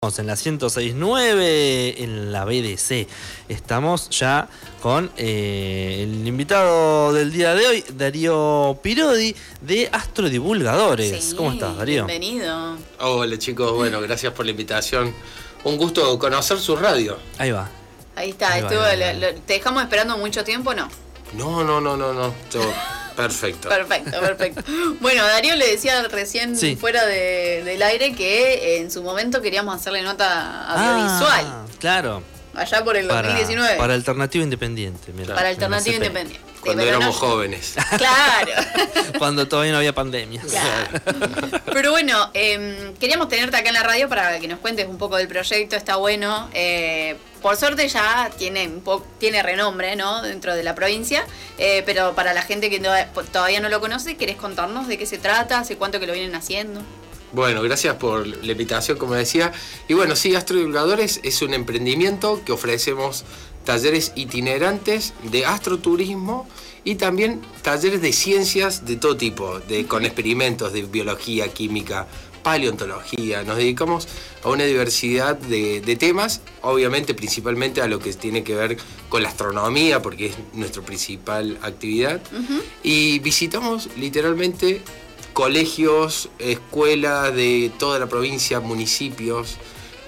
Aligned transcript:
en 0.00 0.28
la 0.28 0.34
106.9 0.34 1.94
en 1.98 2.30
la 2.30 2.44
BDC. 2.44 3.08
Estamos 3.48 4.08
ya 4.10 4.48
con 4.80 5.10
eh, 5.16 6.04
el 6.04 6.24
invitado 6.28 7.12
del 7.12 7.32
día 7.32 7.52
de 7.56 7.66
hoy, 7.66 7.84
Darío 7.96 8.78
Pirodi, 8.80 9.34
de 9.60 9.88
Astrodivulgadores. 9.90 11.24
Sí, 11.24 11.34
¿Cómo 11.34 11.50
estás, 11.50 11.76
Darío? 11.76 12.06
Bienvenido. 12.06 12.76
Hola 13.00 13.38
chicos, 13.38 13.72
bueno, 13.72 14.00
gracias 14.02 14.32
por 14.34 14.44
la 14.44 14.52
invitación. 14.52 15.12
Un 15.64 15.76
gusto 15.76 16.16
conocer 16.16 16.60
su 16.60 16.76
radio. 16.76 17.18
Ahí 17.36 17.50
va. 17.50 17.68
Ahí 18.14 18.30
está, 18.30 18.52
Ahí 18.52 18.62
va, 18.62 18.68
estuvo, 18.68 18.84
ahí 18.84 19.00
va, 19.00 19.12
lo- 19.14 19.32
lo- 19.32 19.34
¿te 19.40 19.54
dejamos 19.54 19.82
esperando 19.82 20.16
mucho 20.16 20.44
tiempo? 20.44 20.74
No. 20.74 20.88
No, 21.32 21.64
no, 21.64 21.80
no, 21.80 21.96
no, 21.96 22.12
no. 22.12 22.32
todo 22.52 22.62
perfecto. 23.22 23.68
Perfecto, 23.68 24.20
perfecto. 24.20 24.62
Bueno, 25.00 25.22
Darío 25.26 25.54
le 25.56 25.66
decía 25.66 26.02
recién 26.08 26.56
Sí. 26.56 26.76
fuera 26.76 27.04
de- 27.04 27.62
del 27.64 27.82
aire 27.82 28.14
que 28.14 28.78
en 28.78 28.90
su 28.90 29.02
momento 29.02 29.42
queríamos 29.42 29.74
hacerle 29.74 30.02
nota 30.02 30.64
audiovisual. 30.70 31.44
Ah, 31.46 31.64
claro. 31.78 32.22
Allá 32.60 32.84
por 32.84 32.96
el 32.96 33.06
Para, 33.06 33.28
2019. 33.28 33.76
para 33.76 33.94
Alternativa 33.94 34.44
Independiente. 34.44 35.12
mira, 35.12 35.34
Para 35.34 35.48
Alternativa. 35.48 35.96
Independiente. 35.96 36.46
Cuando 36.60 36.82
éramos 36.82 37.06
no- 37.06 37.12
jóvenes. 37.12 37.74
Claro. 37.96 38.52
Cuando 39.18 39.46
todavía 39.48 39.72
no 39.72 39.78
había 39.78 39.94
pandemia. 39.94 40.42
Claro. 40.42 41.60
Pero 41.72 41.90
bueno, 41.92 42.30
em, 42.34 42.94
queríamos 42.96 43.28
tenerte 43.28 43.56
acá 43.56 43.68
en 43.68 43.74
la 43.74 43.82
radio 43.82 44.08
para 44.08 44.38
que 44.40 44.48
nos 44.48 44.58
cuentes 44.58 44.86
un 44.86 44.98
poco 44.98 45.16
del 45.16 45.28
proyecto, 45.28 45.76
está 45.76 45.96
bueno. 45.96 46.50
Eh, 46.54 47.16
por 47.40 47.56
suerte 47.56 47.88
ya 47.88 48.30
tiene 48.36 48.66
un 48.66 48.80
po- 48.80 49.06
tiene 49.18 49.42
renombre, 49.42 49.94
¿no? 49.96 50.20
Dentro 50.22 50.54
de 50.54 50.62
la 50.64 50.74
provincia, 50.74 51.24
Eh, 51.58 51.82
pero 51.86 52.14
para 52.14 52.34
la 52.34 52.42
gente 52.42 52.68
que 52.70 52.80
no- 52.80 52.90
todavía 53.32 53.60
no 53.60 53.68
lo 53.68 53.80
conoce, 53.80 54.16
¿querés 54.16 54.36
contarnos 54.36 54.88
de 54.88 54.98
qué 54.98 55.06
se 55.06 55.18
trata? 55.18 55.60
¿Hace 55.60 55.76
cuánto 55.76 55.98
que 56.00 56.06
lo 56.06 56.12
vienen 56.12 56.34
haciendo? 56.34 56.82
Bueno, 57.32 57.62
gracias 57.62 57.96
por 57.96 58.26
la 58.26 58.52
invitación, 58.52 58.96
como 58.96 59.14
decía. 59.14 59.52
Y 59.86 59.94
bueno, 59.94 60.16
sí, 60.16 60.34
Astrodivulgadores 60.34 61.20
es 61.22 61.42
un 61.42 61.52
emprendimiento 61.52 62.40
que 62.44 62.52
ofrecemos 62.52 63.24
talleres 63.64 64.12
itinerantes 64.14 65.12
de 65.30 65.44
astroturismo 65.44 66.48
y 66.84 66.94
también 66.94 67.42
talleres 67.60 68.00
de 68.00 68.14
ciencias 68.14 68.86
de 68.86 68.96
todo 68.96 69.16
tipo, 69.18 69.60
de, 69.60 69.86
con 69.86 70.06
experimentos 70.06 70.72
de 70.72 70.82
biología, 70.84 71.48
química, 71.52 72.06
paleontología. 72.42 73.42
Nos 73.42 73.58
dedicamos 73.58 74.08
a 74.42 74.48
una 74.48 74.64
diversidad 74.64 75.36
de, 75.36 75.82
de 75.82 75.96
temas, 75.96 76.40
obviamente 76.62 77.12
principalmente 77.12 77.82
a 77.82 77.88
lo 77.88 77.98
que 77.98 78.14
tiene 78.14 78.42
que 78.42 78.54
ver 78.54 78.78
con 79.10 79.22
la 79.22 79.28
astronomía, 79.28 80.00
porque 80.00 80.26
es 80.26 80.36
nuestra 80.54 80.80
principal 80.82 81.58
actividad. 81.60 82.22
Y 82.82 83.18
visitamos 83.18 83.90
literalmente 83.98 84.80
colegios, 85.38 86.30
escuelas 86.40 87.32
de 87.32 87.70
toda 87.78 88.00
la 88.00 88.08
provincia, 88.08 88.58
municipios, 88.58 89.56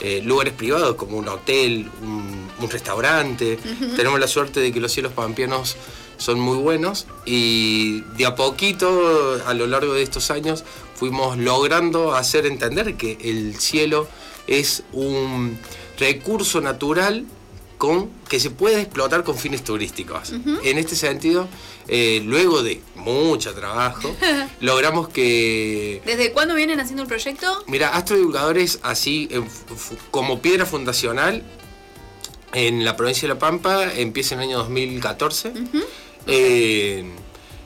eh, 0.00 0.20
lugares 0.24 0.52
privados 0.54 0.96
como 0.96 1.18
un 1.18 1.28
hotel, 1.28 1.88
un, 2.02 2.48
un 2.58 2.68
restaurante. 2.68 3.56
Tenemos 3.94 4.18
la 4.18 4.26
suerte 4.26 4.58
de 4.58 4.72
que 4.72 4.80
los 4.80 4.90
cielos 4.90 5.12
pampeanos 5.12 5.76
son 6.16 6.40
muy 6.40 6.56
buenos 6.56 7.06
y 7.24 8.00
de 8.16 8.26
a 8.26 8.34
poquito 8.34 9.40
a 9.46 9.54
lo 9.54 9.68
largo 9.68 9.94
de 9.94 10.02
estos 10.02 10.32
años 10.32 10.64
fuimos 10.96 11.38
logrando 11.38 12.16
hacer 12.16 12.44
entender 12.44 12.96
que 12.96 13.16
el 13.22 13.54
cielo 13.60 14.08
es 14.48 14.82
un 14.92 15.56
recurso 15.96 16.60
natural 16.60 17.24
con, 17.80 18.10
que 18.28 18.38
se 18.38 18.50
puede 18.50 18.82
explotar 18.82 19.24
con 19.24 19.38
fines 19.38 19.64
turísticos. 19.64 20.34
En 20.62 20.76
este 20.76 20.94
sentido, 20.94 21.48
eh, 21.88 22.20
luego 22.22 22.62
de 22.62 22.82
mucho 22.94 23.54
trabajo, 23.54 24.14
logramos 24.60 25.08
que... 25.08 26.02
¿Desde 26.04 26.30
cuándo 26.32 26.54
vienen 26.54 26.78
haciendo 26.78 27.04
el 27.04 27.08
proyecto? 27.08 27.64
Mira, 27.68 27.88
Astrodivulgadores, 27.96 28.80
así 28.82 29.30
como 30.10 30.42
piedra 30.42 30.66
fundacional, 30.66 31.42
en 32.52 32.84
la 32.84 32.98
provincia 32.98 33.26
de 33.26 33.32
La 33.32 33.40
Pampa, 33.40 33.90
empieza 33.94 34.34
en 34.34 34.42
el 34.42 34.48
año 34.48 34.58
2014. 34.58 35.54
Eh, 36.26 37.10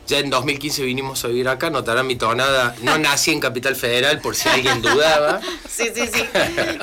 ya 0.06 0.18
en 0.18 0.30
2015 0.30 0.82
vinimos 0.84 1.24
a 1.24 1.28
vivir 1.28 1.48
acá, 1.48 1.70
notarán 1.70 2.06
mi 2.06 2.16
tonada, 2.16 2.74
no 2.82 2.98
nací 2.98 3.30
en 3.32 3.40
Capital 3.40 3.74
Federal 3.76 4.20
por 4.20 4.34
si 4.36 4.48
alguien 4.48 4.82
dudaba. 4.82 5.40
Sí, 5.68 5.88
sí, 5.94 6.02
sí. 6.12 6.24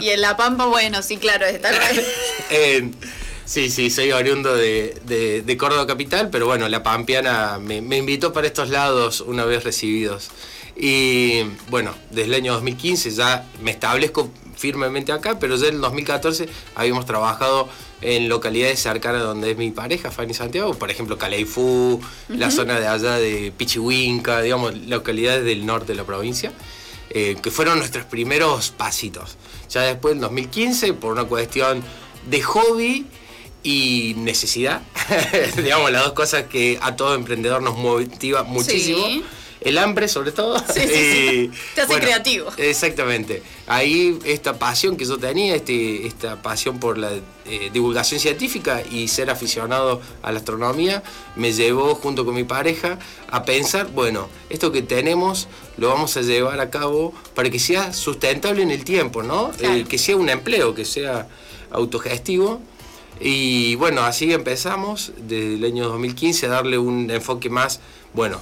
Y 0.02 0.10
en 0.10 0.20
La 0.22 0.36
Pampa, 0.36 0.66
bueno, 0.66 1.02
sí, 1.02 1.16
claro, 1.18 1.46
está 1.46 1.72
Eh, 2.50 2.92
sí, 3.46 3.70
sí, 3.70 3.90
soy 3.90 4.12
oriundo 4.12 4.54
de, 4.56 4.98
de- 5.06 5.42
de 5.44 5.58
Córdoba 5.58 5.88
Capital, 5.88 6.30
pero 6.30 6.46
bueno, 6.46 6.68
la 6.68 6.84
Pampeana 6.84 7.58
me, 7.60 7.82
me 7.82 7.98
invitó 7.98 8.34
para 8.34 8.48
estos 8.48 8.70
lados 8.70 9.22
una 9.22 9.46
vez 9.46 9.64
recibidos. 9.64 10.30
Y 10.76 11.44
bueno, 11.70 11.94
desde 12.10 12.26
el 12.26 12.34
año 12.34 12.54
2015 12.54 13.12
ya 13.12 13.46
me 13.62 13.72
establezco 13.72 14.32
firmemente 14.62 15.12
acá, 15.12 15.40
pero 15.40 15.56
ya 15.56 15.68
en 15.68 15.76
el 15.76 15.82
2014 15.82 16.48
habíamos 16.76 17.08
trabajado 17.08 17.68
en 18.02 18.30
localidades 18.30 18.80
cercanas 18.80 19.24
donde 19.24 19.52
es 19.52 19.58
mi 19.58 19.72
pareja, 19.72 20.12
Fanny 20.12 20.36
Santiago, 20.36 20.76
por 20.76 20.92
ejemplo, 20.92 21.18
Caleifú, 21.18 22.00
la 22.30 22.52
zona 22.52 22.80
de 22.80 22.88
allá 22.88 23.16
de 23.16 23.52
Pichihuinca, 23.58 24.42
digamos, 24.42 24.78
localidades 24.88 25.44
del 25.44 25.66
norte 25.66 25.94
de 25.94 25.96
la 25.96 26.04
provincia 26.04 26.54
eh, 27.10 27.36
que 27.42 27.52
fueron 27.52 27.80
nuestros 27.80 28.06
primeros 28.06 28.70
pasitos. 28.70 29.38
Ya 29.70 29.82
después, 29.82 30.14
en 30.14 30.22
2015, 30.22 30.94
por 30.94 31.12
una 31.12 31.26
cuestión 31.26 31.84
de 32.30 32.42
hobby 32.42 33.06
y 33.64 34.14
necesidad, 34.18 34.82
digamos, 35.58 35.92
las 35.92 36.06
dos 36.06 36.14
cosas 36.14 36.44
que 36.44 36.80
a 36.82 36.96
todo 36.96 37.16
emprendedor 37.16 37.62
nos 37.62 37.78
motiva 37.78 38.44
muchísimo. 38.44 39.06
Sí. 39.06 39.26
El 39.62 39.78
hambre, 39.78 40.08
sobre 40.08 40.32
todo. 40.32 40.58
Sí, 40.60 40.82
sí, 40.88 41.52
Te 41.76 41.82
hace 41.82 42.00
creativo. 42.00 42.50
Exactamente. 42.58 43.44
Ahí 43.68 44.18
esta 44.26 44.58
pasión 44.58 44.98
que 44.98 45.06
yo 45.06 45.20
tenía, 45.20 45.56
este, 45.56 46.08
esta 46.08 46.42
pasión 46.42 46.80
por 46.80 46.98
la 46.98 47.12
eh, 47.46 47.70
divulgación 47.72 48.20
científica 48.20 48.82
y 48.90 49.08
ser 49.08 49.30
aficionado 49.30 50.02
a 50.24 50.32
la 50.32 50.40
astronomía, 50.40 51.04
me 51.36 51.54
llevó 51.54 51.94
junto 51.94 52.26
con 52.26 52.34
mi 52.34 52.44
pareja 52.44 52.98
a 53.30 53.46
pensar, 53.46 53.92
bueno, 53.92 54.30
esto 54.50 54.72
que 54.72 54.82
tenemos 54.82 55.48
lo 55.78 55.90
vamos 55.90 56.18
a 56.18 56.22
llevar 56.22 56.60
a 56.60 56.72
cabo 56.72 57.14
para 57.36 57.52
que 57.52 57.60
sea 57.60 57.94
sustentable 57.94 58.64
en 58.64 58.72
el 58.72 58.84
tiempo, 58.84 59.22
¿no? 59.22 59.52
Claro. 59.52 59.76
Eh, 59.76 59.86
que 59.88 60.00
sea 60.00 60.16
un 60.16 60.30
empleo, 60.30 60.74
que 60.74 60.86
sea 60.86 61.28
autogestivo. 61.70 62.62
Y 63.20 63.76
bueno, 63.76 64.02
así 64.02 64.34
empezamos 64.34 65.12
desde 65.20 65.54
el 65.54 65.66
año 65.66 65.88
2015 65.90 66.48
a 66.48 66.50
darle 66.50 66.80
un 66.80 67.12
enfoque 67.12 67.52
más, 67.52 67.80
bueno, 68.14 68.42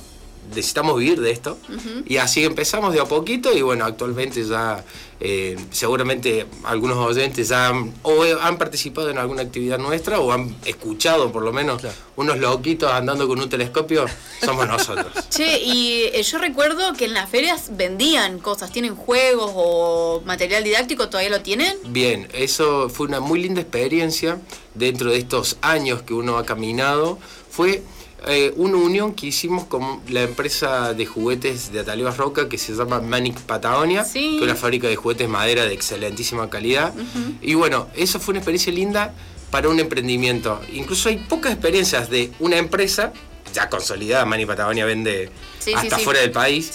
necesitamos 0.50 0.98
vivir 0.98 1.20
de 1.22 1.32
esto. 1.32 1.58
Y 2.06 2.18
así 2.18 2.44
empezamos 2.44 2.94
de 2.94 3.00
a 3.02 3.06
poquito 3.06 3.56
y 3.56 3.62
bueno, 3.62 3.86
actualmente 3.86 4.44
ya 4.46 4.84
eh, 5.22 5.58
seguramente 5.72 6.46
algunos 6.64 6.98
oyentes 6.98 7.50
ya 7.50 7.68
han, 7.68 7.94
o 8.04 8.24
han 8.42 8.58
participado 8.58 9.10
en 9.10 9.18
alguna 9.18 9.42
actividad 9.42 9.78
nuestra 9.78 10.20
o 10.20 10.32
han 10.32 10.56
escuchado 10.66 11.32
por 11.32 11.44
lo 11.44 11.52
menos 11.52 11.82
Claro. 11.82 11.96
unos 12.16 12.38
loquitos 12.40 12.92
andando 12.92 13.28
con 13.28 13.40
un 13.40 13.50
telescopio, 13.50 14.06
somos 14.44 14.68
nosotros. 14.68 15.08
Che, 15.30 15.60
y 15.62 16.04
eh, 16.14 16.24
yo 16.24 16.38
recuerdo 16.38 16.94
que 16.94 17.06
en 17.06 17.14
las 17.14 17.30
ferias 17.30 17.72
vendían 17.78 18.40
cosas, 18.40 18.72
tienen 18.72 18.96
juegos 18.96 19.52
o 19.54 20.22
material 20.26 20.64
didáctico, 20.64 21.10
¿todavía 21.10 21.30
lo 21.32 21.42
tienen? 21.42 21.76
Bien, 21.88 22.28
eso 22.34 22.90
fue 22.90 23.08
una 23.08 23.20
muy 23.20 23.40
linda 23.42 23.62
experiencia 23.62 24.40
dentro 24.74 25.12
de 25.12 25.18
estos 25.18 25.58
años 25.62 26.02
que 26.02 26.14
uno 26.14 26.38
ha 26.38 26.46
caminado. 26.46 27.20
Fue 27.50 27.84
eh, 28.28 28.54
una 28.58 28.78
unión 28.78 29.14
que 29.14 29.28
hicimos 29.28 29.64
con 29.66 30.02
la 30.10 30.24
empresa 30.24 30.94
de 30.94 31.06
juguetes 31.06 31.72
de 31.72 31.80
Atalibas 31.80 32.18
Roca 32.18 32.50
que 32.50 32.58
se 32.58 32.74
llama 32.74 33.00
Manic 33.00 33.40
Patagonia, 33.42 34.04
Sí. 34.04 34.32
que 34.32 34.36
es 34.38 34.42
una 34.44 34.56
fábrica 34.56 34.88
de 34.88 34.96
juguetes 34.96 35.30
madera 35.30 35.66
de 35.66 35.74
excelentísima 35.74 36.50
calidad. 36.50 36.94
Y 37.42 37.54
bueno, 37.54 37.88
eso 37.96 38.20
fue 38.20 38.34
una 38.34 38.40
experiencia 38.40 38.74
linda 38.74 39.14
para 39.52 39.70
un 39.70 39.80
emprendimiento. 39.80 40.60
Incluso 40.74 41.10
hay 41.10 41.18
pocas 41.18 41.52
experiencias 41.54 42.10
de 42.10 42.32
una 42.40 42.58
empresa 42.58 43.14
ya 43.54 43.70
consolidada, 43.70 44.26
Manic 44.26 44.48
Patagonia 44.48 44.86
vende 44.86 45.32
Sí, 45.60 45.74
hasta 45.74 45.98
sí. 45.98 46.04
fuera 46.04 46.20
del 46.22 46.32
país 46.32 46.72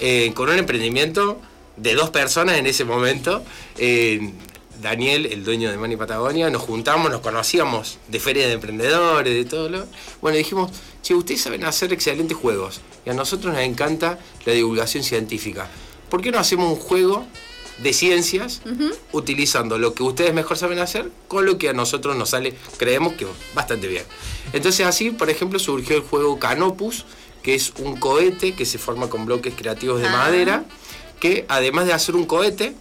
eh, 0.00 0.32
con 0.34 0.48
un 0.50 0.58
emprendimiento 0.58 1.40
de 1.76 1.94
dos 1.94 2.10
personas 2.10 2.58
en 2.58 2.66
ese 2.66 2.84
momento. 2.84 3.42
Eh, 3.78 4.32
Daniel, 4.80 5.26
el 5.26 5.44
dueño 5.44 5.70
de 5.70 5.76
Mani 5.76 5.96
Patagonia, 5.96 6.48
nos 6.50 6.62
juntamos, 6.62 7.10
nos 7.10 7.20
conocíamos 7.20 7.98
de 8.08 8.20
ferias 8.20 8.46
de 8.48 8.54
emprendedores, 8.54 9.34
de 9.34 9.44
todo 9.44 9.68
lo. 9.68 9.86
Bueno, 10.20 10.38
dijimos, 10.38 10.70
che, 11.02 11.14
ustedes 11.14 11.40
saben 11.42 11.64
hacer 11.64 11.92
excelentes 11.92 12.36
juegos 12.36 12.80
y 13.04 13.10
a 13.10 13.14
nosotros 13.14 13.52
nos 13.54 13.62
encanta 13.62 14.18
la 14.46 14.52
divulgación 14.52 15.04
científica. 15.04 15.68
¿Por 16.08 16.22
qué 16.22 16.30
no 16.32 16.38
hacemos 16.38 16.72
un 16.72 16.78
juego 16.78 17.26
de 17.82 17.92
ciencias 17.92 18.60
utilizando 19.12 19.78
lo 19.78 19.94
que 19.94 20.02
ustedes 20.02 20.34
mejor 20.34 20.56
saben 20.58 20.78
hacer 20.78 21.10
con 21.28 21.46
lo 21.46 21.56
que 21.58 21.68
a 21.68 21.72
nosotros 21.72 22.16
nos 22.16 22.30
sale, 22.30 22.54
creemos 22.78 23.14
que 23.14 23.26
bastante 23.54 23.86
bien? 23.86 24.04
Entonces 24.52 24.86
así, 24.86 25.10
por 25.10 25.30
ejemplo, 25.30 25.58
surgió 25.58 25.96
el 25.96 26.02
juego 26.02 26.38
Canopus, 26.38 27.04
que 27.42 27.54
es 27.54 27.72
un 27.78 27.96
cohete 27.96 28.54
que 28.54 28.66
se 28.66 28.78
forma 28.78 29.08
con 29.08 29.24
bloques 29.24 29.54
creativos 29.56 30.00
de 30.00 30.08
Ah. 30.08 30.12
madera, 30.12 30.64
que 31.20 31.44
además 31.48 31.86
de 31.86 31.92
hacer 31.92 32.16
un 32.16 32.24
cohete, 32.26 32.74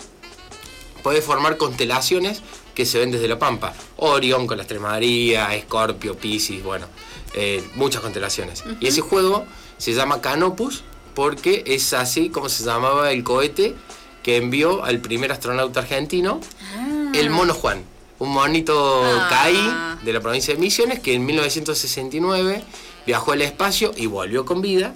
puede 1.03 1.21
formar 1.21 1.57
constelaciones 1.57 2.41
que 2.75 2.85
se 2.85 2.99
ven 2.99 3.11
desde 3.11 3.27
la 3.27 3.37
Pampa. 3.39 3.73
Orión 3.97 4.47
con 4.47 4.57
la 4.57 4.65
Tres 4.65 4.79
María, 4.81 5.53
Escorpio, 5.55 6.15
Piscis, 6.17 6.63
bueno, 6.63 6.87
eh, 7.33 7.63
muchas 7.75 8.01
constelaciones. 8.01 8.63
Y 8.79 8.87
ese 8.87 9.01
juego 9.01 9.45
se 9.77 9.93
llama 9.93 10.21
Canopus 10.21 10.83
porque 11.15 11.63
es 11.67 11.93
así 11.93 12.29
como 12.29 12.47
se 12.49 12.63
llamaba 12.63 13.11
el 13.11 13.23
cohete 13.23 13.75
que 14.23 14.37
envió 14.37 14.83
al 14.83 14.99
primer 14.99 15.31
astronauta 15.31 15.79
argentino, 15.81 16.39
Ah. 16.75 17.11
el 17.15 17.29
Mono 17.29 17.53
Juan, 17.53 17.83
un 18.19 18.31
monito 18.31 19.01
Ah. 19.03 19.27
CAI 19.29 20.05
de 20.05 20.13
la 20.13 20.19
provincia 20.21 20.53
de 20.53 20.59
Misiones 20.59 20.99
que 20.99 21.13
en 21.13 21.25
1969 21.25 22.63
viajó 23.05 23.31
al 23.31 23.41
espacio 23.41 23.91
y 23.95 24.05
volvió 24.05 24.45
con 24.45 24.61
vida, 24.61 24.93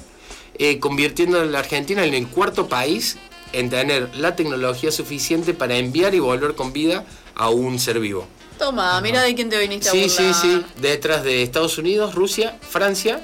eh, 0.60 0.80
convirtiendo 0.80 1.42
a 1.42 1.46
la 1.46 1.60
Argentina 1.60 2.04
en 2.06 2.14
el 2.14 2.28
cuarto 2.28 2.68
país 2.68 3.18
en 3.54 3.70
tener 3.70 4.16
la 4.16 4.36
tecnología 4.36 4.92
suficiente 4.92 5.54
para 5.54 5.78
enviar 5.78 6.14
y 6.14 6.20
volver 6.20 6.56
con 6.56 6.74
vida 6.74 7.06
a 7.36 7.50
un 7.50 7.80
ser 7.80 8.00
vivo. 8.00 8.28
Toma, 8.58 9.00
mira 9.02 9.22
de 9.22 9.34
quién 9.34 9.50
te 9.50 9.58
viniste 9.58 9.90
a 9.90 9.92
Sí, 9.92 10.10
sí, 10.10 10.34
sí. 10.34 10.64
Detrás 10.80 11.24
de 11.24 11.42
Estados 11.44 11.78
Unidos, 11.78 12.14
Rusia, 12.16 12.58
Francia. 12.62 13.22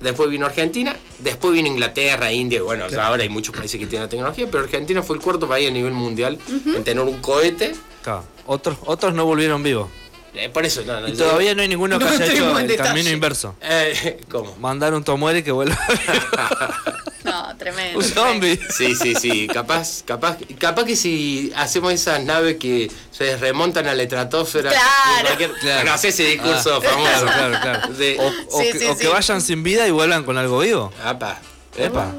Después 0.00 0.30
vino 0.30 0.46
Argentina, 0.46 0.94
después 1.18 1.52
vino 1.52 1.66
Inglaterra, 1.66 2.32
India, 2.32 2.62
bueno, 2.62 2.86
o 2.86 2.88
sea, 2.88 3.08
ahora 3.08 3.24
hay 3.24 3.28
muchos 3.28 3.52
países 3.56 3.80
que 3.80 3.86
tienen 3.88 4.04
la 4.04 4.08
tecnología, 4.08 4.46
pero 4.48 4.62
Argentina 4.62 5.02
fue 5.02 5.16
el 5.16 5.22
cuarto 5.22 5.48
país 5.48 5.68
a 5.68 5.72
nivel 5.72 5.92
mundial 5.92 6.38
en 6.48 6.84
tener 6.84 7.02
un 7.02 7.20
cohete. 7.20 7.74
Claro. 8.04 8.22
Otros, 8.46 8.78
otros 8.86 9.12
no 9.12 9.24
volvieron 9.26 9.60
vivos. 9.64 9.88
Eh, 10.34 10.48
por 10.50 10.64
eso, 10.64 10.82
no, 10.86 11.00
no, 11.00 11.08
Y 11.08 11.12
yo- 11.12 11.24
todavía 11.24 11.54
no 11.54 11.62
hay 11.62 11.68
ninguno 11.68 11.98
que 11.98 12.04
No 12.04 12.10
haya 12.10 12.26
hecho 12.26 12.58
el 12.58 12.68
detalle. 12.68 12.88
camino 12.90 13.10
inverso. 13.10 13.54
Eh, 13.60 14.20
¿Cómo? 14.30 14.54
Mandar 14.56 14.94
un 14.94 15.02
tomuere 15.02 15.42
que 15.42 15.50
vuelva 15.50 15.76
No, 17.24 17.56
tremendo. 17.56 17.98
un 17.98 18.04
zombie. 18.04 18.58
Sí, 18.70 18.94
sí, 18.94 19.14
sí, 19.14 19.46
capaz, 19.48 20.02
capaz, 20.04 20.36
capaz 20.58 20.84
que 20.84 20.96
si 20.96 21.52
hacemos 21.56 21.92
esas 21.92 22.22
naves 22.22 22.56
que 22.58 22.90
se 23.10 23.36
remontan 23.36 23.86
a 23.88 23.94
la 23.94 24.02
estratosfera, 24.02 24.70
Claro. 24.70 25.50
Claro. 25.60 25.90
no 25.90 25.98
sé 25.98 26.08
ese 26.08 26.24
discurso 26.24 26.76
Ah, 26.76 26.80
famoso. 26.88 27.10
Claro, 27.26 27.26
claro, 27.26 27.58
claro. 27.60 27.92
De- 27.94 28.16
O, 28.18 28.56
o 28.56 28.60
Sí, 28.62 28.70
que, 28.72 28.78
sí, 28.78 28.84
o 28.86 28.94
sí. 28.94 29.00
que 29.00 29.08
vayan 29.08 29.40
sin 29.40 29.62
vida 29.62 29.86
y 29.88 29.90
vuelvan 29.90 30.24
con 30.24 30.38
algo 30.38 30.60
vivo. 30.60 30.92
Apa, 31.04 31.38
Epa. 31.76 32.12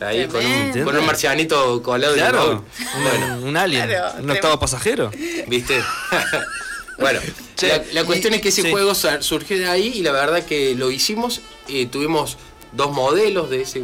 ahí 0.00 0.26
con 0.26 0.44
un, 0.44 0.84
con 0.84 0.96
un 0.96 1.06
marcianito 1.06 1.82
colado 1.82 2.14
y 2.16 2.18
Claro. 2.18 2.50
un- 2.52 3.02
Bueno, 3.02 3.36
Un, 3.38 3.44
un 3.48 3.56
alien. 3.56 3.88
Claro, 3.88 4.12
un 4.22 4.30
octavo 4.30 4.58
pasajero. 4.58 5.10
¿Viste? 5.46 5.82
bueno, 6.98 7.20
la, 7.62 7.84
la 7.92 8.04
cuestión 8.04 8.32
y- 8.32 8.36
es 8.36 8.42
que 8.42 8.48
ese 8.48 8.62
sí. 8.62 8.70
juego 8.70 8.94
surgió 8.94 9.58
de 9.58 9.68
ahí 9.68 9.92
y 9.94 10.02
la 10.02 10.12
verdad 10.12 10.44
que 10.44 10.74
lo 10.74 10.90
hicimos. 10.90 11.40
eh, 11.68 11.86
tuvimos 11.86 12.36
dos 12.72 12.92
modelos 12.92 13.48
de 13.50 13.62
ese 13.62 13.82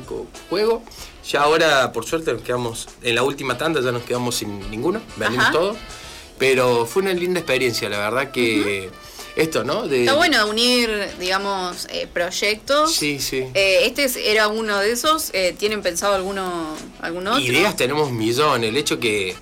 juego. 0.51 0.83
Ya 1.31 1.43
ahora, 1.43 1.93
por 1.93 2.05
suerte, 2.07 2.33
nos 2.33 2.43
quedamos 2.43 2.87
en 3.03 3.15
la 3.15 3.23
última 3.23 3.57
tanda, 3.57 3.81
ya 3.81 3.93
nos 3.93 4.03
quedamos 4.03 4.35
sin 4.37 4.71
ninguno, 4.71 5.01
vendimos 5.17 5.45
Ajá. 5.47 5.53
todo. 5.53 5.77
Pero 6.39 6.85
fue 6.87 7.03
una 7.03 7.13
linda 7.13 7.41
experiencia, 7.41 7.89
la 7.89 7.99
verdad 7.99 8.31
que 8.33 8.91
esto, 9.37 9.65
¿no? 9.65 9.87
De, 9.89 10.01
Está 10.01 10.15
bueno 10.15 10.47
unir, 10.49 10.91
digamos, 11.19 11.87
eh, 11.91 12.07
proyectos. 12.13 12.93
Sí, 12.95 13.21
sí. 13.21 13.45
Eh, 13.55 13.81
este 13.87 14.05
es- 14.05 14.17
era 14.17 14.49
uno 14.49 14.79
de 14.79 14.93
esos. 14.93 15.31
Eh, 15.33 15.55
¿Tienen 15.59 15.81
pensado 15.83 16.15
alguno, 16.15 16.77
algún 17.01 17.27
otro? 17.27 17.41
Ideas 17.41 17.77
tenemos 17.77 18.11
millones. 18.11 18.69
El 18.69 18.77
hecho 18.77 18.99
que 19.01 19.35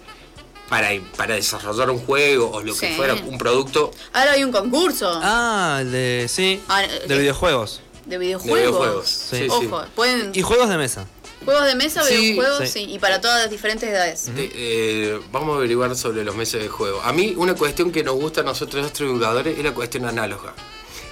para, 0.73 0.89
para 1.19 1.35
desarrollar 1.35 1.91
un 1.91 1.99
juego 1.99 2.51
o 2.51 2.63
lo 2.63 2.75
que 2.75 2.95
fuera 2.97 3.13
un 3.13 3.37
producto 3.37 3.91
Ahora 4.15 4.33
hay 4.33 4.43
un 4.43 4.51
concurso 4.51 5.21
Ah, 5.23 5.81
el 5.83 5.93
de. 5.93 6.27
Sí. 6.31 6.63
Ah, 6.67 6.81
de 6.81 7.15
eh, 7.15 7.19
videojuegos. 7.19 7.83
de 8.07 8.13
de 8.13 8.19
videojuegos. 8.19 8.59
videojuegos. 8.59 9.09
Sí. 9.09 9.47
Ojo, 9.51 9.85
pueden. 9.95 10.31
Y 10.35 10.41
juegos 10.41 10.71
de 10.71 10.79
mesa. 10.79 11.07
Juegos 11.45 11.67
de 11.67 11.75
mesa, 11.75 12.03
Sí, 12.05 12.15
videojuegos, 12.33 12.69
sí. 12.71 12.87
sí. 12.87 12.93
Y 12.95 12.99
para 12.99 13.21
todas 13.21 13.43
las 13.43 13.51
diferentes 13.51 13.87
edades. 13.87 14.35
De- 14.35 14.51
eh, 14.55 15.21
vamos 15.31 15.55
a 15.55 15.59
averiguar 15.59 15.95
sobre 15.95 16.25
los 16.25 16.35
meses 16.37 16.63
de 16.63 16.69
juego. 16.71 17.03
A 17.03 17.13
mí 17.13 17.35
una 17.37 17.55
cuestión 17.55 17.93
que 17.93 18.03
nos 18.03 18.15
gusta 18.15 18.41
a 18.41 18.45
nosotros 18.45 18.83
los 18.83 18.99
divulgadores 18.99 19.59
es 19.59 19.63
la 19.65 19.75
cuestión 19.75 20.07
análoga. 20.07 20.55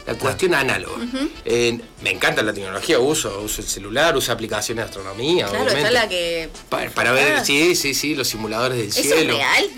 La 0.06 0.14
cuestión 0.14 0.54
análoga. 0.54 0.98
Eh, 1.44 1.78
me 2.02 2.10
encanta 2.10 2.42
la 2.42 2.52
tecnología, 2.52 2.98
uso, 2.98 3.40
uso 3.42 3.60
el 3.60 3.68
celular, 3.68 4.16
uso 4.16 4.32
aplicaciones 4.32 4.84
de 4.84 4.88
astronomía, 4.88 5.46
Claro, 5.46 5.64
obviamente. 5.64 5.88
está 5.88 5.90
la 6.02 6.08
que. 6.08 6.48
Pa- 6.68 6.88
para 6.94 7.12
ver, 7.12 7.34
Ah, 7.38 7.44
sí, 7.44 7.76
sí, 7.76 7.94
sí, 7.94 8.14
los 8.14 8.26
simuladores 8.28 8.78
del 8.78 8.88
¿Eso 8.88 9.02
cielo. 9.02 9.32
es 9.34 9.38
real? 9.38 9.70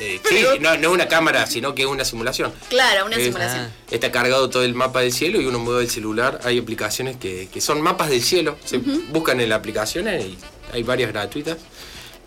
Eh, 0.00 0.20
sí, 0.28 0.44
no, 0.60 0.76
no 0.76 0.90
una 0.90 1.08
cámara, 1.08 1.46
sino 1.46 1.74
que 1.74 1.86
una 1.86 2.04
simulación. 2.04 2.52
Claro, 2.68 3.06
una 3.06 3.16
Eh, 3.16 3.24
simulación. 3.26 3.66
ah. 3.66 3.70
Está 3.90 4.10
cargado 4.10 4.50
todo 4.50 4.62
el 4.64 4.74
mapa 4.74 5.00
del 5.02 5.12
cielo 5.12 5.40
y 5.40 5.46
uno 5.46 5.58
mueve 5.58 5.82
el 5.82 5.90
celular. 5.90 6.40
Hay 6.44 6.58
aplicaciones 6.58 7.16
que, 7.16 7.48
que 7.52 7.60
son 7.60 7.80
mapas 7.80 8.08
del 8.10 8.22
cielo. 8.22 8.58
Se 8.64 8.78
buscan 8.78 9.40
en 9.40 9.48
las 9.50 9.58
aplicaciones 9.58 10.24
y 10.24 10.38
hay 10.72 10.82
varias 10.82 11.12
gratuitas. 11.12 11.58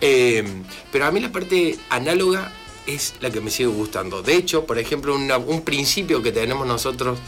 Eh, 0.02 0.44
pero 0.92 1.06
a 1.06 1.12
mí 1.12 1.20
la 1.20 1.32
parte 1.32 1.78
análoga 1.90 2.54
es 2.96 3.14
la 3.22 3.30
que 3.30 3.42
me 3.42 3.52
sigue 3.52 3.70
gustando. 3.70 4.22
De 4.22 4.36
hecho, 4.36 4.66
por 4.66 4.80
ejemplo, 4.80 5.16
una- 5.16 5.38
un 5.38 5.62
principio 5.62 6.22
que 6.22 6.32
tenemos 6.32 6.66
nosotros 6.68 7.20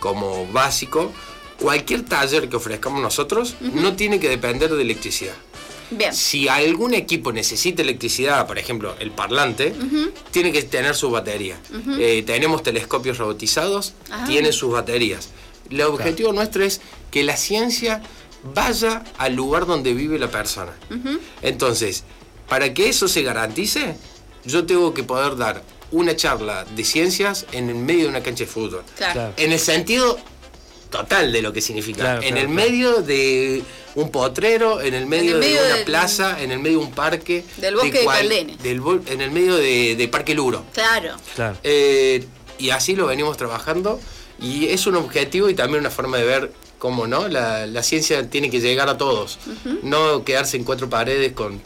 como 0.00 0.46
básico, 0.52 1.12
cualquier 1.60 2.04
taller 2.04 2.48
que 2.48 2.56
ofrezcamos 2.56 3.02
nosotros 3.02 3.56
no 3.60 3.94
tiene 3.96 4.20
que 4.20 4.28
depender 4.28 4.72
de 4.74 4.82
electricidad. 4.82 5.34
Bien. 5.90 6.14
Si 6.14 6.48
algún 6.48 6.92
equipo 6.94 7.32
necesita 7.32 7.80
electricidad, 7.82 8.46
por 8.46 8.58
ejemplo, 8.58 8.94
el 9.00 9.10
parlante, 9.10 9.74
tiene 10.30 10.52
que 10.52 10.62
tener 10.62 10.94
su 10.94 11.10
batería. 11.10 11.58
Eh, 11.98 12.22
tenemos 12.26 12.62
telescopios 12.62 13.16
robotizados, 13.18 13.94
Ah. 14.10 14.24
tienen 14.28 14.52
sus 14.52 14.70
baterías. 14.72 15.30
El 15.70 15.80
objetivo 15.82 16.32
nuestro 16.32 16.62
es 16.64 16.80
que 17.10 17.22
la 17.22 17.36
ciencia 17.36 18.02
vaya 18.54 19.02
al 19.16 19.34
lugar 19.34 19.66
donde 19.66 19.94
vive 19.94 20.18
la 20.18 20.30
persona. 20.30 20.72
Entonces, 21.42 22.04
para 22.48 22.72
que 22.74 22.88
eso 22.88 23.08
se 23.08 23.22
garantice, 23.22 23.96
yo 24.44 24.64
tengo 24.66 24.94
que 24.94 25.02
poder 25.04 25.36
dar 25.36 25.62
una 25.90 26.14
charla 26.16 26.64
de 26.76 26.84
ciencias 26.84 27.46
en 27.52 27.68
el 27.70 27.76
medio 27.76 28.04
de 28.04 28.08
una 28.08 28.22
cancha 28.22 28.44
de 28.44 28.50
fútbol. 28.50 28.82
Claro. 28.96 29.32
En 29.36 29.52
el 29.52 29.58
sentido 29.58 30.18
total 30.90 31.32
de 31.32 31.42
lo 31.42 31.52
que 31.52 31.60
significa. 31.60 32.00
Claro, 32.00 32.22
en 32.22 32.28
claro, 32.34 32.40
el 32.48 32.54
claro. 32.54 32.70
medio 32.70 33.02
de 33.02 33.62
un 33.94 34.10
potrero, 34.10 34.80
en 34.80 34.94
el 34.94 35.06
medio, 35.06 35.34
el 35.34 35.40
medio 35.40 35.60
de 35.60 35.66
una 35.66 35.76
del- 35.76 35.84
plaza, 35.84 36.42
en 36.42 36.50
el 36.52 36.58
medio 36.60 36.78
de 36.80 36.84
un 36.86 36.92
parque. 36.92 37.44
Del 37.56 37.74
bosque 37.74 38.00
de 38.00 38.04
Caldene. 38.06 38.56
del 38.62 38.80
bol- 38.80 39.02
en 39.06 39.20
el 39.20 39.30
medio 39.30 39.56
de, 39.56 39.96
de 39.96 40.08
Parque 40.08 40.34
Luro. 40.34 40.64
Claro. 40.72 41.14
Claro. 41.34 41.56
Eh, 41.62 42.24
y 42.58 42.70
así 42.70 42.94
lo 42.96 43.06
venimos 43.06 43.36
trabajando. 43.36 44.00
Y 44.40 44.66
es 44.68 44.86
un 44.86 44.94
objetivo 44.94 45.48
y 45.50 45.54
también 45.54 45.80
una 45.80 45.90
forma 45.90 46.16
de 46.16 46.24
ver 46.24 46.52
cómo 46.78 47.06
no 47.08 47.26
la, 47.28 47.66
la 47.66 47.82
ciencia 47.82 48.30
tiene 48.30 48.50
que 48.50 48.60
llegar 48.60 48.88
a 48.88 48.96
todos. 48.96 49.38
No 49.82 50.22
quedarse 50.24 50.56
en 50.56 50.64
cuatro 50.64 50.88
paredes 50.88 51.32
con 51.32 51.60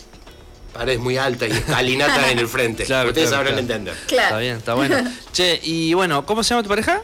paredes 0.72 1.00
muy 1.00 1.16
altas 1.18 1.48
y 1.48 1.52
escalinatas 1.52 2.30
en 2.30 2.38
el 2.38 2.48
frente. 2.48 2.84
Claro, 2.86 3.08
Ustedes 3.10 3.28
claro, 3.28 3.46
sabrán 3.46 3.64
claro. 3.66 3.82
entender. 3.82 4.06
Claro. 4.06 4.26
Está 4.28 4.38
bien, 4.38 4.56
está 4.56 4.74
bueno. 4.74 4.96
Che, 5.32 5.60
y 5.62 5.94
bueno, 5.94 6.24
¿cómo 6.26 6.42
se 6.42 6.50
llama 6.50 6.62
tu 6.62 6.68
pareja? 6.68 7.02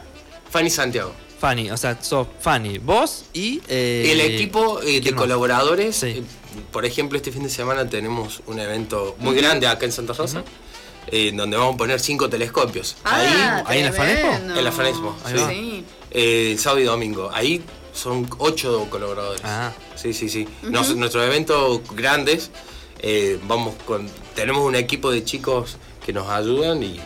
Fanny 0.51 0.69
Santiago. 0.69 1.13
Fanny, 1.39 1.71
o 1.71 1.77
sea, 1.77 1.97
sos 2.01 2.27
Fanny, 2.41 2.79
vos 2.79 3.23
y. 3.33 3.61
eh, 3.69 4.09
El 4.11 4.19
equipo 4.21 4.81
eh, 4.81 4.99
de 4.99 5.13
colaboradores, 5.13 5.95
Sí. 5.95 6.07
eh, 6.07 6.23
por 6.71 6.85
ejemplo, 6.85 7.15
este 7.17 7.31
fin 7.31 7.43
de 7.43 7.49
semana 7.49 7.87
tenemos 7.89 8.41
un 8.47 8.59
evento 8.59 9.15
muy 9.19 9.35
grande 9.37 9.65
acá 9.67 9.85
en 9.85 9.91
Santa 9.93 10.11
Rosa, 10.13 10.43
eh, 11.07 11.31
donde 11.33 11.55
vamos 11.55 11.75
a 11.75 11.77
poner 11.77 11.99
cinco 12.01 12.27
telescopios. 12.29 12.97
Ah, 13.05 13.63
ahí 13.67 13.79
en 13.79 13.85
la 13.85 13.93
Fanespo? 13.93 14.27
En 14.57 14.63
la 14.65 14.71
Fanespo, 14.73 15.15
ahí. 15.23 15.35
Sí. 15.47 15.85
Eh, 16.11 16.51
el 16.53 16.59
sábado 16.59 16.81
y 16.81 16.83
domingo. 16.85 17.29
Ahí 17.33 17.63
son 17.93 18.29
ocho 18.39 18.87
colaboradores. 18.89 19.41
Ah. 19.45 19.71
Sí, 19.95 20.13
sí, 20.13 20.27
sí. 20.27 20.45
Nos- 20.63 20.93
nuestros 20.95 21.23
eventos 21.25 21.79
grandes, 21.95 22.51
eh, 22.99 23.39
vamos 23.47 23.75
con, 23.85 24.09
tenemos 24.35 24.65
un 24.65 24.75
equipo 24.75 25.11
de 25.11 25.23
chicos 25.23 25.77
que 26.05 26.13
nos 26.13 26.29
ayudan 26.29 26.81
y 26.83 26.99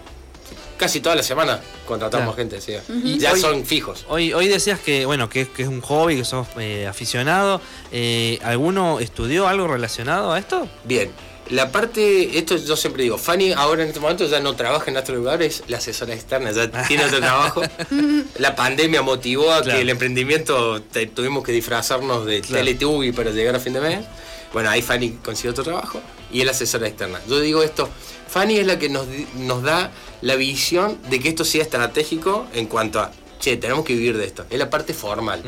casi 0.78 1.00
toda 1.02 1.16
la 1.16 1.24
semana 1.24 1.62
contratamos 1.88 2.36
Claro. 2.36 2.50
gente, 2.50 2.62
sí. 2.62 2.74
Y 3.04 3.20
ya 3.20 3.34
hoy- 3.34 3.40
son 3.40 3.66
fijos. 3.66 4.06
Hoy, 4.10 4.34
hoy 4.34 4.48
decías 4.48 4.80
que, 4.80 5.06
bueno, 5.06 5.30
que, 5.30 5.48
que 5.48 5.64
es 5.64 5.68
un 5.68 5.82
hobby, 5.82 6.16
que 6.18 6.26
sos 6.26 6.48
eh, 6.58 6.88
aficionado. 6.88 7.62
Eh, 7.92 8.40
¿Alguno 8.44 9.00
estudió 9.00 9.48
algo 9.48 9.68
relacionado 9.68 10.32
a 10.34 10.40
esto? 10.40 10.68
Bien, 10.84 11.12
la 11.50 11.72
parte, 11.72 12.38
esto 12.38 12.56
yo 12.56 12.76
siempre 12.78 13.04
digo, 13.04 13.18
Fanny 13.18 13.52
ahora 13.52 13.84
en 13.84 13.90
este 13.90 14.00
momento 14.00 14.26
ya 14.28 14.40
no 14.40 14.56
trabaja 14.56 14.86
en 14.88 14.94
nuestro 14.94 15.16
lugar, 15.16 15.42
es 15.44 15.64
la 15.68 15.78
asesora 15.78 16.14
externa, 16.14 16.52
ya 16.52 16.70
tiene 16.88 17.06
otro 17.06 17.20
trabajo. 17.20 17.62
La 18.40 18.56
pandemia 18.56 19.02
motivó 19.02 19.52
a 19.52 19.62
Claro. 19.62 19.78
que 19.78 19.82
el 19.84 19.90
emprendimiento 19.90 20.82
te- 20.82 21.06
tuvimos 21.08 21.44
que 21.44 21.52
disfrazarnos 21.52 22.26
de 22.26 22.40
Claro. 22.42 22.64
Teletubby 22.66 23.12
para 23.12 23.32
llegar 23.32 23.56
a 23.56 23.60
fin 23.60 23.74
de 23.74 23.82
mes. 23.82 24.06
Bueno, 24.54 24.70
ahí 24.70 24.82
Fanny 24.82 25.18
consiguió 25.24 25.52
otro 25.52 25.64
trabajo 25.64 26.02
y 26.32 26.44
la 26.44 26.52
asesora 26.52 26.88
externa. 26.88 27.20
Yo 27.28 27.40
digo 27.40 27.64
esto, 27.64 27.90
Fanny 28.30 28.58
es 28.58 28.68
la 28.68 28.80
que 28.80 28.88
nos, 28.90 29.08
nos 29.36 29.64
da 29.64 29.92
la 30.22 30.36
visión 30.36 30.98
de 31.10 31.20
que 31.20 31.30
esto 31.30 31.44
sea 31.44 31.64
estratégico 31.64 32.46
en 32.54 32.68
cuanto 32.68 33.00
a, 33.00 33.12
che, 33.40 33.58
tenemos 33.58 33.84
que 33.84 33.94
vivir 33.94 34.18
de 34.18 34.26
esto. 34.26 34.46
Es 34.50 34.58
la 34.58 34.70
parte 34.70 34.94
formal. 34.94 35.44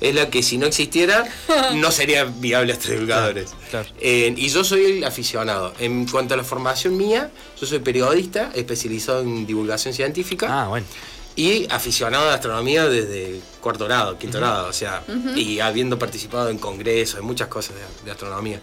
Es 0.00 0.14
la 0.14 0.28
que 0.30 0.42
si 0.42 0.56
no 0.58 0.66
existiera 0.66 1.24
no 1.74 1.90
sería 1.90 2.24
viable 2.24 2.72
a 2.72 2.76
divulgadores. 2.76 3.50
Claro. 3.70 3.88
Eh, 4.00 4.34
y 4.36 4.48
yo 4.48 4.64
soy 4.64 4.84
el 4.98 5.04
aficionado. 5.04 5.74
En 5.78 6.06
cuanto 6.06 6.34
a 6.34 6.36
la 6.36 6.44
formación 6.44 6.96
mía, 6.96 7.30
yo 7.60 7.66
soy 7.66 7.80
periodista, 7.80 8.50
especializado 8.54 9.20
en 9.20 9.46
divulgación 9.46 9.94
científica 9.94 10.46
Ah, 10.50 10.68
bueno. 10.68 10.86
Y 11.36 11.66
aficionado 11.70 12.30
a 12.30 12.34
astronomía 12.34 12.88
desde 12.88 13.40
cuarto 13.60 13.86
grado, 13.86 14.18
quinto 14.18 14.38
grado, 14.38 14.68
o 14.68 14.72
sea, 14.72 15.02
y 15.34 15.58
habiendo 15.60 15.98
participado 15.98 16.48
en 16.48 16.58
congresos, 16.58 17.18
en 17.18 17.24
muchas 17.26 17.48
cosas 17.48 17.74
de, 17.76 17.82
de 18.04 18.10
astronomía. 18.12 18.60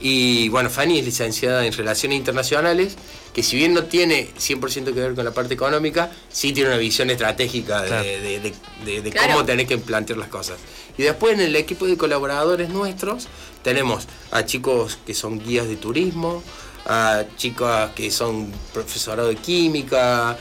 Y 0.00 0.48
bueno, 0.48 0.70
Fanny 0.70 0.98
es 1.00 1.04
licenciada 1.04 1.64
en 1.66 1.72
Relaciones 1.72 2.18
Internacionales, 2.18 2.96
que 3.32 3.42
si 3.42 3.56
bien 3.56 3.74
no 3.74 3.84
tiene 3.84 4.30
100% 4.38 4.84
que 4.86 5.00
ver 5.00 5.14
con 5.14 5.24
la 5.24 5.32
parte 5.32 5.54
económica, 5.54 6.10
sí 6.28 6.52
tiene 6.52 6.70
una 6.70 6.78
visión 6.78 7.10
estratégica 7.10 7.82
de, 7.82 7.88
Claro. 7.88 8.04
de- 8.04 9.00
de- 9.02 9.10
Claro. 9.10 9.32
cómo 9.34 9.44
tenés 9.44 9.66
que 9.68 9.78
plantear 9.78 10.18
las 10.18 10.28
cosas. 10.28 10.58
Y 10.96 11.02
después 11.02 11.34
en 11.34 11.40
el 11.40 11.54
equipo 11.56 11.86
de 11.86 11.96
colaboradores 11.96 12.68
nuestros 12.68 13.28
tenemos 13.62 14.06
a 14.32 14.44
chicos 14.44 14.98
que 15.06 15.14
son 15.14 15.38
guías 15.38 15.68
de 15.68 15.76
turismo, 15.76 16.42
a 16.86 17.24
chicas 17.36 17.90
que 17.94 18.10
son 18.10 18.50
profesorados 18.72 19.30
de 19.30 19.36
química, 19.40 20.36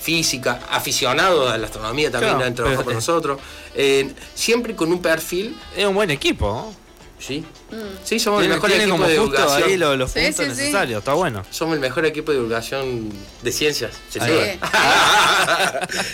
física, 0.00 0.60
aficionados 0.70 1.50
a 1.50 1.58
la 1.58 1.66
astronomía 1.66 2.10
también 2.10 2.34
Claro, 2.34 2.46
han 2.46 2.54
trabajado 2.54 2.80
pero- 2.82 2.86
con 2.86 2.94
nosotros. 2.94 3.40
Eh, 3.74 4.12
siempre 4.34 4.74
con 4.74 4.90
un 4.92 5.00
perfil, 5.00 5.56
Es 5.76 5.86
un 5.86 5.94
buen 5.94 6.10
equipo. 6.10 6.74
sí, 7.18 7.44
Mm. 7.70 7.76
sí, 8.02 8.18
somos 8.18 8.42
el 8.42 8.48
mejor 8.48 8.70
equipo 8.72 8.98
de 9.04 9.12
divulgación. 9.12 9.62
ahí 9.62 9.76
los, 9.76 9.96
los 9.98 10.10
Sí, 10.10 10.20
puntos 10.20 10.36
sí, 10.46 10.50
sí. 10.52 10.56
necesarios. 10.58 10.98
Está 11.00 11.14
bueno. 11.14 11.44
Somos 11.50 11.74
el 11.74 11.80
mejor 11.80 12.04
equipo 12.06 12.32
de 12.32 12.38
divulgación 12.38 13.10
de 13.42 13.52
ciencias. 13.52 13.92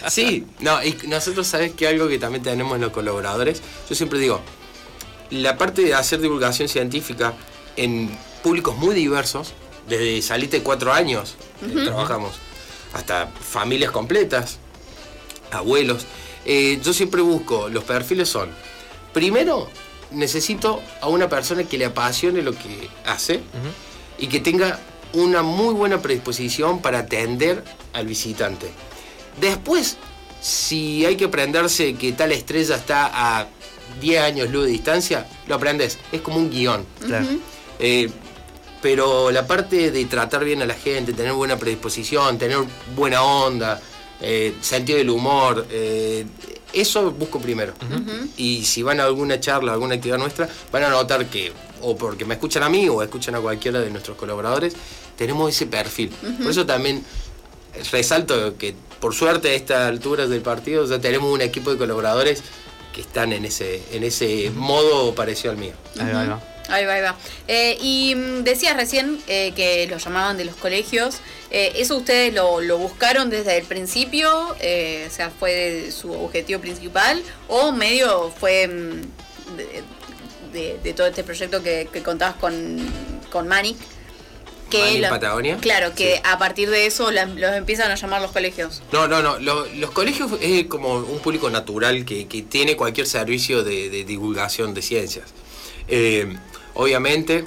sí, 0.09 0.47
no, 0.61 0.83
y 0.83 0.97
nosotros 1.09 1.47
sabes 1.47 1.73
que 1.73 1.87
algo 1.89 2.09
que 2.09 2.19
también 2.19 2.43
tenemos 2.43 2.75
en 2.77 2.83
los 2.83 2.93
colaboradores, 2.93 3.63
yo 3.89 3.95
siempre 3.95 4.19
digo, 4.19 4.41
la 5.31 5.57
parte 5.57 5.83
de 5.83 5.95
hacer 5.95 6.21
divulgación 6.21 6.69
científica 6.69 7.35
en 7.77 8.17
públicos 8.43 8.77
muy 8.77 8.95
diversos, 8.95 9.53
desde 9.89 10.21
salite 10.23 10.59
de 10.59 10.63
cuatro 10.65 10.93
años 10.93 11.37
eh, 11.63 11.85
trabajamos, 11.85 12.37
hasta 12.97 13.27
familias 13.27 13.91
completas, 13.91 14.59
abuelos. 15.53 16.07
eh, 16.45 16.81
yo 16.83 16.93
siempre 16.93 17.21
busco, 17.21 17.69
los 17.69 17.85
perfiles 17.85 18.29
son, 18.29 18.51
primero, 19.13 19.69
necesito 20.11 20.81
a 21.01 21.09
una 21.09 21.29
persona 21.29 21.65
que 21.65 21.77
le 21.79 21.87
apasione 21.87 22.41
lo 22.43 22.53
que 22.53 22.89
hace 23.05 23.41
y 24.19 24.29
que 24.29 24.41
tenga 24.41 24.79
una 25.13 25.43
muy 25.43 25.75
buena 25.75 26.01
predisposición 26.01 26.81
para 26.81 27.01
atender 27.01 27.63
al 27.93 28.07
visitante. 28.07 28.71
Después, 29.41 29.97
si 30.41 31.05
hay 31.05 31.17
que 31.17 31.27
aprenderse 31.27 31.95
que 31.95 32.13
tal 32.13 32.33
estrella 32.33 32.77
está 32.77 33.11
a 33.13 33.49
10 34.01 34.23
años 34.23 34.51
luz 34.51 34.65
de 34.67 34.71
distancia, 34.71 35.27
lo 35.49 35.55
aprendes. 35.57 35.99
Es 36.13 36.21
como 36.21 36.37
un 36.37 36.51
guion. 36.51 36.85
Eh, 37.79 38.11
pero 38.87 39.33
la 39.33 39.45
parte 39.45 39.91
de 39.91 40.05
tratar 40.05 40.45
bien 40.45 40.63
a 40.63 40.65
la 40.65 40.75
gente, 40.75 41.13
tener 41.13 41.33
buena 41.33 41.57
predisposición, 41.57 42.39
tener 42.39 42.59
buena 42.95 43.21
onda, 43.21 43.81
eh, 44.21 44.55
sentido 44.61 44.99
del 44.99 45.11
humor, 45.11 45.67
eh, 45.73 46.25
eso 46.73 47.11
busco 47.11 47.41
primero. 47.41 47.75
Y 48.37 48.65
si 48.65 48.85
van 48.85 49.01
a 49.01 49.03
alguna 49.03 49.41
charla, 49.41 49.73
alguna 49.73 49.97
actividad 49.97 50.19
nuestra, 50.19 50.49
van 50.71 50.85
a 50.85 50.89
notar 50.89 51.27
que, 51.27 51.53
o 51.83 51.97
porque 51.97 52.25
me 52.25 52.35
escuchan 52.35 52.63
a 52.63 52.69
mí 52.69 52.89
o 52.89 53.03
escuchan 53.03 53.35
a 53.35 53.41
cualquiera 53.41 53.81
de 53.81 53.91
nuestros 53.91 54.17
colaboradores, 54.17 54.75
tenemos 55.17 55.51
ese 55.51 55.67
perfil. 55.67 56.11
Por 56.41 56.53
eso 56.53 56.65
también 56.65 57.05
resalto 57.91 58.57
que 58.57 58.77
por 59.01 59.17
suerte 59.17 59.49
a 59.49 59.55
esta 59.55 59.89
altura 59.89 60.29
del 60.29 60.43
partido 60.43 60.87
ya 60.87 61.01
tenemos 61.01 61.33
un 61.33 61.41
equipo 61.41 61.73
de 61.73 61.77
colaboradores 61.77 62.41
que 62.95 63.01
están 63.01 63.33
en 63.33 63.47
ese, 63.47 63.83
en 63.91 64.05
ese 64.05 64.53
modo 64.55 65.13
parecido 65.13 65.51
al 65.51 65.57
mío. 65.57 65.73
Ahí 65.99 66.13
va, 66.13 66.21
ahí 66.21 66.29
va. 66.29 66.56
Ahí 66.69 66.85
va, 66.85 66.95
ahí 66.95 67.03
va. 67.03 67.17
Eh, 67.49 67.79
y 67.81 68.15
mm, 68.15 68.43
decías 68.45 68.77
recién 68.77 69.21
eh, 69.29 69.53
que 69.55 69.87
lo 69.89 69.99
llamaban 69.99 70.37
de 70.37 70.45
los 70.45 70.57
colegios. 70.57 71.17
Eh, 71.51 71.73
¿Eso 71.77 71.97
ustedes 71.97 72.35
lo, 72.35 72.61
lo 72.61 72.79
buscaron 72.79 73.31
desde 73.31 73.57
el 73.59 73.65
principio? 73.65 74.57
Eh, 74.61 75.07
o 75.09 75.15
sea, 75.15 75.31
¿fue 75.31 75.91
su 75.93 76.13
objetivo 76.13 76.61
principal? 76.61 77.23
¿O 77.49 77.71
medio 77.73 78.33
fue 78.39 78.67
mm, 78.67 79.57
de, 79.57 79.83
de- 80.53 80.79
de 80.83 80.93
todo 80.95 81.07
este 81.07 81.23
proyecto 81.23 81.63
que, 81.63 81.89
que 81.93 82.03
contabas 82.03 82.37
con, 82.37 82.79
con 83.31 83.47
Manic? 83.47 83.77
Manic 84.73 85.09
Patagonia. 85.09 85.57
Claro, 85.61 85.95
que 85.95 86.15
Sí. 86.17 86.21
a 86.25 86.39
partir 86.39 86.69
de 86.71 86.87
eso 86.87 87.11
la- 87.13 87.27
los 87.27 87.53
empiezan 87.55 87.91
a 87.93 87.95
llamar 87.95 88.21
los 88.21 88.33
colegios. 88.33 88.83
No, 88.93 89.07
no, 89.07 89.23
no. 89.23 89.39
lo- 89.39 89.67
los 89.67 89.91
colegios 89.93 90.31
es 90.41 90.67
como 90.67 90.95
un 90.97 91.21
público 91.21 91.49
natural 91.51 92.05
que, 92.05 92.27
que 92.27 92.43
tiene 92.43 92.77
cualquier 92.77 93.07
servicio 93.07 93.63
de, 93.63 93.89
de 93.91 94.05
divulgación 94.05 94.75
de 94.75 94.83
ciencias. 94.83 95.27
Eh, 95.89 96.37
obviamente 96.77 97.45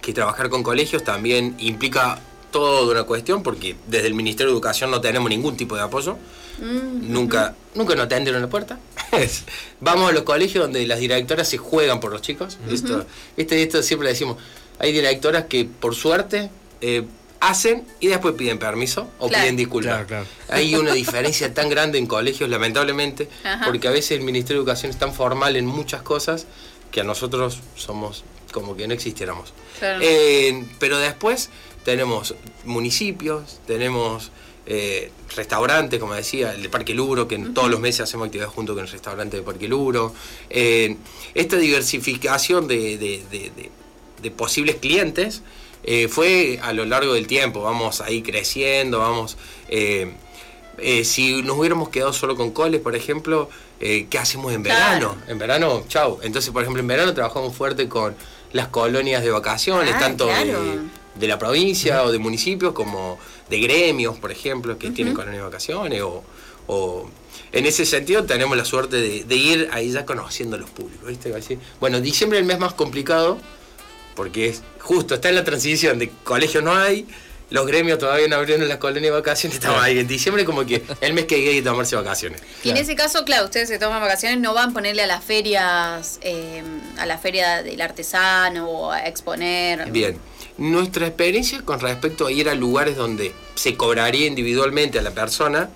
que 0.00 0.12
trabajar 0.12 0.48
con 0.48 0.62
colegios 0.62 1.04
también 1.04 1.54
implica 1.58 2.20
toda 2.50 2.90
una 2.90 3.02
cuestión 3.04 3.42
porque 3.42 3.76
desde 3.88 4.06
el 4.06 4.14
Ministerio 4.14 4.50
de 4.52 4.54
Educación 4.54 4.90
no 4.90 5.00
tenemos 5.00 5.28
ningún 5.28 5.56
tipo 5.56 5.76
de 5.76 5.82
apoyo. 5.82 6.16
Nunca, 6.60 7.54
nunca 7.74 7.94
nos 7.94 8.06
atendieron 8.06 8.42
la 8.42 8.48
puerta. 8.48 8.78
Vamos 9.80 10.10
a 10.10 10.12
los 10.12 10.22
colegios 10.24 10.64
donde 10.64 10.84
las 10.86 10.98
directoras 10.98 11.48
se 11.48 11.56
juegan 11.58 12.00
por 12.00 12.10
los 12.10 12.20
chicos. 12.22 12.58
Esto, 12.70 13.06
este, 13.36 13.62
esto 13.62 13.82
siempre 13.82 14.08
decimos. 14.08 14.38
Hay 14.78 14.92
directoras 14.92 15.44
que 15.44 15.64
por 15.66 15.94
suerte 15.94 16.50
eh, 16.80 17.04
hacen 17.40 17.84
y 18.00 18.08
después 18.08 18.34
piden 18.34 18.58
permiso 18.58 19.08
o 19.18 19.28
Claro. 19.28 19.42
piden 19.44 19.56
disculpas. 19.56 19.92
Claro, 20.06 20.06
claro. 20.06 20.26
Hay 20.48 20.74
una 20.82 20.92
diferencia 20.94 21.54
tan 21.54 21.68
grande 21.68 21.98
en 21.98 22.06
colegios, 22.06 22.50
lamentablemente, 22.50 23.28
Ajá. 23.44 23.64
porque 23.66 23.86
a 23.86 23.92
veces 23.92 24.12
el 24.12 24.22
Ministerio 24.22 24.62
de 24.62 24.64
Educación 24.64 24.90
es 24.90 24.98
tan 24.98 25.14
formal 25.14 25.54
en 25.54 25.66
muchas 25.66 26.02
cosas 26.02 26.46
que 26.90 27.00
a 27.00 27.04
nosotros 27.04 27.60
somos 27.76 28.24
como 28.52 28.76
que 28.76 28.86
no 28.88 28.94
existiéramos. 28.94 29.52
Claro. 29.78 30.00
Eh, 30.02 30.64
pero 30.78 30.98
después 30.98 31.50
tenemos 31.84 32.34
municipios, 32.64 33.60
tenemos 33.66 34.30
eh, 34.66 35.10
restaurantes, 35.36 36.00
como 36.00 36.14
decía, 36.14 36.54
el 36.54 36.62
de 36.62 36.68
Parque 36.68 36.94
Luro, 36.94 37.28
que 37.28 37.34
en 37.36 37.54
todos 37.54 37.70
los 37.70 37.78
meses 37.80 38.00
hacemos 38.02 38.26
actividades 38.26 38.54
junto 38.54 38.74
con 38.74 38.84
el 38.84 38.90
restaurante 38.90 39.36
de 39.38 39.42
Parque 39.42 39.68
Luro. 39.68 40.14
Eh, 40.50 40.96
esta 41.34 41.56
diversificación 41.56 42.66
de, 42.68 42.96
de- 42.98 43.22
de- 43.30 43.50
de- 43.56 43.70
de 44.22 44.30
posibles 44.30 44.76
clientes 44.76 45.42
fue 46.10 46.58
a 46.62 46.72
lo 46.72 46.84
largo 46.84 47.14
del 47.14 47.26
tiempo, 47.26 47.62
vamos 47.62 48.00
ahí 48.02 48.20
creciendo, 48.22 48.98
vamos... 48.98 49.36
si 51.04 51.42
nos 51.42 51.56
hubiéramos 51.58 51.88
quedado 51.88 52.12
solo 52.12 52.36
con 52.36 52.50
coles, 52.50 52.80
por 52.80 52.94
ejemplo, 52.94 53.48
eh, 53.80 54.06
¿qué 54.10 54.18
hacemos 54.18 54.52
en 54.52 54.62
Claro. 54.62 55.10
verano? 55.10 55.22
En 55.28 55.38
verano, 55.38 55.84
chau. 55.88 56.18
Entonces, 56.22 56.50
por 56.52 56.62
ejemplo, 56.62 56.80
en 56.80 56.86
verano 56.88 57.14
trabajamos 57.14 57.54
fuerte 57.56 57.88
con 57.88 58.14
las 58.52 58.68
colonias 58.68 59.22
de 59.22 59.30
vacaciones, 59.30 59.92
Ah, 59.96 60.00
tanto 60.00 60.26
claro. 60.26 60.62
de, 60.62 60.78
de 61.14 61.28
la 61.28 61.38
provincia 61.38 62.02
o 62.04 62.12
de 62.12 62.18
municipios 62.18 62.72
como 62.72 63.18
de 63.50 63.60
gremios, 63.60 64.18
por 64.18 64.30
ejemplo, 64.32 64.78
que 64.78 64.90
tienen 64.90 65.14
colonias 65.14 65.38
de 65.38 65.44
vacaciones. 65.44 66.02
O, 66.02 66.22
o- 66.66 67.10
en 67.52 67.64
ese 67.66 67.86
sentido 67.86 68.24
tenemos 68.24 68.56
la 68.58 68.64
suerte 68.64 68.96
de, 68.96 69.24
de 69.24 69.36
ir 69.36 69.68
ahí 69.72 69.90
ya 69.90 70.04
conociendo 70.04 70.56
a 70.56 70.58
los 70.58 70.68
públicos. 70.70 71.08
¿viste? 71.08 71.58
Bueno, 71.80 72.00
diciembre 72.00 72.38
es 72.38 72.42
el 72.42 72.46
mes 72.46 72.58
más 72.58 72.74
complicado 72.74 73.38
porque 74.14 74.48
es 74.48 74.62
justo, 74.80 75.14
está 75.14 75.28
en 75.28 75.36
la 75.36 75.44
transición 75.44 75.98
de 75.98 76.10
colegio 76.24 76.60
no 76.60 76.74
hay, 76.74 77.06
los 77.50 77.66
gremios 77.66 77.98
todavía 77.98 78.28
no 78.28 78.36
abrieron 78.36 78.68
las 78.68 78.78
colonias 78.78 79.04
de 79.04 79.10
vacaciones, 79.10 79.56
estamos 79.56 79.82
ahí 79.82 79.98
en 79.98 80.06
diciembre 80.06 80.44
como 80.44 80.66
que 80.66 80.82
el 81.00 81.14
mes 81.14 81.24
que 81.24 81.36
hay 81.36 81.44
que 81.44 81.62
tomarse 81.62 81.96
vacaciones. 81.96 82.42
Y 82.62 82.70
en 82.70 82.76
ese 82.76 82.94
caso, 82.94 83.24
claro, 83.24 83.46
ustedes 83.46 83.68
se 83.68 83.78
toman 83.78 84.00
vacaciones, 84.00 84.38
no 84.38 84.54
van 84.54 84.70
a 84.70 84.72
ponerle 84.72 85.02
a 85.02 85.06
las 85.06 85.24
ferias, 85.24 86.18
eh, 86.22 86.62
a 86.98 87.06
la 87.06 87.18
feria 87.18 87.62
del 87.62 87.80
artesano 87.80 88.68
o 88.68 88.90
a 88.90 89.06
exponer. 89.06 89.90
Bien, 89.90 90.18
nuestra 90.58 91.06
experiencia 91.06 91.62
con 91.62 91.80
respecto 91.80 92.26
a 92.26 92.32
ir 92.32 92.48
a 92.48 92.54
lugares 92.54 92.96
donde 92.96 93.32
se 93.54 93.76
cobraría 93.76 94.26
individualmente 94.26 94.98
a 94.98 95.02
la 95.02 95.12
persona, 95.12 95.70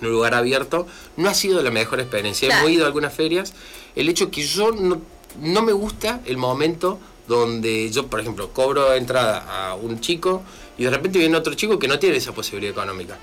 en 0.00 0.06
un 0.06 0.12
lugar 0.12 0.34
abierto, 0.34 0.86
no 1.16 1.28
ha 1.28 1.34
sido 1.34 1.62
la 1.62 1.70
mejor 1.70 2.00
experiencia. 2.00 2.48
Claro. 2.48 2.62
Hemos 2.62 2.72
ido 2.72 2.84
a 2.84 2.86
algunas 2.86 3.12
ferias, 3.12 3.52
el 3.96 4.08
hecho 4.08 4.30
que 4.30 4.42
yo 4.42 4.70
no, 4.70 5.00
no 5.40 5.62
me 5.62 5.72
gusta 5.72 6.20
el 6.26 6.36
momento 6.36 7.00
donde 7.26 7.90
yo, 7.90 8.06
por 8.08 8.20
ejemplo, 8.20 8.50
cobro 8.52 8.92
entrada 8.94 9.44
a 9.48 9.74
un 9.74 10.00
chico 10.00 10.42
y 10.78 10.84
de 10.84 10.90
repente 10.90 11.18
viene 11.18 11.36
otro 11.36 11.54
chico 11.54 11.78
que 11.78 11.86
no 11.88 11.98
tiene 11.98 12.16
esa 12.16 12.32
posibilidad 12.32 12.72
económica. 12.72 13.18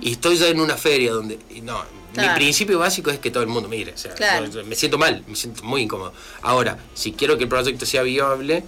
Y 0.00 0.12
estoy 0.12 0.36
ya 0.36 0.48
en 0.48 0.60
una 0.60 0.76
feria 0.76 1.12
donde, 1.12 1.38
no, 1.62 1.82
Claro. 2.12 2.28
mi 2.30 2.34
principio 2.36 2.78
básico 2.78 3.10
es 3.10 3.18
que 3.18 3.30
todo 3.30 3.42
el 3.42 3.48
mundo 3.48 3.68
mire, 3.68 3.92
o 3.94 3.96
sea, 3.98 4.12
Claro. 4.14 4.46
me 4.64 4.74
siento 4.76 4.98
mal, 4.98 5.24
me 5.26 5.34
siento 5.34 5.62
muy 5.64 5.82
incómodo. 5.82 6.12
Ahora, 6.42 6.78
si 6.94 7.12
quiero 7.12 7.36
que 7.38 7.44
el 7.44 7.48
proyecto 7.48 7.86
sea 7.86 8.02
viable, 8.02 8.64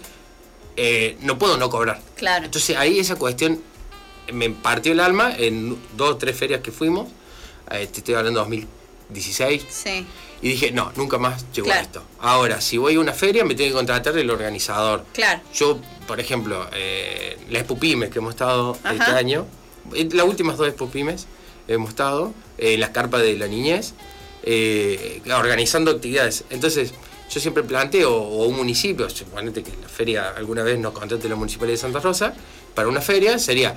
eh, 0.76 1.17
no 1.21 1.38
puedo 1.38 1.57
no 1.59 1.69
cobrar. 1.71 2.00
Claro. 2.17 2.47
Entonces 2.47 2.76
ahí 2.76 2.99
esa 2.99 3.17
cuestión 3.17 3.61
me 4.33 4.49
partió 4.50 4.93
el 4.93 5.00
alma 5.00 5.35
en 5.37 5.76
dos 5.97 6.11
o 6.12 6.17
tres 6.17 6.37
ferias 6.37 6.61
que 6.62 6.73
fuimos, 6.73 7.09
eh, 7.71 7.87
te 7.93 7.99
estoy 7.99 8.14
hablando 8.14 8.41
de 8.41 8.45
2016, 9.11 9.62
Sí. 9.69 10.07
Y 10.43 10.49
dije, 10.50 10.71
no, 10.73 10.93
nunca 10.97 11.19
más 11.19 11.45
Claro. 11.55 11.73
a 11.73 11.81
esto. 11.81 12.03
Ahora, 12.21 12.61
si 12.61 12.76
voy 12.76 12.97
a 12.97 13.00
una 13.00 13.12
feria, 13.12 13.45
me 13.45 13.55
tiene 13.55 13.71
que 13.71 13.76
contratar 13.76 14.17
el 14.19 14.31
organizador. 14.31 15.05
Claro. 15.14 15.41
Yo, 15.55 15.79
por 16.07 16.21
ejemplo, 16.21 16.67
eh, 16.75 17.38
las 17.50 17.62
Expupymes 17.62 18.11
que 18.11 18.19
hemos 18.19 18.35
estado 18.35 18.76
Ajá. 18.83 18.95
este 18.95 19.11
año, 19.12 19.47
eh, 19.95 20.09
las 20.12 20.26
últimas 20.26 20.57
dos 20.59 20.69
Expupymes 20.69 21.26
hemos 21.69 21.91
estado 21.91 22.33
eh, 22.59 22.75
en 22.75 22.81
las 22.81 22.91
carpas 22.91 23.23
de 23.23 23.37
la 23.38 23.47
niñez, 23.49 23.95
eh, 24.43 25.23
organizando 25.35 25.91
actividades. 25.91 26.45
Entonces, 26.50 26.93
yo 27.31 27.41
siempre 27.41 27.62
planteo, 27.62 28.12
o 28.14 28.45
un 28.47 28.57
municipio, 28.57 29.09
suponete 29.09 29.62
que 29.62 29.73
la 29.81 29.88
feria 29.88 30.35
alguna 30.37 30.62
vez 30.62 30.79
nos 30.79 30.93
contrate 30.93 31.29
la 31.29 31.37
Municipalidad 31.37 31.75
de 31.75 31.81
Santa 31.81 32.00
Rosa, 32.00 32.35
para 32.75 32.88
una 32.88 33.00
feria 33.00 33.38
sería 33.38 33.75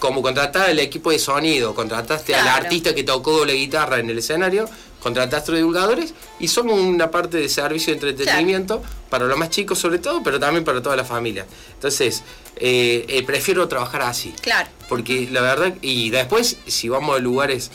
como 0.00 0.22
contratar 0.22 0.70
al 0.70 0.78
equipo 0.78 1.10
de 1.10 1.18
sonido, 1.18 1.74
contrataste 1.74 2.34
al 2.34 2.42
Claro. 2.42 2.64
artista 2.64 2.94
que 2.94 3.04
tocó 3.04 3.44
la 3.44 3.52
guitarra 3.52 3.98
en 4.00 4.10
el 4.10 4.18
escenario, 4.18 4.68
contrataste 5.00 5.52
a 5.52 5.56
divulgadores 5.56 6.14
y 6.38 6.48
somos 6.48 6.78
una 6.78 7.10
parte 7.10 7.38
de 7.38 7.48
servicio 7.48 7.94
de 7.94 8.10
entretenimiento 8.10 8.82
para 9.08 9.26
los 9.26 9.36
más 9.36 9.50
chicos 9.50 9.78
sobre 9.78 9.98
todo, 9.98 10.22
pero 10.22 10.38
también 10.38 10.64
para 10.64 10.80
toda 10.82 10.96
la 10.96 11.04
familia. 11.04 11.46
Entonces, 11.74 12.22
eh, 12.56 13.04
eh, 13.08 13.22
prefiero 13.24 13.66
trabajar 13.66 14.02
así. 14.02 14.32
Claro. 14.40 14.68
Porque 14.88 15.28
la 15.30 15.40
verdad, 15.40 15.74
y 15.82 16.10
después, 16.10 16.58
si 16.66 16.88
vamos 16.88 17.16
a 17.16 17.18
lugares 17.18 17.70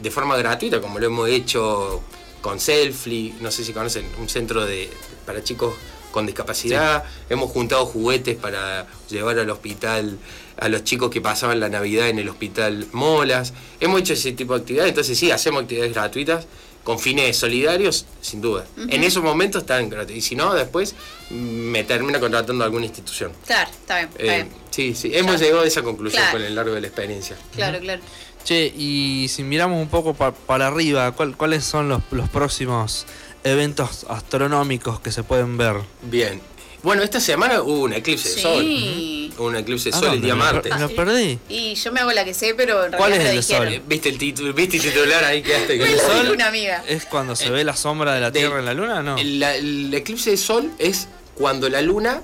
de 0.00 0.10
forma 0.10 0.36
gratuita, 0.36 0.80
como 0.80 0.98
lo 0.98 1.06
hemos 1.06 1.28
hecho 1.28 2.02
con 2.40 2.60
Selfly, 2.60 3.36
no 3.40 3.50
sé 3.50 3.64
si 3.64 3.72
conocen, 3.72 4.06
un 4.18 4.28
centro 4.28 4.64
de, 4.66 4.90
para 5.24 5.42
chicos 5.42 5.74
con 6.16 6.24
discapacidad, 6.24 7.04
hemos 7.28 7.50
juntado 7.50 7.84
juguetes 7.84 8.36
para 8.36 8.86
llevar 9.10 9.38
al 9.38 9.50
hospital 9.50 10.16
a 10.58 10.68
los 10.70 10.82
chicos 10.82 11.10
que 11.10 11.20
pasaban 11.20 11.60
la 11.60 11.68
Navidad 11.68 12.08
en 12.08 12.18
el 12.18 12.30
hospital 12.30 12.86
Molas, 12.92 13.52
hemos 13.80 14.00
hecho 14.00 14.14
ese 14.14 14.32
tipo 14.32 14.54
de 14.54 14.60
actividades, 14.60 14.88
entonces 14.88 15.18
sí, 15.18 15.30
hacemos 15.30 15.64
actividades 15.64 15.92
gratuitas 15.92 16.46
con 16.84 16.98
fines 16.98 17.36
solidarios, 17.36 18.06
sin 18.22 18.40
duda. 18.40 18.64
En 18.88 19.04
esos 19.04 19.22
momentos 19.22 19.62
están 19.64 19.90
gratuitos. 19.90 20.16
Y 20.24 20.26
si 20.26 20.36
no, 20.36 20.54
después 20.54 20.94
me 21.30 21.84
termina 21.84 22.18
contratando 22.18 22.64
alguna 22.64 22.86
institución. 22.86 23.32
Claro, 23.44 23.68
está 23.70 23.96
bien. 23.98 24.08
Está 24.12 24.22
Eh, 24.24 24.36
bien. 24.44 24.48
sí, 24.70 24.94
sí, 24.94 25.10
hemos 25.12 25.38
llegado 25.38 25.62
a 25.64 25.66
esa 25.66 25.82
conclusión 25.82 26.22
Claro. 26.22 26.38
con 26.38 26.46
el 26.46 26.54
largo 26.54 26.72
de 26.74 26.80
la 26.80 26.86
experiencia. 26.86 27.36
Claro, 27.54 27.78
claro. 27.80 28.00
Che, 28.44 28.72
y 28.74 29.26
si 29.28 29.42
miramos 29.42 29.82
un 29.82 29.88
poco 29.88 30.14
pa- 30.14 30.32
para 30.32 30.68
arriba, 30.68 31.10
¿cuál- 31.12 31.36
¿cuáles 31.36 31.64
son 31.64 31.88
los, 31.90 32.00
los 32.12 32.28
próximos 32.30 33.04
eventos 33.50 34.06
astronómicos 34.08 35.00
que 35.00 35.12
se 35.12 35.22
pueden 35.22 35.56
ver? 35.56 35.76
Bien. 36.02 36.40
Bueno, 36.82 37.02
esta 37.02 37.18
semana 37.20 37.62
hubo 37.62 37.80
un 37.82 37.92
eclipse 37.94 38.28
de 38.34 38.40
sol. 38.42 38.60
Sí. 38.62 39.32
Hubo 39.36 39.46
un 39.48 39.56
eclipse 39.56 39.90
de 39.90 39.96
¿A 39.96 39.98
sol 39.98 40.14
el 40.14 40.20
día 40.22 40.34
martes. 40.36 40.78
lo 40.78 40.88
perdí. 40.94 41.38
Y 41.48 41.74
yo 41.74 41.90
me 41.90 42.00
hago 42.00 42.12
la 42.12 42.24
que 42.24 42.32
sé, 42.32 42.54
pero 42.54 42.84
en 42.86 42.92
¿Cuál 42.92 43.12
es 43.14 43.18
me 43.18 43.24
el 43.24 43.30
de 43.30 43.36
lo 43.36 43.42
sol? 43.42 43.56
dijeron. 43.66 43.74
Eh, 43.74 43.82
¿Viste 43.88 44.08
el, 44.10 44.18
título, 44.18 44.52
¿Viste 44.54 44.76
el 44.76 44.82
titular 44.84 45.24
ahí 45.24 45.42
que 45.42 45.58
Me 45.58 45.66
que 45.66 45.90
lo 45.96 45.98
sol? 45.98 46.30
una 46.32 46.46
amiga. 46.46 46.84
¿Es 46.86 47.04
cuando 47.06 47.34
se 47.34 47.50
ve 47.50 47.64
la 47.64 47.74
sombra 47.74 48.14
de 48.14 48.20
la 48.20 48.30
de- 48.30 48.38
Tierra 48.40 48.58
en 48.60 48.64
la 48.66 48.74
Luna? 48.74 49.02
No. 49.02 49.16
el, 49.18 49.40
la- 49.40 49.56
el 49.56 49.92
eclipse 49.94 50.30
de 50.30 50.36
sol 50.36 50.70
es 50.78 51.08
cuando 51.34 51.68
la 51.68 51.80
luna 51.82 52.22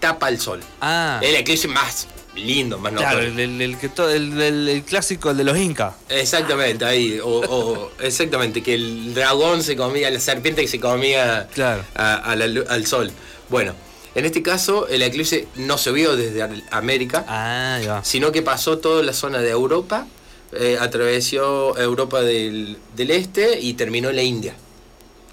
tapa 0.00 0.28
el 0.28 0.38
sol. 0.40 0.60
Ah, 0.80 1.18
El 1.22 1.34
eclipse 1.34 1.66
más 1.66 2.06
lindo, 2.36 2.78
más 2.78 2.92
claro, 2.92 3.20
el, 3.20 3.38
el- 3.38 3.60
el 3.60 4.68
el, 4.68 4.82
clásico, 4.84 5.30
el 5.30 5.36
de 5.36 5.44
los 5.44 5.56
incas. 5.58 5.94
Exactamente, 6.08 6.84
ahí. 6.84 7.18
O, 7.22 7.28
o- 7.40 7.90
exactamente, 8.00 8.62
que 8.62 8.74
el 8.74 9.14
dragón 9.14 9.62
se 9.62 9.76
comía, 9.76 10.10
la 10.10 10.20
serpiente 10.20 10.62
que 10.62 10.68
se 10.68 10.80
comía 10.80 11.48
Claro. 11.54 11.84
a- 11.94 12.16
a 12.16 12.36
la 12.36 12.46
al 12.68 12.86
sol. 12.86 13.10
Bueno, 13.48 13.74
en 14.14 14.24
este 14.24 14.42
caso 14.42 14.88
el 14.88 15.02
eclipse 15.02 15.46
no 15.56 15.78
se 15.78 15.90
vio 15.92 16.16
desde 16.16 16.42
América, 16.70 17.24
Ah, 17.28 17.78
ya. 17.82 18.04
sino 18.04 18.32
que 18.32 18.42
pasó 18.42 18.78
toda 18.78 19.02
la 19.02 19.12
zona 19.12 19.38
de 19.40 19.50
Europa, 19.50 20.06
eh, 20.52 20.76
atravesó 20.80 21.76
Europa 21.78 22.20
del, 22.22 22.78
del 22.96 23.10
Este 23.10 23.58
y 23.60 23.74
terminó 23.74 24.10
en 24.10 24.16
la 24.16 24.22
India. 24.22 24.54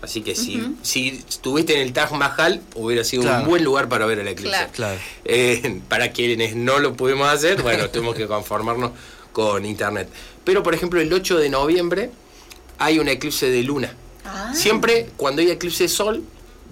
Así 0.02 0.22
que 0.22 0.36
si, 0.36 0.76
si 0.82 1.24
estuviste 1.30 1.76
en 1.76 1.82
el 1.82 1.94
Taj 1.94 2.12
Mahal, 2.14 2.62
hubiera 2.76 3.04
sido 3.04 3.24
Claro. 3.24 3.44
un 3.44 3.50
buen 3.50 3.64
lugar 3.64 3.88
para 3.88 4.06
ver 4.08 4.20
el 4.20 4.28
eclipse. 4.28 4.50
Claro. 4.52 4.72
Claro. 4.74 5.00
Eh, 5.26 5.80
para 5.88 6.12
quienes 6.12 6.56
no 6.56 6.80
lo 6.80 6.94
pudimos 6.96 7.28
hacer, 7.30 7.62
bueno, 7.62 7.90
tuvimos 7.90 8.16
que 8.16 8.26
conformarnos 8.28 8.92
con 9.32 9.64
internet. 9.66 10.10
Pero, 10.44 10.64
por 10.64 10.74
ejemplo, 10.74 11.00
el 11.00 11.14
8 11.14 11.38
de 11.38 11.50
noviembre 11.50 12.10
hay 12.80 12.98
un 13.00 13.08
eclipse 13.08 13.50
de 13.50 13.62
luna. 13.64 13.94
Ah. 14.26 14.52
Siempre 14.56 15.10
cuando 15.18 15.42
hay 15.42 15.52
eclipse 15.52 15.84
de 15.84 15.90
sol, 15.90 16.24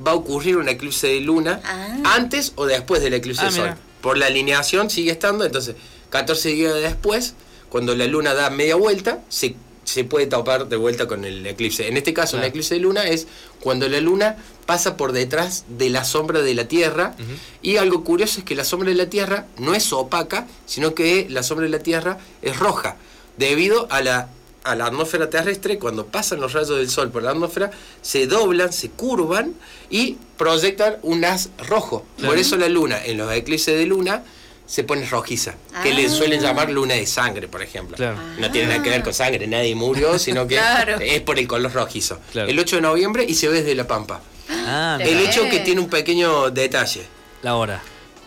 va 0.05 0.11
a 0.11 0.15
ocurrir 0.15 0.57
un 0.57 0.67
eclipse 0.69 1.07
de 1.07 1.19
luna 1.19 1.61
Ah. 1.63 2.15
antes 2.15 2.53
o 2.55 2.65
después 2.65 3.01
del 3.03 3.13
eclipse 3.13 3.41
Ah, 3.43 3.45
de 3.45 3.51
sol. 3.51 3.63
mira. 3.65 3.77
Por 4.01 4.17
la 4.17 4.25
alineación 4.27 4.89
sigue 4.89 5.11
estando, 5.11 5.45
entonces 5.45 5.75
14 6.09 6.49
días 6.49 6.73
después, 6.75 7.35
cuando 7.69 7.95
la 7.95 8.05
luna 8.07 8.33
da 8.33 8.49
media 8.49 8.75
vuelta, 8.75 9.19
se, 9.29 9.55
se 9.89 10.03
puede 10.03 10.27
topar 10.27 10.67
de 10.69 10.75
vuelta 10.77 11.07
con 11.07 11.25
el 11.25 11.45
eclipse. 11.47 11.87
En 11.87 11.97
este 11.97 12.13
caso, 12.13 12.35
un 12.37 12.41
Claro. 12.41 12.49
eclipse 12.49 12.75
de 12.75 12.79
luna 12.81 13.07
es 13.07 13.25
cuando 13.59 13.89
la 13.89 13.99
luna 13.99 14.37
pasa 14.67 14.97
por 14.97 15.13
detrás 15.13 15.65
de 15.67 15.89
la 15.89 16.03
sombra 16.03 16.41
de 16.41 16.53
la 16.53 16.65
Tierra. 16.67 17.15
Y 17.63 17.77
algo 17.77 18.03
curioso 18.03 18.39
es 18.39 18.45
que 18.45 18.53
la 18.55 18.63
sombra 18.63 18.89
de 18.89 18.95
la 18.95 19.09
Tierra 19.09 19.47
no 19.57 19.73
es 19.73 19.91
opaca, 19.91 20.45
sino 20.67 20.93
que 20.93 21.25
la 21.29 21.41
sombra 21.41 21.65
de 21.65 21.71
la 21.71 21.79
Tierra 21.79 22.19
es 22.43 22.57
roja, 22.59 22.97
debido 23.37 23.87
a 23.89 24.01
la, 24.01 24.29
a 24.63 24.75
la 24.75 24.85
atmósfera 24.85 25.29
terrestre, 25.31 25.79
cuando 25.79 26.05
pasan 26.05 26.39
los 26.39 26.53
rayos 26.53 26.77
del 26.77 26.89
Sol 26.89 27.09
por 27.09 27.23
la 27.23 27.31
atmósfera, 27.31 27.71
se 28.03 28.27
doblan, 28.27 28.71
se 28.71 28.89
curvan 28.91 29.53
y 29.89 30.17
proyectan 30.37 30.97
un 31.01 31.25
haz 31.25 31.49
rojo. 31.67 32.05
Claro. 32.17 32.31
Por 32.33 32.37
eso 32.39 32.57
la 32.57 32.69
luna, 32.69 33.03
en 33.03 33.17
los 33.17 33.31
eclipses 33.33 33.75
de 33.75 33.85
luna, 33.87 34.23
se 34.69 34.83
pone 34.83 35.03
rojiza, 35.09 35.55
que 35.81 35.89
Ah. 35.89 35.93
le 35.95 36.07
suelen 36.09 36.39
llamar 36.41 36.69
luna 36.69 36.93
de 36.93 37.07
sangre, 37.07 37.47
por 37.47 37.63
ejemplo. 37.63 37.97
Claro. 37.97 38.17
No 38.37 38.51
tiene 38.51 38.67
nada 38.67 38.83
que 38.83 38.91
ver 38.91 39.01
con 39.01 39.13
sangre, 39.15 39.47
nadie 39.47 39.73
murió, 39.73 40.19
sino 40.19 40.45
que 40.47 40.55
Claro. 40.57 40.97
es 40.99 41.21
por 41.21 41.39
el 41.39 41.47
color 41.47 41.73
rojizo. 41.73 42.19
Claro. 42.31 42.47
El 42.49 42.59
8 42.59 42.75
de 42.75 42.83
noviembre 42.83 43.25
y 43.27 43.33
se 43.33 43.47
ve 43.47 43.61
desde 43.63 43.73
La 43.73 43.87
Pampa. 43.87 44.21
Ah. 44.51 44.99
El 45.01 45.19
hecho 45.21 45.49
que 45.49 45.59
tiene 45.61 45.81
un 45.81 45.89
pequeño 45.89 46.51
detalle. 46.51 47.01
la 47.41 47.55
hora. 47.55 47.81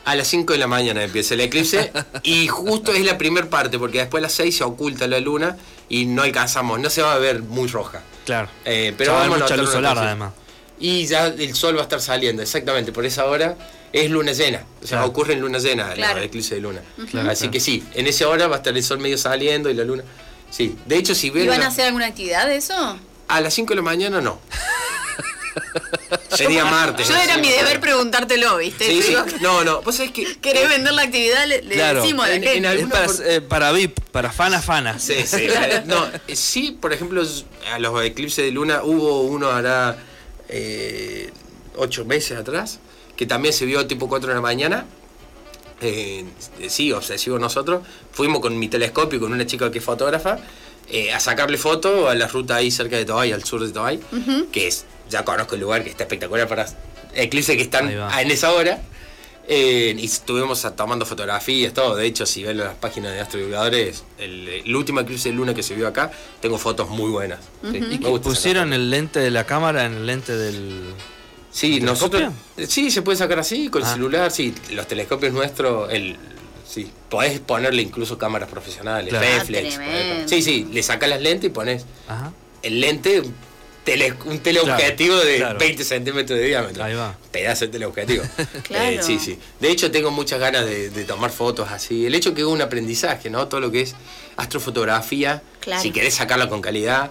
A 0.05 0.17
las 0.17 0.27
5 0.27 0.53
de 0.53 0.59
la 0.59 0.67
mañana 0.67 1.05
empieza 1.05 1.35
el 1.35 1.41
eclipse 1.43 1.93
y 2.25 2.49
justo 2.49 2.93
es 2.93 3.05
la 3.05 3.17
primera 3.19 3.49
parte 3.49 3.79
porque 3.79 3.99
después 3.99 4.21
a 4.21 4.23
las 4.23 4.33
6 4.33 4.57
se 4.57 4.65
oculta 4.65 5.07
la 5.07 5.21
luna 5.21 5.57
y 5.89 6.07
no 6.07 6.23
alcanzamos, 6.23 6.81
no 6.81 6.91
se 6.91 7.03
va 7.03 7.13
a 7.15 7.19
ver 7.19 7.41
muy 7.43 7.69
roja. 7.69 8.03
Claro. 8.25 8.49
Eh, 8.65 8.93
pero 8.99 9.11
Ya 9.11 9.13
va 9.13 9.19
a 9.19 9.21
haber 9.27 9.31
vamos 9.39 9.51
a 9.51 9.55
mucha 9.55 9.63
luz 9.63 9.71
solar 9.73 9.97
además. 9.99 10.33
Y 10.79 11.07
ya 11.07 11.27
el 11.29 11.55
sol 11.55 11.77
va 11.77 11.81
a 11.81 11.85
estar 11.85 12.01
saliendo, 12.01 12.43
exactamente, 12.43 12.91
por 12.93 13.05
esa 13.07 13.25
hora 13.27 13.57
es 13.93 14.11
luna 14.11 14.33
llena. 14.33 14.65
O 14.83 14.87
sea, 14.87 14.99
Claro. 14.99 15.07
ocurre 15.11 15.35
en 15.35 15.41
luna 15.41 15.59
llena 15.59 15.93
Claro. 15.95 16.19
el 16.19 16.25
eclipse 16.25 16.55
de 16.57 16.61
luna. 16.61 16.81
Claro, 17.11 17.31
Así 17.31 17.43
claro. 17.43 17.53
que 17.53 17.61
sí, 17.61 17.85
en 17.95 18.07
esa 18.07 18.29
hora 18.29 18.49
va 18.49 18.57
a 18.57 18.59
estar 18.59 18.77
el 18.77 18.83
sol 18.83 18.99
medio 18.99 19.17
saliendo 19.19 19.71
y 19.71 19.75
la 19.75 19.85
luna. 19.85 20.03
Sí, 20.51 20.77
de 20.87 20.97
hecho, 20.97 21.15
si 21.15 21.31
ven. 21.31 21.45
¿Y 21.45 21.49
van 21.49 21.63
a 21.63 21.69
hacer 21.69 21.87
alguna 21.87 22.07
actividad 22.07 22.47
de 22.47 22.57
eso? 22.57 22.99
a 23.29 23.41
las 23.41 23.55
5 23.55 23.71
de 23.71 23.77
la 23.77 23.83
mañana 23.83 24.21
no. 24.21 24.39
Sería 26.31 26.65
martes. 26.65 27.09
Yo 27.09 27.17
era 27.17 27.35
sí. 27.37 27.41
mi 27.41 27.51
deber 27.51 27.81
preguntártelo, 27.81 28.57
¿viste? 28.59 28.87
Sí, 28.87 29.03
sí. 29.03 29.17
No, 29.41 29.65
no, 29.65 29.83
vos 29.83 29.95
sabés 29.97 30.13
que. 30.13 30.37
¿Querés 30.41 30.69
vender 30.69 30.93
la 30.93 31.03
actividad? 31.03 31.47
Le, 31.47 31.63
le 31.63 31.75
Claro. 31.75 32.03
decimos 32.03 32.25
a 32.27 32.29
la 32.29 32.35
En- 32.37 32.43
gente. 32.43 32.59
en 32.59 32.65
Es 32.65 32.71
alguna 32.73 32.91
para, 32.95 33.07
por- 33.07 33.27
eh, 33.27 33.41
para 33.41 33.73
VIP, 33.73 34.01
para 34.11 34.33
fanas 34.33 34.65
fanas. 34.65 35.03
Sí, 35.03 35.15
sí. 35.27 35.47
No, 35.87 36.07
eh, 36.29 36.37
sí, 36.37 36.77
por 36.81 36.93
ejemplo, 36.93 37.23
a 37.73 37.79
los 37.79 38.05
eclipses 38.05 38.45
de 38.45 38.51
luna 38.51 38.83
hubo 38.83 39.23
uno 39.23 39.51
hará 39.51 39.97
eh, 40.53 41.31
ocho 41.77 42.05
meses 42.05 42.39
atrás, 42.39 42.79
que 43.17 43.27
también 43.27 43.55
se 43.55 43.65
vio 43.65 43.87
tipo 43.87 44.09
4 44.09 44.29
de 44.29 44.35
la 44.35 44.41
mañana. 44.41 44.87
Eh, 45.81 46.25
sí, 46.69 46.93
obsesivo 46.93 47.39
nosotros. 47.39 47.83
Fuimos 48.13 48.41
con 48.41 48.59
mi 48.59 48.69
telescopio, 48.69 49.19
con 49.19 49.33
una 49.33 49.47
chica 49.47 49.71
que 49.71 49.79
es 49.79 49.85
fotógrafa, 49.85 50.39
eh, 50.91 51.13
a 51.13 51.19
sacarle 51.21 51.57
foto 51.59 52.09
a 52.09 52.15
la 52.15 52.29
ruta 52.29 52.57
ahí 52.57 52.71
cerca 52.71 52.97
de 52.97 53.05
Tobay, 53.05 53.33
al 53.33 53.43
sur 53.45 53.65
de 53.65 53.73
Tobay, 53.73 53.99
que 54.53 54.69
es, 54.69 54.85
ya 55.09 55.25
conozco 55.25 55.55
el 55.55 55.63
lugar 55.63 55.83
que 55.83 55.91
está 55.91 56.05
espectacular 56.05 56.47
para 56.47 56.67
eclipses 57.15 57.57
que 57.57 57.63
están 57.63 57.91
en 57.91 58.31
esa 58.31 58.53
hora. 58.53 58.83
Eh, 59.49 59.95
y 59.99 60.05
estuvimos 60.05 60.65
tomando 60.77 61.05
fotografías, 61.05 61.75
todo. 61.75 61.97
De 61.97 62.07
hecho, 62.07 62.27
si 62.27 62.43
ven 62.45 62.59
las 62.59 62.75
páginas 62.77 63.13
de 63.13 63.21
astrodivulgadores, 63.21 64.05
el, 64.19 64.49
el 64.49 64.77
último 64.77 65.01
eclipse 65.01 65.31
de 65.31 65.35
luna 65.35 65.53
que 65.53 65.63
se 65.63 65.75
vio 65.75 65.89
acá, 65.89 66.11
tengo 66.41 66.59
fotos 66.59 66.89
muy 66.89 67.11
buenas. 67.11 67.41
Sí, 67.63 67.77
¿Y 67.77 67.81
me 67.81 67.99
que 68.01 68.09
gusta 68.09 68.29
pusieron 68.29 68.73
el 68.73 68.91
lente 68.91 69.19
de 69.21 69.31
la 69.31 69.45
cámara 69.45 69.85
en 69.85 69.95
el 69.95 70.07
lente 70.07 70.37
del. 70.37 70.95
Sí, 71.51 71.79
¿el 71.79 71.85
nosotros. 71.85 72.33
Sí, 72.69 72.91
se 72.91 73.03
puede 73.03 73.19
sacar 73.19 73.41
así, 73.41 73.69
con 73.69 73.83
el 73.83 73.89
Ah. 73.89 73.93
celular, 73.95 74.31
sí. 74.31 74.55
Los 74.71 74.87
telescopios 74.87 75.33
nuestros, 75.33 75.93
el. 75.93 76.17
Sí, 76.67 76.91
podés 77.11 77.39
ponerle 77.41 77.83
incluso 77.83 78.17
cámaras 78.17 78.49
profesionales, 78.49 79.11
Claro. 79.11 79.27
reflex. 79.27 79.75
Ah, 79.75 79.79
poner- 79.83 80.29
sí, 80.29 80.41
sí, 80.41 80.69
le 80.73 80.83
sacas 80.83 81.09
las 81.11 81.21
lentes 81.21 81.51
y 81.51 81.53
pones 81.53 81.85
Ajá. 82.09 82.33
el 82.63 82.81
lente, 82.81 83.23
tele- 83.85 84.15
un 84.27 84.39
teleobjetivo 84.41 85.17
de 85.17 85.37
claro. 85.39 85.59
20 85.59 85.85
centímetros 85.85 86.39
de 86.39 86.45
diámetro. 86.47 86.85
Ahí 86.85 86.95
va. 86.95 87.17
Pedazo 87.31 87.67
de 87.67 87.73
teleobjetivo. 87.73 88.25
Claro. 88.63 88.85
Eh, 88.91 89.01
sí, 89.03 89.19
sí. 89.19 89.39
De 89.61 89.71
hecho, 89.71 89.91
tengo 89.91 90.11
muchas 90.11 90.39
ganas 90.41 90.65
de, 90.67 90.91
de 90.91 91.05
tomar 91.05 91.31
fotos 91.31 91.71
así. 91.71 92.07
El 92.07 92.15
hecho 92.15 92.35
que 92.35 92.43
es 92.43 92.47
un 92.47 92.61
aprendizaje, 92.63 93.29
¿no? 93.31 93.49
Todo 93.49 93.61
lo 93.61 93.71
que 93.71 93.83
es 93.83 93.95
astrofotografía, 94.37 95.43
Claro. 95.61 95.83
si 95.83 95.91
querés 95.91 96.15
sacarla 96.15 96.49
con 96.49 96.61
calidad, 96.61 97.11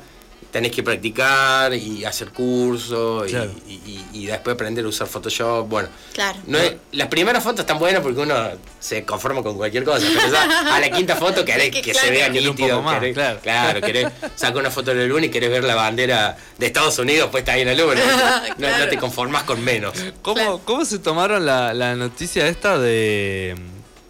tenés 0.52 0.72
que 0.74 0.84
practicar 0.84 1.74
y 1.74 2.04
hacer 2.04 2.30
cursos 2.32 3.26
y, 3.28 3.32
Claro. 3.32 3.52
y- 3.68 3.72
y- 3.74 4.06
y 4.14 4.26
después 4.26 4.54
aprender 4.56 4.84
a 4.84 4.88
usar 4.90 5.08
Photoshop. 5.08 5.68
Bueno, 5.70 5.88
Claro. 6.14 6.38
no 6.48 6.58
es- 6.58 6.74
las 6.92 7.08
primeras 7.08 7.42
fotos 7.44 7.62
están 7.62 7.80
buenas 7.80 8.02
porque 8.02 8.20
uno 8.20 8.36
se 8.80 9.04
conforma 9.06 9.42
con 9.44 9.56
cualquier 9.56 9.84
cosa, 9.86 10.06
pero 10.14 10.32
ya 10.32 10.76
a 10.76 10.80
la 10.80 10.90
quinta 10.92 11.16
foto 11.16 11.46
querés 11.46 11.72
Que 11.72 11.82
que, 11.82 11.92
claro. 11.94 12.08
se 12.08 12.12
vea 12.14 12.28
un 12.28 12.34
nítido. 12.34 12.70
poco 12.70 12.82
más, 12.82 13.02
querés- 13.02 13.14
claro. 13.14 13.40
claro, 13.42 13.82
querés 13.82 14.08
sacar 14.36 14.58
una 14.58 14.70
foto 14.72 14.92
de 14.94 14.98
la 14.98 15.06
luna 15.06 15.26
y 15.26 15.30
querés 15.30 15.50
ver 15.50 15.64
la 15.64 15.76
bandera 15.76 16.38
de 16.58 16.66
Estados 16.66 17.00
Unidos 17.00 17.30
puesta 17.32 17.54
ahí 17.54 17.62
en 17.62 17.68
la 17.68 17.74
luna. 17.76 18.02
No, 18.58 18.78
no 18.78 18.88
te 18.90 18.98
conformás 18.98 19.44
con 19.44 19.64
menos. 19.64 19.94
¿Cómo, 20.22 20.36
Claro. 20.36 20.62
¿Cómo 20.66 20.86
se 20.86 21.00
tomaron 21.00 21.46
la, 21.46 21.74
la 21.74 21.96
noticia 21.96 22.48
esta 22.48 22.78
de. 22.78 23.56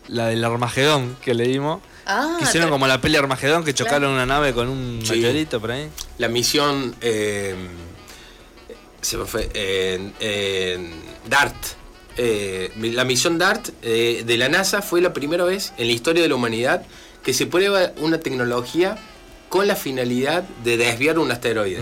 La 0.07 0.25
del 0.27 0.43
Armagedón 0.43 1.15
que 1.23 1.33
leímos? 1.33 1.81
Ah, 2.19 2.35
que 2.39 2.45
hicieron 2.45 2.69
como 2.69 2.87
la 2.87 2.99
peli 2.99 3.15
Armagedón 3.17 3.63
que 3.63 3.73
chocaron 3.73 4.11
una 4.11 4.25
nave 4.25 4.53
con 4.53 4.67
un 4.67 5.01
Sí. 5.03 5.13
meteorito 5.17 5.59
por 5.61 5.71
ahí. 5.71 5.87
La 6.17 6.27
misión 6.27 6.95
eh, 7.01 7.55
se 9.01 9.17
me 9.17 9.25
fue 9.25 9.49
eh, 9.53 10.11
eh, 10.19 10.89
DART. 11.27 11.55
Eh, 12.17 12.71
la 12.93 13.05
misión 13.05 13.37
DART 13.37 13.69
eh, 13.81 14.23
de 14.25 14.37
la 14.37 14.49
NASA 14.49 14.81
fue 14.81 15.01
la 15.01 15.13
primera 15.13 15.43
vez 15.45 15.73
en 15.77 15.87
la 15.87 15.93
historia 15.93 16.21
de 16.21 16.29
la 16.29 16.35
humanidad 16.35 16.83
que 17.23 17.33
se 17.33 17.45
prueba 17.45 17.91
una 17.97 18.19
tecnología 18.19 18.97
con 19.49 19.67
la 19.67 19.75
finalidad 19.75 20.43
de 20.63 20.77
desviar 20.77 21.19
un 21.19 21.31
asteroide. 21.31 21.79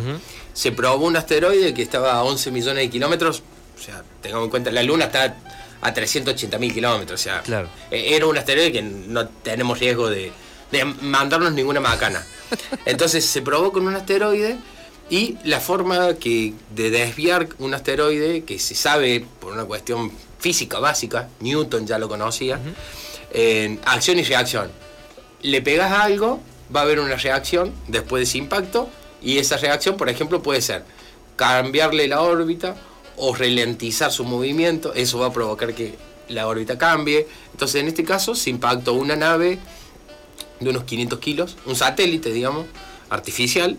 Se 0.54 0.72
probó 0.72 1.06
un 1.06 1.15
asteroide 1.15 1.74
que 1.74 1.82
estaba 1.82 2.13
a 2.13 2.24
11 2.24 2.52
millones 2.52 2.84
de 2.84 2.89
kilómetros, 2.89 3.44
o 3.78 3.82
sea, 3.82 4.04
tengamos 4.22 4.46
en 4.46 4.50
cuenta, 4.52 4.72
la 4.72 4.84
Luna 4.84 5.06
está 5.06 5.38
a 5.82 5.94
380 5.94 6.58
mil 6.60 6.74
kilómetros, 6.74 7.20
o 7.20 7.24
sea, 7.24 7.42
Claro. 7.42 7.70
eh, 7.92 8.15
era 8.15 8.26
un 8.28 8.38
asteroide 8.38 8.72
que 8.72 8.82
no 8.82 9.28
tenemos 9.28 9.80
riesgo 9.80 10.10
de, 10.10 10.32
de 10.72 10.86
mandarnos 10.86 11.54
ninguna 11.54 11.80
macana. 11.80 12.26
Entonces 12.86 13.26
se 13.26 13.42
probó 13.42 13.72
con 13.72 13.88
un 13.88 13.96
asteroide 13.96 14.58
Y 15.12 15.38
la 15.44 15.60
forma 15.60 16.13
que 16.15 16.54
de 16.76 16.92
desviar 16.92 17.50
un 17.58 17.74
asteroide, 17.74 18.44
que 18.44 18.60
se 18.60 18.76
sabe 18.76 19.26
por 19.39 19.54
una 19.54 19.65
cuestión 19.65 20.12
física 20.39 20.78
básica, 20.80 21.30
Newton 21.39 21.88
ya 21.88 21.98
lo 21.98 22.08
conocía, 22.08 22.60
en 23.32 23.80
acción 23.86 24.20
y 24.20 24.24
reacción. 24.24 24.70
Le 25.42 25.62
pegas 25.63 25.92
a 25.92 26.04
algo, 26.04 26.39
va 26.76 26.82
a 26.82 26.84
haber 26.84 27.00
una 27.00 27.15
reacción 27.15 27.74
después 27.88 28.20
de 28.20 28.24
ese 28.26 28.38
impacto, 28.38 28.88
y 29.22 29.39
esa 29.39 29.58
reacción, 29.58 29.98
por 29.98 30.10
ejemplo, 30.10 30.44
puede 30.44 30.62
ser 30.62 30.84
cambiarle 31.36 32.08
la 32.08 32.22
órbita 32.22 32.76
o 33.19 33.36
ralentizar 33.36 34.12
su 34.12 34.23
movimiento, 34.23 34.93
eso 34.93 35.19
va 35.19 35.27
a 35.27 35.34
provocar 35.34 35.73
que 35.73 35.95
la 36.29 36.47
órbita 36.47 36.77
cambie. 36.77 37.27
Entonces, 37.51 37.82
en 37.82 37.88
este 37.88 38.03
caso, 38.03 38.34
se 38.36 38.49
impactó 38.49 38.93
una 38.93 39.15
nave 39.15 39.60
de 40.60 40.69
unos 40.69 40.84
500 40.84 41.19
kilos, 41.19 41.58
un 41.65 41.75
satélite, 41.75 42.32
digamos, 42.32 42.65
artificial, 43.10 43.75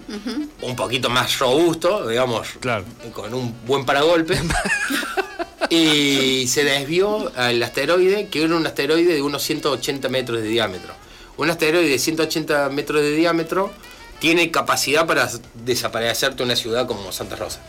un 0.62 0.76
poquito 0.76 1.09
más 1.09 1.38
robusto, 1.38 2.09
digamos, 2.09 2.48
Claro. 2.61 2.85
con 3.12 3.33
un 3.33 3.55
buen 3.66 3.85
paragolpe. 3.85 4.38
y 5.70 6.46
se 6.48 6.64
desvió 6.64 7.31
al 7.37 7.62
asteroide, 7.62 8.29
que 8.29 8.42
era 8.42 8.57
un 8.57 8.66
asteroide 8.66 9.14
de 9.14 9.22
unos 9.22 9.42
180 9.42 10.09
metros 10.09 10.42
de 10.42 10.48
diámetro. 10.48 10.92
Un 11.37 11.48
asteroide 11.48 11.88
de 11.88 11.98
180 11.98 12.68
metros 12.70 13.00
de 13.03 13.12
diámetro 13.12 13.70
tiene 14.18 14.50
capacidad 14.50 15.07
para 15.07 15.31
desaparecerte 15.64 16.42
una 16.42 16.57
ciudad 16.57 16.87
como 16.87 17.12
Santa 17.12 17.37
Rosa. 17.37 17.61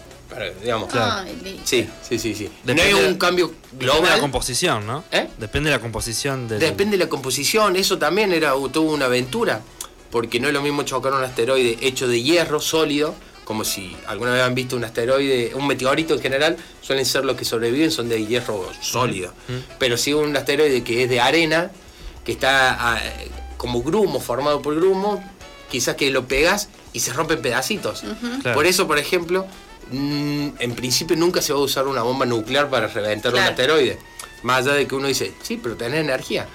Digamos. 0.61 0.89
Ay, 0.93 1.37
listo. 1.43 1.61
Sí, 1.65 1.87
sí, 2.07 2.17
sí, 2.19 2.35
sí. 2.35 2.45
No 2.63 2.73
Depende 2.73 2.91
es 2.91 2.97
de- 2.99 3.07
un 3.07 3.17
cambio 3.17 3.47
Depende 3.47 3.77
de 3.79 3.85
la 3.87 3.93
global. 3.99 4.19
composición, 4.19 4.87
¿no? 4.87 5.03
¿Eh? 5.11 5.27
Depende 5.37 5.69
de 5.69 5.75
la 5.75 5.81
composición 5.81 6.47
del. 6.47 6.59
Depende 6.59 6.97
de 6.97 7.03
la 7.03 7.09
composición, 7.09 7.75
eso 7.75 7.97
también 7.97 8.31
era 8.33 8.51
tuvo 8.71 8.91
una 8.93 9.05
aventura, 9.05 9.61
porque 10.09 10.39
no 10.39 10.47
es 10.47 10.53
lo 10.53 10.61
mismo 10.61 10.83
chocar 10.83 11.13
un 11.13 11.23
asteroide 11.23 11.77
hecho 11.81 12.07
de 12.07 12.21
hierro 12.21 12.59
sólido, 12.59 13.13
como 13.43 13.63
si 13.65 13.95
alguna 14.07 14.31
vez 14.31 14.43
han 14.43 14.55
visto 14.55 14.75
un 14.77 14.83
asteroide, 14.85 15.51
un 15.55 15.67
meteorito 15.67 16.13
en 16.13 16.21
general, 16.21 16.57
suelen 16.81 17.05
ser 17.05 17.25
los 17.25 17.35
que 17.35 17.43
sobreviven, 17.43 17.91
son 17.91 18.07
de 18.07 18.25
hierro 18.25 18.69
sólido. 18.81 19.33
Pero 19.79 19.97
si 19.97 20.13
un 20.13 20.35
asteroide 20.37 20.83
que 20.83 21.03
es 21.03 21.09
de 21.09 21.19
arena, 21.19 21.71
que 22.23 22.31
está 22.31 22.77
ah, 22.93 23.01
como 23.57 23.81
grumo, 23.83 24.19
formado 24.21 24.61
por 24.61 24.75
grumo, 24.75 25.21
quizás 25.69 25.95
que 25.95 26.09
lo 26.11 26.27
pegas 26.27 26.69
y 26.93 26.99
se 27.01 27.11
rompe 27.13 27.33
en 27.33 27.41
pedacitos. 27.41 28.03
Claro. 28.41 28.55
Por 28.55 28.65
eso, 28.67 28.87
por 28.87 28.97
ejemplo, 28.99 29.45
mm, 29.91 30.49
en 30.59 30.75
principio 30.75 31.15
nunca 31.15 31.41
se 31.41 31.53
va 31.53 31.59
a 31.59 31.63
usar 31.63 31.87
una 31.87 32.01
bomba 32.01 32.25
nuclear 32.25 32.69
para 32.69 32.87
reventar 32.87 33.33
un 33.33 33.39
asteroide. 33.39 33.97
Más 34.43 34.59
allá 34.65 34.73
de 34.73 34.87
que 34.87 34.95
uno 34.95 35.07
dice, 35.07 35.33
sí, 35.43 35.59
pero 35.61 35.75
tenés 35.75 35.99
energía. 36.01 36.47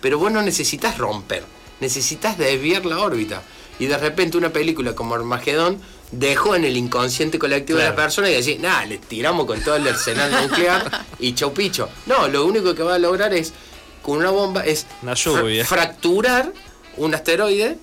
Pero 0.00 0.18
vos 0.18 0.30
no 0.32 0.42
necesitas 0.42 0.96
romper, 0.98 1.44
necesitas 1.80 2.38
desviar 2.38 2.84
la 2.86 2.98
órbita. 3.00 3.42
Y 3.78 3.86
de 3.86 3.98
repente 3.98 4.36
una 4.38 4.50
película 4.50 4.94
como 4.94 5.14
Armagedón 5.14 5.80
dejó 6.12 6.54
en 6.54 6.64
el 6.64 6.76
inconsciente 6.76 7.38
colectivo 7.38 7.78
de 7.78 7.84
Claro. 7.86 7.96
la 7.96 8.02
persona 8.04 8.30
y 8.30 8.34
decir, 8.34 8.60
nada, 8.60 8.84
le 8.86 8.98
tiramos 8.98 9.46
con 9.46 9.60
todo 9.62 9.74
el 9.76 9.88
arsenal 9.88 10.30
nuclear 10.48 11.04
y 11.18 11.34
chau 11.34 11.52
picho. 11.52 11.88
No, 12.06 12.28
lo 12.28 12.44
único 12.46 12.74
que 12.74 12.82
va 12.84 12.94
a 12.94 12.98
lograr 12.98 13.34
es, 13.34 13.52
con 14.02 14.18
una 14.18 14.30
bomba, 14.30 14.64
es 14.64 14.86
Una 15.02 15.14
lluvia. 15.14 15.64
fra- 15.64 15.82
fracturar 15.82 16.52
un 16.98 17.14
asteroide 17.14 17.78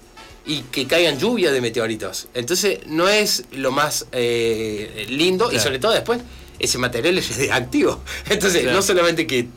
y 0.45 0.61
que 0.63 0.87
caigan 0.87 1.19
lluvia 1.19 1.51
de 1.51 1.61
meteoritos. 1.61 2.27
Entonces 2.33 2.79
no 2.87 3.07
es 3.07 3.45
lo 3.51 3.71
más 3.71 4.07
eh, 4.11 5.05
lindo 5.09 5.45
y 5.47 5.49
Claro. 5.51 5.63
sobre 5.63 5.79
todo 5.79 5.91
después 5.91 6.19
ese 6.59 6.77
material 6.77 7.17
es 7.17 7.29
radioactivo. 7.37 8.01
Entonces 8.29 8.61
Claro. 8.61 8.77
no 8.77 8.81
solamente 8.81 9.25
que... 9.27 9.47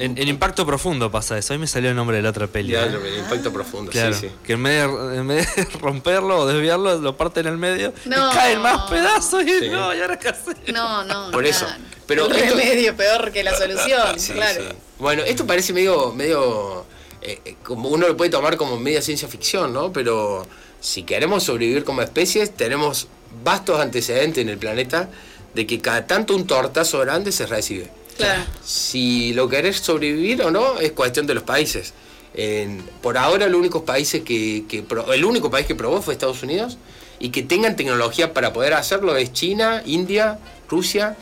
En, 0.00 0.18
en 0.18 0.26
impacto 0.26 0.66
profundo 0.66 1.12
pasa 1.12 1.38
eso. 1.38 1.52
Ahí 1.52 1.58
me 1.60 1.66
salió 1.68 1.90
el 1.90 1.94
nombre 1.96 2.16
de 2.16 2.22
la 2.24 2.30
otra 2.30 2.48
peli. 2.48 2.72
Ya, 2.72 2.86
¿eh? 2.86 2.98
el 3.06 3.18
impacto 3.18 3.52
profundo, 3.52 3.92
Claro, 3.92 4.14
sí, 4.14 4.26
sí. 4.26 4.34
que 4.44 4.54
en 4.54 4.62
vez, 4.64 4.84
de, 4.88 5.16
en 5.16 5.28
vez 5.28 5.54
de 5.54 5.64
romperlo 5.78 6.38
o 6.40 6.46
desviarlo, 6.46 6.98
lo 6.98 7.16
parten 7.16 7.46
en 7.46 7.52
el 7.52 7.58
medio 7.58 7.92
No. 8.06 8.30
y 8.30 8.34
caen 8.34 8.60
más 8.62 8.90
pedazos 8.90 9.44
y 9.44 9.58
Sí. 9.60 9.68
no, 9.68 9.94
¿y 9.94 10.00
ahora 10.00 10.18
qué 10.18 10.28
hacer? 10.28 10.56
No, 10.72 11.04
no. 11.04 11.30
Por 11.30 11.46
eso. 11.46 11.66
claro. 11.66 11.82
Pero 12.06 12.26
el 12.26 12.32
esto- 12.32 12.56
remedio 12.56 12.96
peor 12.96 13.30
que 13.30 13.44
la 13.44 13.56
solución, 13.56 14.02
Sí, 14.18 14.32
claro. 14.32 14.62
sí. 14.70 14.76
Bueno, 14.98 15.22
esto 15.22 15.46
parece 15.46 15.72
medio, 15.72 16.12
medio 16.14 16.84
eh, 17.22 17.40
eh, 17.44 17.56
como 17.62 17.88
uno 17.88 18.08
lo 18.08 18.16
puede 18.16 18.30
tomar 18.30 18.56
como 18.56 18.78
media 18.78 19.02
ciencia 19.02 19.28
ficción, 19.28 19.72
¿no? 19.72 19.92
Pero 19.92 20.46
si 20.80 21.02
queremos 21.02 21.42
sobrevivir 21.44 21.84
como 21.84 22.02
especies, 22.02 22.54
tenemos 22.56 23.08
vastos 23.44 23.80
antecedentes 23.80 24.42
en 24.42 24.48
el 24.48 24.58
planeta 24.58 25.08
de 25.54 25.66
que 25.66 25.80
cada 25.80 26.06
tanto 26.06 26.34
un 26.34 26.46
tortazo 26.46 26.98
grande 27.00 27.32
se 27.32 27.46
recibe. 27.46 27.90
Claro. 28.16 28.42
Si 28.64 29.32
lo 29.32 29.48
querés 29.48 29.78
sobrevivir 29.78 30.42
o 30.42 30.50
no, 30.50 30.78
es 30.78 30.92
cuestión 30.92 31.26
de 31.26 31.34
los 31.34 31.42
países. 31.42 31.92
En- 32.34 32.82
por 33.02 33.18
ahora, 33.18 33.46
los 33.48 33.58
únicos 33.58 33.82
países 33.82 34.22
que, 34.22 34.64
que 34.68 34.82
pro- 34.82 35.12
el 35.12 35.24
único 35.24 35.50
país 35.50 35.66
que 35.66 35.74
probó 35.74 36.00
fue 36.02 36.14
Estados 36.14 36.42
Unidos 36.42 36.78
y 37.18 37.30
que 37.30 37.42
tengan 37.42 37.76
tecnología 37.76 38.32
para 38.32 38.52
poder 38.52 38.74
hacerlo 38.74 39.16
es 39.16 39.32
China, 39.32 39.82
India, 39.84 40.38
Rusia 40.68 41.16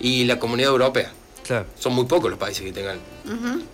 y 0.00 0.24
la 0.24 0.38
Comunidad 0.38 0.70
Europea 0.72 1.12
Claro. 1.46 1.66
son 1.78 1.92
muy 1.94 2.04
pocos 2.06 2.30
los 2.30 2.38
países 2.38 2.62
que 2.64 2.72
tengan 2.72 2.98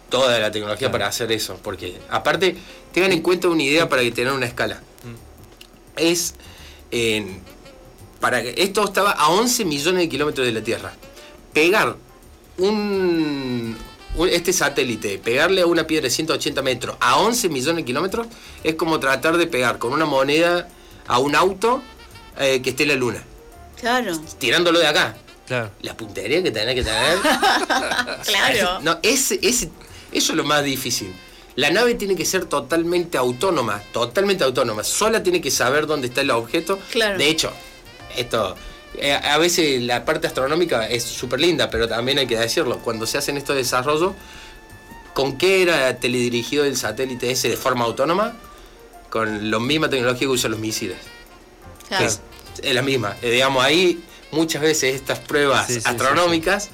toda 0.09 0.38
la 0.38 0.50
tecnología 0.50 0.90
para 0.90 1.07
hacer 1.07 1.31
eso. 1.33 1.59
Porque, 1.62 1.98
aparte, 2.11 2.57
tengan 2.92 3.12
en 3.12 3.20
cuenta 3.22 3.48
una 3.48 3.62
idea 3.62 3.88
para 3.88 4.02
que 4.02 4.11
tengan 4.11 4.35
una 4.35 4.46
escala. 4.46 4.81
Es. 5.96 6.35
en- 6.90 7.40
para 8.20 8.42
que 8.42 8.54
esto 8.57 8.83
estaba 8.85 9.11
a 9.12 9.28
11 9.28 9.64
millones 9.64 10.00
de 10.00 10.09
kilómetros 10.09 10.46
de 10.46 10.52
la 10.52 10.62
Tierra. 10.62 10.92
Pegar 11.52 11.96
un, 12.57 13.76
un- 14.16 14.28
este 14.28 14.52
satélite, 14.52 15.18
pegarle 15.18 15.61
a 15.62 15.66
una 15.66 15.87
piedra 15.87 16.04
de 16.04 16.11
180 16.11 16.62
metros 16.62 16.96
a 17.00 17.18
11 17.18 17.48
millones 17.48 17.76
de 17.76 17.85
kilómetros, 17.85 18.26
es 18.64 18.74
como 18.74 18.98
tratar 18.98 19.37
de 19.37 19.46
pegar 19.46 19.78
con 19.78 19.92
una 19.92 20.04
moneda 20.04 20.68
a 21.07 21.18
un 21.18 21.37
auto 21.37 21.83
eh, 22.38 22.61
que 22.62 22.70
esté 22.70 22.83
en 22.85 22.88
la 22.90 22.94
luna, 22.96 23.22
Claro. 23.81 24.18
tirándolo 24.38 24.78
de 24.78 24.87
acá. 24.87 25.16
Claro. 25.48 25.70
La 25.80 25.96
puntería 25.96 26.42
que 26.42 26.50
tenés 26.50 26.74
que 26.74 26.84
tener. 26.84 27.18
Claro. 28.24 28.80
No, 28.82 28.98
ese, 29.02 29.38
ese, 29.42 29.70
eso 30.12 30.32
es 30.32 30.37
lo 30.37 30.44
más 30.44 30.62
difícil. 30.62 31.12
La 31.56 31.70
nave 31.70 31.94
tiene 31.94 32.14
que 32.14 32.24
ser 32.24 32.44
totalmente 32.44 33.18
autónoma, 33.18 33.82
totalmente 33.92 34.44
autónoma. 34.44 34.84
Sola 34.84 35.22
tiene 35.22 35.40
que 35.40 35.50
saber 35.50 35.87
dónde 35.87 36.08
está 36.08 36.20
el 36.20 36.30
objeto. 36.30 36.78
Claro. 36.92 37.18
De 37.18 37.28
hecho, 37.28 37.50
esto, 38.16 38.54
eh, 38.94 39.12
a 39.12 39.38
veces 39.38 39.82
la 39.82 40.04
parte 40.04 40.26
astronómica 40.26 40.87
es 40.88 41.02
súper 41.02 41.40
linda, 41.40 41.70
pero 41.70 41.88
también 41.88 42.18
hay 42.18 42.26
que 42.26 42.38
decirlo. 42.38 42.78
Cuando 42.78 43.06
se 43.06 43.18
hacen 43.18 43.37
estos 43.37 43.56
desarrollos, 43.56 44.12
¿con 45.14 45.38
qué 45.38 45.62
era 45.62 45.98
teledirigido 45.98 46.64
el 46.64 46.76
satélite 46.76 47.30
ese 47.30 47.48
de 47.48 47.56
forma 47.56 47.87
autónoma? 47.87 48.37
Con 49.11 49.50
la 49.50 49.58
misma 49.58 49.88
tecnología 49.88 50.20
que 50.20 50.28
usan 50.28 50.52
los 50.52 50.61
misiles. 50.61 50.98
Claro. 51.88 52.04
Es, 52.04 52.20
es 52.62 52.74
la 52.74 52.82
misma. 52.82 53.16
Eh, 53.22 53.30
digamos, 53.30 53.64
ahí 53.64 54.04
muchas 54.31 54.62
veces 54.62 54.95
estas 54.95 55.19
pruebas 55.21 55.67
Sí, 55.67 55.75
sí, 55.75 55.81
sí, 55.81 55.88
astronómicas 55.88 56.71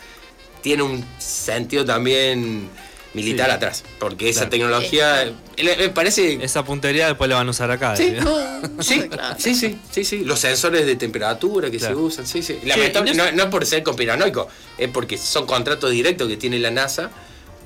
tienen 0.62 0.86
un 0.86 1.04
sentido 1.18 1.84
también 1.84 2.68
militar 3.12 3.46
Sí. 3.46 3.52
atrás. 3.52 3.84
Porque 4.00 4.28
esa 4.28 4.40
Claro. 4.40 4.50
tecnología 4.50 5.22
eh, 5.56 5.76
me 5.78 5.88
parece. 5.90 6.42
Esa 6.44 6.64
puntería 6.64 7.06
después 7.06 7.30
la 7.30 7.36
van 7.36 7.46
a 7.46 7.50
usar 7.50 7.70
acá. 7.70 7.94
Sí. 7.96 8.10
digamos. 8.10 8.40
Sí, 8.80 9.02
Claro. 9.08 9.36
sí, 9.38 9.54
sí, 9.54 9.78
sí, 9.92 10.04
sí. 10.04 10.24
Los 10.24 10.40
sensores 10.40 10.84
de 10.86 10.96
temperatura 10.96 11.70
que 11.70 11.78
Claro. 11.78 11.94
se 11.96 12.00
usan, 12.00 12.26
sí, 12.26 12.42
sí. 12.42 12.58
Lamentable- 12.64 13.12
no 13.14 13.22
no, 13.22 13.28
es- 13.28 13.34
no 13.34 13.42
es 13.44 13.48
por 13.50 13.64
ser 13.66 13.82
conspiranoico, 13.84 14.48
es 14.78 14.88
porque 14.88 15.16
son 15.18 15.46
contratos 15.46 15.90
directos 15.92 16.26
que 16.28 16.36
tiene 16.36 16.58
la 16.58 16.70
NASA 16.72 17.10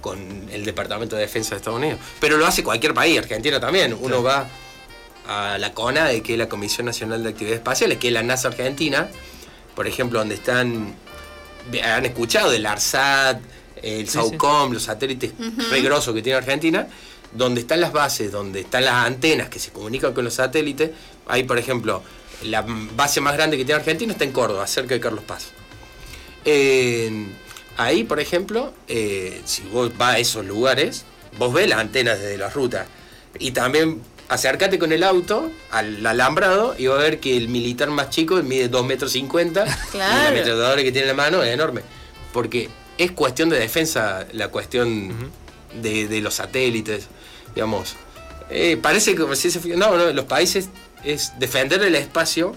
con 0.03 0.49
el 0.53 0.65
Departamento 0.65 1.17
de 1.17 1.23
Defensa 1.23 1.51
de 1.51 1.57
Estados 1.57 1.79
Unidos. 1.79 1.99
Pero 2.21 2.37
lo 2.37 2.47
hace 2.47 2.63
cualquier 2.63 2.93
país, 2.95 3.19
Argentina 3.19 3.59
también. 3.59 3.97
Uno 3.99 4.23
va 4.23 4.47
a 5.27 5.57
la 5.59 5.73
CONADE, 5.73 6.23
que 6.23 6.33
es 6.35 6.39
la 6.39 6.49
Comisión 6.49 6.87
Nacional 6.87 7.23
de 7.23 7.31
Actividades 7.31 7.59
Espaciales, 7.61 7.99
que 7.99 8.09
es 8.09 8.13
la 8.13 8.23
NASA 8.23 8.49
Argentina, 8.49 9.09
por 9.79 9.87
ejemplo, 9.87 10.19
donde 10.19 10.35
están, 10.35 10.93
han 11.85 12.05
escuchado 12.05 12.51
del 12.51 12.67
ARSAT, 12.67 13.39
el 13.81 14.07
Sí, 14.09 14.15
SAUCOM, 14.15 14.73
los 14.73 14.83
satélites 14.83 15.31
re 15.71 15.81
grosos 15.83 16.13
que 16.17 16.21
tiene 16.21 16.37
Argentina, 16.37 16.89
donde 17.33 17.61
están 17.61 17.81
las 17.81 17.93
bases, 17.93 18.33
donde 18.33 18.59
están 18.63 18.85
las 18.85 19.07
antenas 19.07 19.49
que 19.49 19.61
se 19.61 19.71
comunican 19.71 20.13
con 20.15 20.25
los 20.25 20.35
satélites. 20.35 20.91
Ahí, 21.29 21.45
por 21.45 21.59
ejemplo, 21.59 22.03
la 22.43 22.65
base 22.97 23.21
más 23.21 23.35
grande 23.37 23.57
que 23.57 23.65
tiene 23.65 23.79
Argentina 23.79 24.11
está 24.11 24.25
en 24.25 24.33
Córdoba, 24.33 24.67
cerca 24.67 24.95
de 24.95 25.01
Carlos 25.01 25.23
Paz. 25.25 25.51
En- 26.45 27.37
ahí, 27.77 28.03
por 28.03 28.19
ejemplo, 28.19 28.75
eh, 28.89 29.41
si 29.45 29.63
vos 29.63 29.97
vas 29.97 30.17
a 30.17 30.19
esos 30.19 30.45
lugares, 30.45 31.05
vos 31.39 31.55
ves 31.55 31.69
las 31.69 31.79
antenas 31.79 32.19
desde 32.19 32.37
la 32.37 32.51
ruta. 32.51 32.87
Y 33.39 33.53
también 33.53 34.03
acércate 34.29 34.79
con 34.79 34.93
el 34.93 35.03
auto 35.03 35.51
al 35.71 36.05
alambrado 36.05 36.75
y 36.79 36.87
vas 36.87 36.99
a 36.99 37.03
ver 37.03 37.21
que 37.21 37.37
el 37.37 37.49
militar 37.49 37.89
más 37.91 38.11
chico 38.11 38.37
mide 38.43 38.69
2 38.69 38.85
metros 38.87 39.13
50 39.13 39.65
y 39.65 39.69
la 39.69 39.77
Claro. 39.91 40.29
ametralladora 40.29 40.83
que 40.83 40.93
tiene 40.93 41.11
en 41.11 41.17
la 41.17 41.23
mano 41.23 41.43
es 41.43 41.53
enorme. 41.55 41.81
Porque 42.33 42.69
es 42.99 43.13
cuestión 43.13 43.49
de 43.49 43.59
defensa 43.59 44.27
la 44.33 44.49
cuestión 44.49 45.15
de, 45.81 46.09
de 46.09 46.21
los 46.21 46.35
satélites, 46.35 47.07
digamos. 47.55 47.97
Eh, 48.51 48.79
parece 48.81 49.15
como 49.15 49.35
si 49.35 49.51
se... 49.51 49.61
No, 49.77 49.97
no, 49.97 50.13
los 50.13 50.25
países 50.27 50.69
es 51.05 51.33
defender 51.39 51.83
el 51.83 51.95
espacio, 51.95 52.55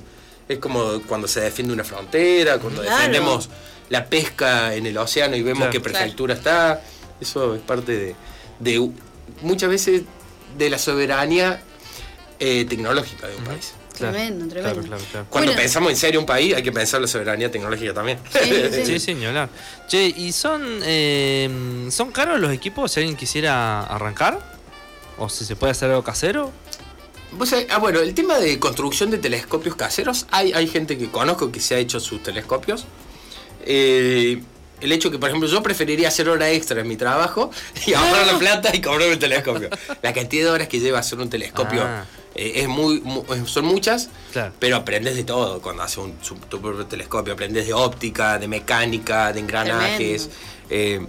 es 0.50 0.58
como 0.60 1.02
cuando 1.08 1.28
se 1.28 1.42
defiende 1.42 1.74
una 1.74 1.84
frontera, 1.84 2.58
cuando 2.60 2.82
Claro. 2.82 2.98
defendemos 2.98 3.50
la 3.90 4.06
pesca 4.06 4.74
en 4.76 4.86
el 4.86 4.98
océano 4.98 5.36
y 5.36 5.42
vemos 5.42 5.60
Claro. 5.60 5.72
qué 5.72 5.80
prefectura 5.80 6.34
está. 6.34 6.82
Eso 7.20 7.56
es 7.56 7.62
parte 7.62 8.16
de, 8.60 8.92
muchas 9.42 9.70
veces 9.70 10.04
de 10.58 10.70
la 10.70 10.78
soberanía 10.78 11.62
eh, 12.40 12.66
tecnológica 12.66 13.28
de 13.28 13.36
un 13.36 13.44
país. 13.44 13.74
Claro, 13.98 14.14
Tremendo, 14.16 14.48
tremendo. 14.48 14.82
Claro, 14.82 14.88
claro, 14.88 15.04
claro. 15.12 15.28
Cuando 15.30 15.52
Bueno. 15.52 15.62
pensamos 15.62 15.92
en 15.92 15.98
serio 15.98 16.20
un 16.20 16.26
país, 16.26 16.56
hay 16.56 16.64
que 16.64 16.72
pensar 16.72 17.02
la 17.02 17.08
soberanía 17.08 17.52
tecnológica 17.52 17.94
también. 17.94 18.20
Sí, 18.32 18.40
sí. 18.86 19.00
Sí, 19.16 19.26
hablar. 19.26 19.50
Che, 19.88 20.06
¿y 20.08 20.32
son, 20.32 20.80
eh, 20.84 21.88
son 21.92 22.12
caros 22.12 22.40
los 22.40 22.52
equipos 22.52 22.92
si 22.92 23.00
alguien 23.02 23.16
quisiera 23.16 23.84
arrancar? 23.84 24.40
¿O 25.18 25.30
si 25.30 25.46
se 25.46 25.56
puede 25.56 25.72
hacer 25.72 25.90
algo 25.90 26.04
casero? 26.04 26.52
Vos 27.34 27.54
ah, 27.70 27.78
bueno, 27.78 28.00
el 28.00 28.14
tema 28.14 28.40
de 28.40 28.60
construcción 28.60 29.12
de 29.12 29.18
telescopios 29.18 29.76
caseros, 29.76 30.26
hay, 30.32 30.52
hay 30.54 30.68
gente 30.68 30.98
que 30.98 31.10
conozco 31.10 31.52
que 31.52 31.60
se 31.62 31.76
ha 31.76 31.78
hecho 31.78 32.00
sus 32.00 32.24
telescopios. 32.24 32.86
Eh, 33.64 34.42
el 34.82 34.92
hecho 34.92 35.10
que, 35.12 35.18
por 35.20 35.30
ejemplo, 35.30 35.48
yo 35.50 35.62
preferiría 35.64 36.08
hacer 36.10 36.28
hora 36.30 36.50
extra 36.52 36.82
en 36.82 36.88
mi 36.88 36.98
trabajo 36.98 37.52
y 37.86 37.94
ahorrar 37.94 38.28
la 38.28 38.40
plata 38.40 38.76
y 38.76 38.82
comprarme 38.82 39.14
un 39.14 39.20
telescopio. 39.20 39.70
La 40.02 40.14
cantidad 40.14 40.46
de 40.46 40.50
horas 40.52 40.68
que 40.68 40.80
lleva 40.80 41.00
hacer 41.00 41.20
un 41.20 41.30
telescopio 41.30 41.82
Ah. 41.84 42.06
eh, 42.36 42.54
es 42.56 42.68
muy, 42.68 43.00
mu- 43.02 43.24
son 43.46 43.66
muchas, 43.66 44.10
Claro. 44.32 44.54
pero 44.60 44.76
aprendes 44.78 45.16
de 45.16 45.24
todo 45.24 45.62
cuando 45.62 45.84
haces 45.84 45.98
un, 46.00 46.14
su- 46.22 46.36
tu 46.36 46.60
propio 46.62 46.86
telescopio. 46.86 47.34
Aprendes 47.34 47.68
de 47.68 47.74
óptica, 47.74 48.38
de 48.40 48.48
mecánica, 48.48 49.32
de 49.34 49.40
engranajes. 49.42 50.30
Eh, 50.70 51.06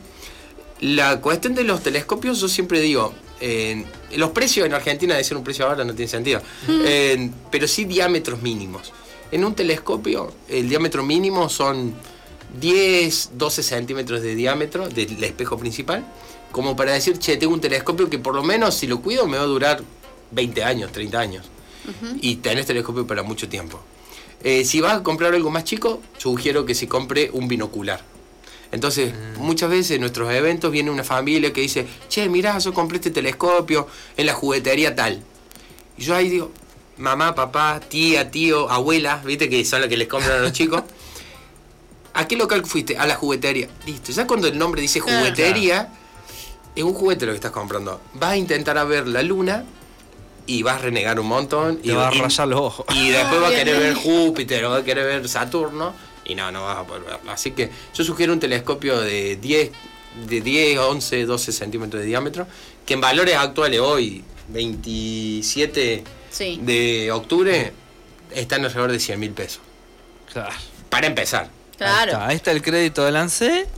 la 0.81 1.21
cuestión 1.21 1.55
de 1.55 1.65
los 1.65 1.83
telescopios, 1.83 2.41
yo 2.41 2.49
siempre 2.49 2.81
digo, 2.81 3.15
eh, 3.41 3.85
los 4.17 4.31
precios 4.31 4.67
en 4.67 4.75
Argentina, 4.75 5.15
decir 5.17 5.37
un 5.37 5.45
precio 5.45 5.67
ahora 5.67 5.85
no 5.85 5.95
tiene 5.95 6.11
sentido, 6.11 6.41
Eh, 6.69 7.31
pero 7.51 7.69
sí 7.69 7.85
diámetros 7.85 8.43
mínimos. 8.43 8.93
En 9.31 9.45
un 9.45 9.55
telescopio, 9.55 10.33
el 10.49 10.69
diámetro 10.69 11.03
mínimo 11.03 11.49
son 11.49 11.95
10, 12.61 13.31
12 13.35 13.63
centímetros 13.63 14.23
de 14.23 14.35
diámetro 14.35 14.89
del 14.89 15.23
espejo 15.25 15.59
principal, 15.59 16.05
como 16.51 16.77
para 16.77 16.93
decir, 16.93 17.19
che, 17.19 17.37
tengo 17.37 17.55
un 17.55 17.61
telescopio 17.61 18.11
que 18.11 18.19
por 18.19 18.35
lo 18.35 18.43
menos 18.43 18.75
si 18.75 18.87
lo 18.87 19.01
cuido 19.01 19.27
me 19.27 19.39
va 19.39 19.45
a 19.45 19.47
durar 19.47 19.83
20 20.33 20.65
años, 20.65 20.93
30 20.93 21.19
años. 21.19 21.47
Y 22.21 22.37
tenés 22.37 22.67
telescopio 22.67 23.07
para 23.07 23.23
mucho 23.25 23.49
tiempo. 23.49 23.81
Eh, 24.45 24.65
si 24.65 24.81
vas 24.81 24.99
a 24.99 25.03
comprar 25.03 25.35
algo 25.35 25.51
más 25.51 25.65
chico, 25.65 26.01
sugiero 26.17 26.65
que 26.65 26.75
se 26.75 26.87
compre 26.87 27.31
un 27.33 27.49
binocular. 27.49 28.03
Entonces, 28.71 29.13
muchas 29.39 29.69
veces 29.69 29.93
en 29.93 30.01
nuestros 30.01 30.33
eventos 30.33 30.71
viene 30.71 30.91
una 30.91 31.05
familia 31.05 31.53
que 31.53 31.61
dice, 31.61 31.87
che, 32.09 32.29
mirá, 32.29 32.59
yo 32.59 32.73
compré 32.73 32.97
este 32.97 33.11
telescopio 33.11 33.87
en 34.17 34.27
la 34.27 34.33
juguetería 34.33 34.95
tal. 34.95 35.23
Y 35.99 36.03
yo 36.03 36.15
ahí 36.15 36.31
digo, 36.31 36.51
mamá, 36.97 37.35
papá, 37.35 37.81
tía, 37.81 38.31
tío, 38.31 38.71
abuela, 38.71 39.21
viste 39.25 39.51
que 39.51 39.65
son 39.65 39.81
los 39.81 39.91
que 39.91 39.97
les 39.97 40.09
compran 40.09 40.39
a 40.39 40.41
los 40.41 40.53
chicos. 40.53 40.83
¿A 42.15 42.29
qué 42.29 42.37
local 42.37 42.65
fuiste? 42.67 42.97
A 42.99 43.07
la 43.07 43.15
juguetería. 43.15 43.69
Listo. 43.87 44.13
Ya 44.13 44.27
cuando 44.27 44.49
el 44.49 44.59
nombre 44.59 44.81
dice 44.83 45.01
Claro. 45.01 45.19
juguetería, 45.21 45.89
es 46.77 46.83
un 46.85 46.95
juguete 46.95 47.27
lo 47.27 47.33
que 47.33 47.37
estás 47.37 47.53
comprando. 47.53 48.01
Vas 48.15 48.33
a 48.33 48.37
intentar 48.37 48.77
a 48.79 48.85
ver 48.85 49.07
la 49.09 49.23
luna 49.23 49.65
y 50.47 50.63
vas 50.63 50.77
a 50.77 50.79
renegar 50.79 51.19
un 51.21 51.27
montón. 51.27 51.79
Te 51.79 51.89
y, 51.89 51.91
va 51.93 52.09
a 52.09 52.11
rayar 52.11 52.49
los 52.49 52.61
ojos. 52.61 52.87
y 52.95 53.11
después 53.11 53.43
va 53.43 53.49
a 53.49 53.51
querer 53.51 53.79
ver. 53.79 53.95
Júpiter 53.95 54.65
o 54.67 54.71
va 54.71 54.77
a 54.79 54.85
querer 54.85 55.05
ver 55.07 55.29
Saturno 55.29 55.95
y 56.25 56.35
no, 56.35 56.51
no 56.53 56.65
vas 56.65 56.79
a 56.79 56.85
poder 56.85 57.03
verlo. 57.03 57.31
Así 57.31 57.53
que 57.53 57.71
yo 57.95 58.05
sugiero 58.05 58.33
un 58.33 58.41
telescopio 58.41 59.01
de 59.01 59.37
10, 59.37 59.71
de 60.27 60.41
10 60.41 60.79
11, 60.79 61.25
12 61.25 61.53
centímetros 61.53 62.01
de 62.03 62.07
diámetro, 62.09 62.47
que 62.85 62.95
en 62.95 63.01
valores 63.01 63.37
actuales 63.37 63.81
hoy, 63.81 64.23
27 64.49 66.05
Sí. 66.31 66.59
de 66.63 67.11
octubre, 67.13 67.73
están 68.35 68.65
alrededor 68.65 68.93
de 68.93 68.99
100 69.01 69.21
mil 69.21 69.31
pesos. 69.33 69.61
Claro. 70.33 70.53
Para 70.89 71.07
empezar. 71.07 71.51
Ahí 71.83 71.95
Claro. 71.95 72.13
está, 72.13 72.27
ahí 72.29 72.37
está 72.37 72.51
el 72.53 72.63
crédito 72.63 73.05
del 73.05 73.17
ANSE. 73.17 73.67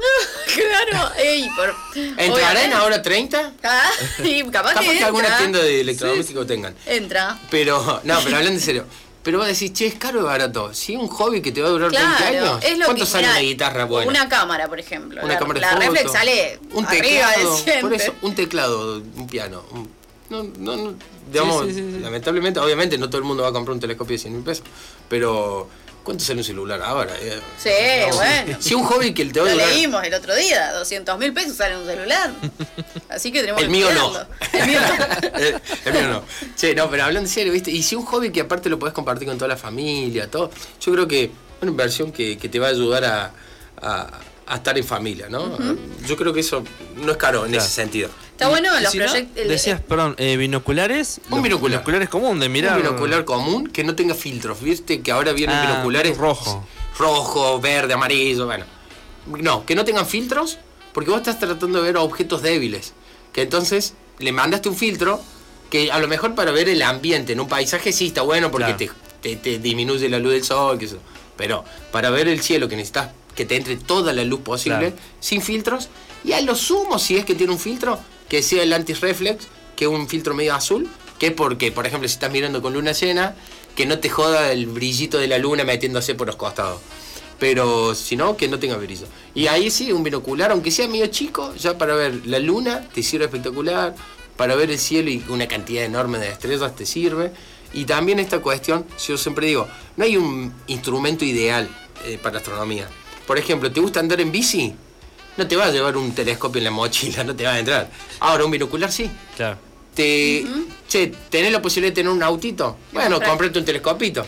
Claro. 0.55 1.11
Ey, 1.17 1.49
por, 1.57 1.75
¿Entrará 2.17 2.65
en 2.65 2.73
ahora 2.75 3.03
30? 3.03 3.55
Ah, 3.65 3.91
y 4.23 4.43
capaz, 4.45 4.75
Capaz 4.75 4.83
que 4.89 5.03
alguna 5.03 5.25
entra. 5.25 5.39
tienda 5.39 5.59
de 5.61 5.81
electrodomésticos 5.81 6.47
tengan. 6.47 6.75
Entra. 6.87 7.39
Pero, 7.51 7.81
no, 8.05 8.19
pero 8.23 8.37
hablando 8.37 8.51
en 8.51 8.61
serio. 8.61 8.85
Pero 9.25 9.39
vos 9.39 9.47
decís, 9.49 9.73
che, 9.73 9.87
es 9.87 9.95
caro 9.95 10.21
o 10.21 10.25
barato. 10.25 10.73
Si 10.75 10.93
es 10.95 10.99
un 11.01 11.09
hobby 11.09 11.41
que 11.43 11.51
te 11.51 11.61
va 11.63 11.69
a 11.69 11.71
durar 11.71 11.91
20 11.91 12.07
Claro, 12.07 12.27
años, 12.53 12.65
es 12.65 12.79
lo 12.79 12.85
¿cuánto 12.85 13.05
que 13.05 13.11
sale 13.11 13.23
mirá, 13.27 13.33
una 13.33 13.41
guitarra 13.41 13.85
buena? 13.87 14.11
Una 14.11 14.29
cámara, 14.29 14.69
por 14.69 14.79
ejemplo. 14.79 15.21
Una 15.25 15.33
la, 15.33 15.39
cámara 15.41 15.61
de 15.61 15.67
la 15.67 15.73
foto, 15.73 15.81
reflex 15.93 16.13
sale 16.13 16.61
un 16.73 16.87
arriba 16.87 17.03
teclado, 17.33 17.65
del 17.65 17.81
por 17.81 17.95
eso, 17.95 18.15
un 18.23 18.35
teclado, 18.35 18.97
un 19.17 19.27
piano. 19.27 19.65
un- 19.73 19.91
no, 20.31 20.43
no, 20.59 20.77
no, 20.77 20.95
digamos, 21.33 21.67
sí, 21.67 21.75
sí, 21.75 21.81
sí. 21.95 22.01
lamentablemente, 22.01 22.59
obviamente 22.61 22.97
no 22.99 23.09
todo 23.09 23.19
el 23.19 23.25
mundo 23.25 23.43
va 23.43 23.49
a 23.51 23.53
comprar 23.53 23.75
un 23.75 23.81
telescopio 23.81 24.15
de 24.15 24.19
100 24.19 24.35
mil 24.35 24.43
pesos, 24.45 24.65
pero 25.09 25.69
¿cuánto 26.05 26.23
sale 26.23 26.39
un 26.41 26.45
celular 26.45 26.81
ahora? 26.83 27.13
Eh, 27.21 27.41
Sí, 27.59 27.71
bueno. 28.15 28.59
Si 28.61 28.75
un 28.75 28.85
hobby 28.85 29.13
que 29.13 29.25
te 29.25 29.41
va 29.41 29.47
a 29.47 29.49
Lo 29.49 29.55
durar... 29.57 29.69
leímos 29.71 30.05
el 30.05 30.15
otro 30.15 30.35
día, 30.37 30.73
200 30.75 31.19
mil 31.19 31.33
pesos 31.33 31.57
sale 31.57 31.77
un 31.77 31.87
celular. 31.87 32.31
Así 33.09 33.33
que 33.33 33.41
tenemos 33.41 33.61
El 33.63 33.69
que 33.69 33.73
mío 33.73 33.89
no. 33.93 34.13
El 34.53 34.67
mío 34.69 34.81
no. 34.81 35.29
el, 35.39 35.61
el 35.87 35.93
mío 35.93 36.09
no. 36.09 36.23
Che, 36.57 36.75
no, 36.75 36.89
pero 36.91 37.05
hablando 37.05 37.27
en 37.29 37.33
serio, 37.35 37.53
¿viste? 37.53 37.71
Y 37.73 37.83
si 37.83 37.97
un 37.97 38.05
hobby 38.05 38.31
que 38.31 38.43
aparte 38.43 38.69
lo 38.69 38.79
podés 38.79 38.95
compartir 38.95 39.27
con 39.27 39.37
toda 39.39 39.49
la 39.49 39.57
familia, 39.57 40.31
todo, 40.31 40.51
yo 40.81 40.93
creo 40.93 41.09
que 41.09 41.31
una 41.63 41.71
inversión 41.71 42.13
que, 42.13 42.37
que 42.39 42.49
te 42.49 42.59
va 42.59 42.67
a 42.69 42.71
ayudar 42.71 43.05
a, 43.05 43.33
a- 43.81 44.11
a 44.47 44.57
estar 44.57 44.77
en 44.77 44.85
familia, 44.85 45.29
¿no? 45.29 45.57
Yo 46.07 46.17
creo 46.17 46.33
que 46.33 46.41
eso 46.41 46.63
no 46.97 47.13
es 47.13 47.17
caro 47.17 47.45
en 47.45 47.53
Claro. 47.53 47.65
ese 47.65 47.75
sentido. 47.75 48.11
Está 48.33 48.49
bueno 48.49 48.69
los 48.81 48.91
si 48.93 48.99
no, 48.99 49.05
proyectos. 49.07 49.49
decías, 49.49 49.81
perdón, 49.81 50.17
eh, 50.19 50.37
binoculares. 50.37 51.21
Un 51.31 51.43
binocular. 51.43 51.79
Binoculares 51.79 52.09
común 52.09 52.41
de 52.41 52.49
mirar. 52.49 52.77
Un 52.77 52.83
binocular 52.83 53.25
común 53.25 53.69
que 53.69 53.85
no 53.85 53.95
tenga 53.95 54.15
filtros, 54.15 54.61
¿viste? 54.61 55.01
Que 55.03 55.13
ahora 55.13 55.33
vienen 55.33 55.57
Ah, 55.57 55.67
binoculares 55.71 56.17
rojo. 56.19 56.67
rojo, 56.99 57.61
verde, 57.61 57.95
amarillo, 57.95 58.47
bueno. 58.47 58.65
No, 59.27 59.65
que 59.65 59.75
no 59.75 59.85
tengan 59.85 60.07
filtros, 60.07 60.59
porque 60.93 61.11
vos 61.11 61.19
estás 61.21 61.39
tratando 61.39 61.79
de 61.81 61.85
ver 61.85 61.97
objetos 61.97 62.43
débiles. 62.43 62.93
Que 63.33 63.43
entonces 63.43 63.95
le 64.19 64.33
mandaste 64.33 64.69
un 64.69 64.77
filtro 64.77 65.21
que 65.71 65.91
a 65.91 65.99
lo 65.99 66.07
mejor 66.09 66.35
para 66.35 66.51
ver 66.53 66.69
el 66.69 66.83
ambiente 66.83 67.33
en 67.33 67.41
un 67.41 67.49
paisaje 67.49 67.93
sí 67.93 68.09
está 68.09 68.23
bueno 68.23 68.51
porque 68.51 68.75
Claro. 68.77 68.95
te, 69.23 69.31
te- 69.31 69.37
te 69.37 69.59
disminuye 69.59 70.09
la 70.09 70.19
luz 70.19 70.33
del 70.33 70.45
sol, 70.45 70.79
que 70.79 70.85
eso. 70.85 70.99
Pero 71.37 71.65
para 71.91 72.11
ver 72.11 72.29
el 72.29 72.41
cielo 72.43 72.69
que 72.69 72.77
necesitas 72.77 73.11
que 73.35 73.45
te 73.45 73.57
entre 73.57 73.77
toda 73.77 74.13
la 74.13 74.25
luz 74.25 74.41
posible, 74.41 74.93
Claro. 74.93 74.97
sin 75.21 75.43
filtros, 75.43 75.89
y 76.25 76.33
a 76.33 76.41
lo 76.41 76.55
sumo, 76.55 76.99
si 76.99 77.17
es 77.17 77.25
que 77.25 77.35
tiene 77.35 77.53
un 77.53 77.59
filtro, 77.59 77.99
que 78.29 78.43
sea 78.43 78.63
el 78.63 78.73
anti-reflex, 78.73 79.47
que 79.77 79.85
es 79.85 79.91
un 79.91 80.09
filtro 80.09 80.35
medio 80.35 80.55
azul, 80.55 80.89
que 81.19 81.27
es 81.29 81.33
porque, 81.33 81.71
por 81.73 81.87
ejemplo, 81.87 82.09
si 82.09 82.15
estás 82.15 82.33
mirando 82.33 82.63
con 82.63 82.73
luna 82.73 82.93
llena, 82.93 83.35
que 83.77 83.87
no 83.87 83.99
te 83.99 84.09
joda 84.09 84.53
el 84.53 84.67
brillito 84.67 85.19
de 85.19 85.29
la 85.29 85.39
luna 85.39 85.65
metiéndose 85.65 86.15
por 86.15 86.27
los 86.27 86.37
costados. 86.37 86.81
Pero 87.39 87.95
si 87.95 88.17
no, 88.17 88.37
que 88.37 88.49
no 88.49 88.59
tenga 88.59 88.77
brillo. 88.77 89.07
Y 89.35 89.49
ahí 89.49 89.71
sí, 89.71 89.93
un 89.93 90.05
binocular, 90.05 90.53
aunque 90.53 90.71
sea 90.71 90.87
medio 90.89 91.09
chico, 91.09 91.55
ya 91.57 91.77
para 91.77 91.95
ver 91.95 92.27
la 92.27 92.39
luna 92.39 92.89
te 92.95 93.03
sirve 93.03 93.25
espectacular, 93.25 93.95
para 94.37 94.55
ver 94.55 94.71
el 94.71 94.79
cielo 94.79 95.11
y 95.11 95.23
una 95.29 95.47
cantidad 95.49 95.85
enorme 95.85 96.19
de 96.19 96.29
estrellas 96.31 96.75
te 96.77 96.87
sirve. 96.87 97.33
Y 97.73 97.85
también 97.87 98.21
esta 98.21 98.39
cuestión, 98.39 98.87
yo 99.07 99.19
siempre 99.19 99.49
digo, 99.49 99.67
no 99.97 100.05
hay 100.05 100.17
un 100.17 100.55
instrumento 100.69 101.25
ideal 101.25 101.69
eh, 102.05 102.19
para 102.23 102.39
astronomía. 102.39 102.89
Por 103.27 103.39
ejemplo, 103.39 103.71
¿te 103.71 103.81
gusta 103.81 104.01
andar 104.01 104.21
en 104.21 104.31
bici? 104.31 104.75
No 105.37 105.47
te 105.47 105.57
va 105.57 105.67
a 105.67 105.71
llevar 105.71 105.97
un 105.97 106.15
telescopio 106.15 106.59
en 106.59 106.65
la 106.65 106.71
mochila, 106.71 107.25
no 107.25 107.35
te 107.35 107.45
va 107.45 107.55
a 107.55 107.59
entrar. 107.59 107.91
Ahora, 108.21 108.45
un 108.45 108.51
binocular 108.51 108.93
sí. 108.93 109.11
Claro. 109.37 109.59
Te, 109.95 110.45
Che, 110.89 111.13
¿tenés 111.29 111.53
la 111.53 111.63
posibilidad 111.63 111.93
de 111.93 111.95
tener 111.95 112.13
un 112.13 112.23
autito? 112.23 112.77
Bueno, 112.93 113.21
comprate 113.21 113.59
un 113.59 113.65
telescopito. 113.65 114.25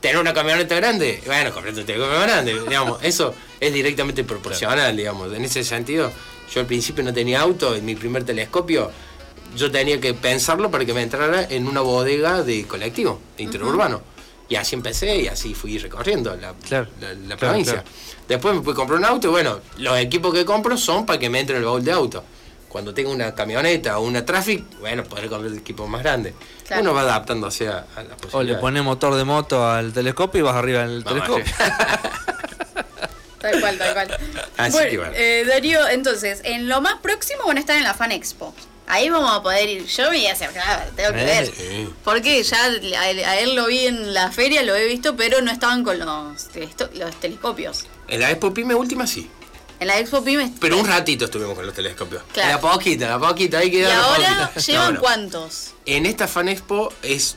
¿Tener 0.00 0.18
una 0.18 0.34
camioneta 0.34 0.74
grande? 0.74 1.22
Bueno, 1.26 1.52
comprate 1.52 1.80
un 1.80 1.86
telescopio 1.86 2.20
grande. 2.20 2.60
digamos, 2.68 2.98
eso 3.02 3.34
es 3.60 3.72
directamente 3.72 4.24
proporcional, 4.24 4.96
digamos. 4.96 5.32
En 5.32 5.44
ese 5.44 5.62
sentido, 5.62 6.10
yo 6.52 6.60
al 6.60 6.66
principio 6.66 7.04
no 7.04 7.12
tenía 7.12 7.40
auto, 7.40 7.74
en 7.76 7.84
mi 7.84 7.94
primer 7.94 8.24
telescopio, 8.24 8.90
yo 9.56 9.70
tenía 9.70 10.00
que 10.00 10.14
pensarlo 10.14 10.70
para 10.70 10.84
que 10.84 10.92
me 10.92 11.02
entrara 11.02 11.46
en 11.48 11.68
una 11.68 11.82
bodega 11.82 12.42
de 12.42 12.64
colectivo, 12.66 13.20
de 13.36 13.44
interurbano. 13.44 14.02
Y 14.48 14.56
así 14.56 14.74
empecé 14.74 15.16
y 15.16 15.28
así 15.28 15.54
fui 15.54 15.78
recorriendo 15.78 16.34
la, 16.36 16.52
Claro, 16.68 16.88
la- 17.00 17.08
la 17.14 17.36
claro, 17.36 17.38
provincia. 17.38 17.72
claro. 17.74 17.88
Después 18.28 18.54
me 18.54 18.60
pude 18.60 18.74
comprar 18.74 18.98
un 18.98 19.04
auto 19.04 19.28
y 19.28 19.30
bueno, 19.30 19.60
los 19.78 19.98
equipos 19.98 20.32
que 20.34 20.44
compro 20.44 20.76
son 20.76 21.06
para 21.06 21.18
que 21.18 21.30
me 21.30 21.40
entre 21.40 21.56
en 21.56 21.62
el 21.62 21.66
baúl 21.66 21.82
de 21.84 21.92
auto. 21.92 22.22
Cuando 22.68 22.94
tenga 22.94 23.10
una 23.10 23.34
camioneta 23.34 23.98
o 23.98 24.02
una 24.02 24.24
traffic, 24.24 24.64
bueno, 24.80 25.04
podré 25.04 25.28
comprar 25.28 25.52
equipos 25.54 25.88
más 25.88 26.02
grandes. 26.02 26.34
Claro. 26.66 26.82
Uno 26.82 26.94
va 26.94 27.02
adaptándose 27.02 27.68
a, 27.68 27.84
a 27.96 28.02
las 28.02 28.16
O 28.34 28.42
le 28.42 28.54
pones 28.56 28.82
motor 28.82 29.14
de 29.14 29.24
moto 29.24 29.66
al 29.68 29.92
telescopio 29.92 30.38
y 30.40 30.42
vas 30.42 30.56
arriba 30.56 30.80
del 30.86 31.02
Vamos, 31.04 31.22
telescopio. 31.26 31.54
Tal 33.40 33.60
cual, 33.60 33.76
tal 33.76 33.92
cual. 33.92 34.18
Así 34.56 34.72
bueno, 34.72 34.90
que 34.90 34.98
bueno. 34.98 35.12
eh, 35.16 35.44
Darío, 35.48 35.88
entonces, 35.88 36.40
en 36.44 36.68
lo 36.68 36.80
más 36.80 36.94
próximo 37.00 37.42
van 37.44 37.56
a 37.56 37.60
estar 37.60 37.76
en 37.76 37.82
la 37.82 37.92
Fan 37.92 38.12
Expo. 38.12 38.54
Ahí 38.86 39.08
vamos 39.08 39.32
a 39.32 39.42
poder 39.42 39.68
ir. 39.68 39.86
Yo 39.86 40.04
me 40.10 40.16
voy 40.18 40.26
a 40.26 40.32
acercar, 40.32 40.90
tengo 40.96 41.12
que 41.12 41.22
Eh, 41.22 41.24
ver. 41.24 41.46
sí. 41.46 41.88
Porque 42.04 42.42
ya 42.42 42.62
a 42.64 42.66
él, 43.10 43.24
a 43.24 43.38
él 43.40 43.54
lo 43.54 43.66
vi 43.66 43.86
en 43.86 44.12
la 44.12 44.30
feria, 44.30 44.62
lo 44.62 44.74
he 44.74 44.86
visto, 44.86 45.16
pero 45.16 45.40
no 45.40 45.50
estaban 45.50 45.82
con 45.84 45.98
los, 45.98 46.48
los 46.94 47.20
telescopios. 47.20 47.84
En 48.08 48.20
la 48.20 48.30
Expo 48.30 48.52
Pyme 48.52 48.74
última 48.74 49.06
sí. 49.06 49.30
En 49.80 49.88
la 49.88 49.98
Expo 49.98 50.22
Pyme. 50.22 50.52
Pero 50.60 50.76
un 50.78 50.86
ratito 50.86 51.24
estuvimos 51.24 51.54
con 51.54 51.64
los 51.64 51.74
telescopios. 51.74 52.22
Claro. 52.32 52.50
La 52.50 52.60
poquita, 52.60 53.08
la 53.08 53.18
poquita, 53.18 53.58
hay 53.58 53.70
que 53.70 53.80
¿Y 53.80 53.84
ahora 53.84 54.50
poquita. 54.54 54.60
llevan 54.60 54.86
No, 54.88 54.92
no. 54.94 55.00
cuántos? 55.00 55.70
En 55.86 56.04
esta 56.06 56.28
Fan 56.28 56.48
Expo 56.48 56.92
es. 57.02 57.36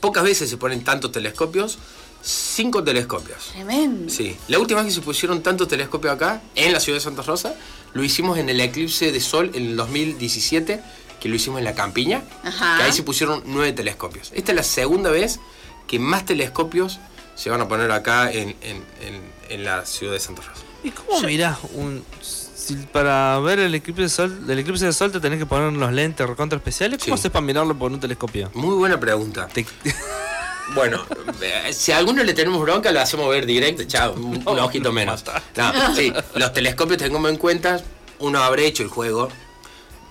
Pocas 0.00 0.22
veces 0.22 0.48
se 0.50 0.58
ponen 0.58 0.84
tantos 0.84 1.10
telescopios. 1.12 1.78
Cinco 2.22 2.82
telescopios. 2.84 3.48
Tremendo. 3.52 4.10
Sí, 4.12 4.36
la 4.48 4.58
última 4.58 4.80
vez 4.82 4.88
que 4.90 4.94
se 5.00 5.04
pusieron 5.04 5.42
tantos 5.42 5.68
telescopios 5.68 6.14
acá, 6.14 6.40
en 6.54 6.72
la 6.72 6.80
ciudad 6.80 6.96
de 6.98 7.02
Santa 7.04 7.20
Rosa, 7.22 7.54
lo 7.94 8.04
hicimos 8.04 8.38
en 8.38 8.48
el 8.50 8.60
eclipse 8.60 9.10
de 9.12 9.20
sol 9.20 9.50
en 9.54 9.66
el 9.66 9.76
2017, 9.76 10.80
que 11.20 11.28
lo 11.28 11.36
hicimos 11.36 11.58
en 11.58 11.64
la 11.64 11.74
campiña, 11.74 12.22
Ajá. 12.42 12.76
que 12.76 12.82
ahí 12.84 12.92
se 12.92 13.02
pusieron 13.02 13.42
nueve 13.46 13.72
telescopios. 13.72 14.30
Esta 14.34 14.52
es 14.52 14.56
la 14.56 14.62
segunda 14.62 15.10
vez 15.10 15.40
que 15.86 15.98
más 15.98 16.24
telescopios 16.26 16.98
se 17.34 17.50
van 17.50 17.60
a 17.60 17.68
poner 17.68 17.90
acá 17.90 18.30
en, 18.30 18.50
en- 18.60 18.84
en- 19.00 19.32
en 19.48 19.64
la 19.64 19.84
ciudad 19.86 20.12
de 20.12 20.20
Santa 20.20 20.42
Rosa. 20.42 20.60
¿Y 20.82 20.90
cómo 20.90 21.20
mirás 21.22 21.58
un... 21.74 22.04
Si 22.20 22.74
para 22.76 23.38
ver 23.40 23.58
el 23.58 23.74
eclipse 23.74 24.02
de 24.02 24.08
sol, 24.08 24.38
el 24.48 24.58
eclipse 24.58 24.86
de 24.86 24.92
sol 24.92 25.12
te 25.12 25.20
tenés 25.20 25.38
que 25.38 25.44
poner 25.46 25.72
los 25.72 25.92
lentes 25.92 26.26
recontra 26.26 26.56
especiales, 26.56 26.98
¿cómo 26.98 27.16
Sí. 27.16 27.20
haces 27.20 27.30
para 27.30 27.44
mirarlo 27.44 27.78
por 27.78 27.92
un 27.92 28.00
telescopio? 28.00 28.50
Muy 28.54 28.74
buena 28.74 28.98
pregunta. 28.98 29.48
Te- 29.48 29.66
Bueno, 30.72 31.04
eh, 31.42 31.72
si 31.72 31.92
a 31.92 31.98
alguno 31.98 32.24
le 32.24 32.32
tenemos 32.32 32.60
bronca, 32.62 32.90
lo 32.90 33.00
hacemos 33.00 33.28
ver 33.28 33.44
directo, 33.44 33.84
chao, 33.84 34.14
un, 34.14 34.42
un 34.46 34.58
ojito 34.58 34.92
menos. 34.92 35.22
No, 35.56 35.94
sí, 35.94 36.12
los 36.34 36.52
telescopios 36.52 36.98
tengamos 36.98 37.30
en 37.30 37.36
cuenta, 37.36 37.82
uno 38.18 38.42
habrá 38.42 38.62
hecho 38.62 38.82
el 38.82 38.88
juego, 38.88 39.28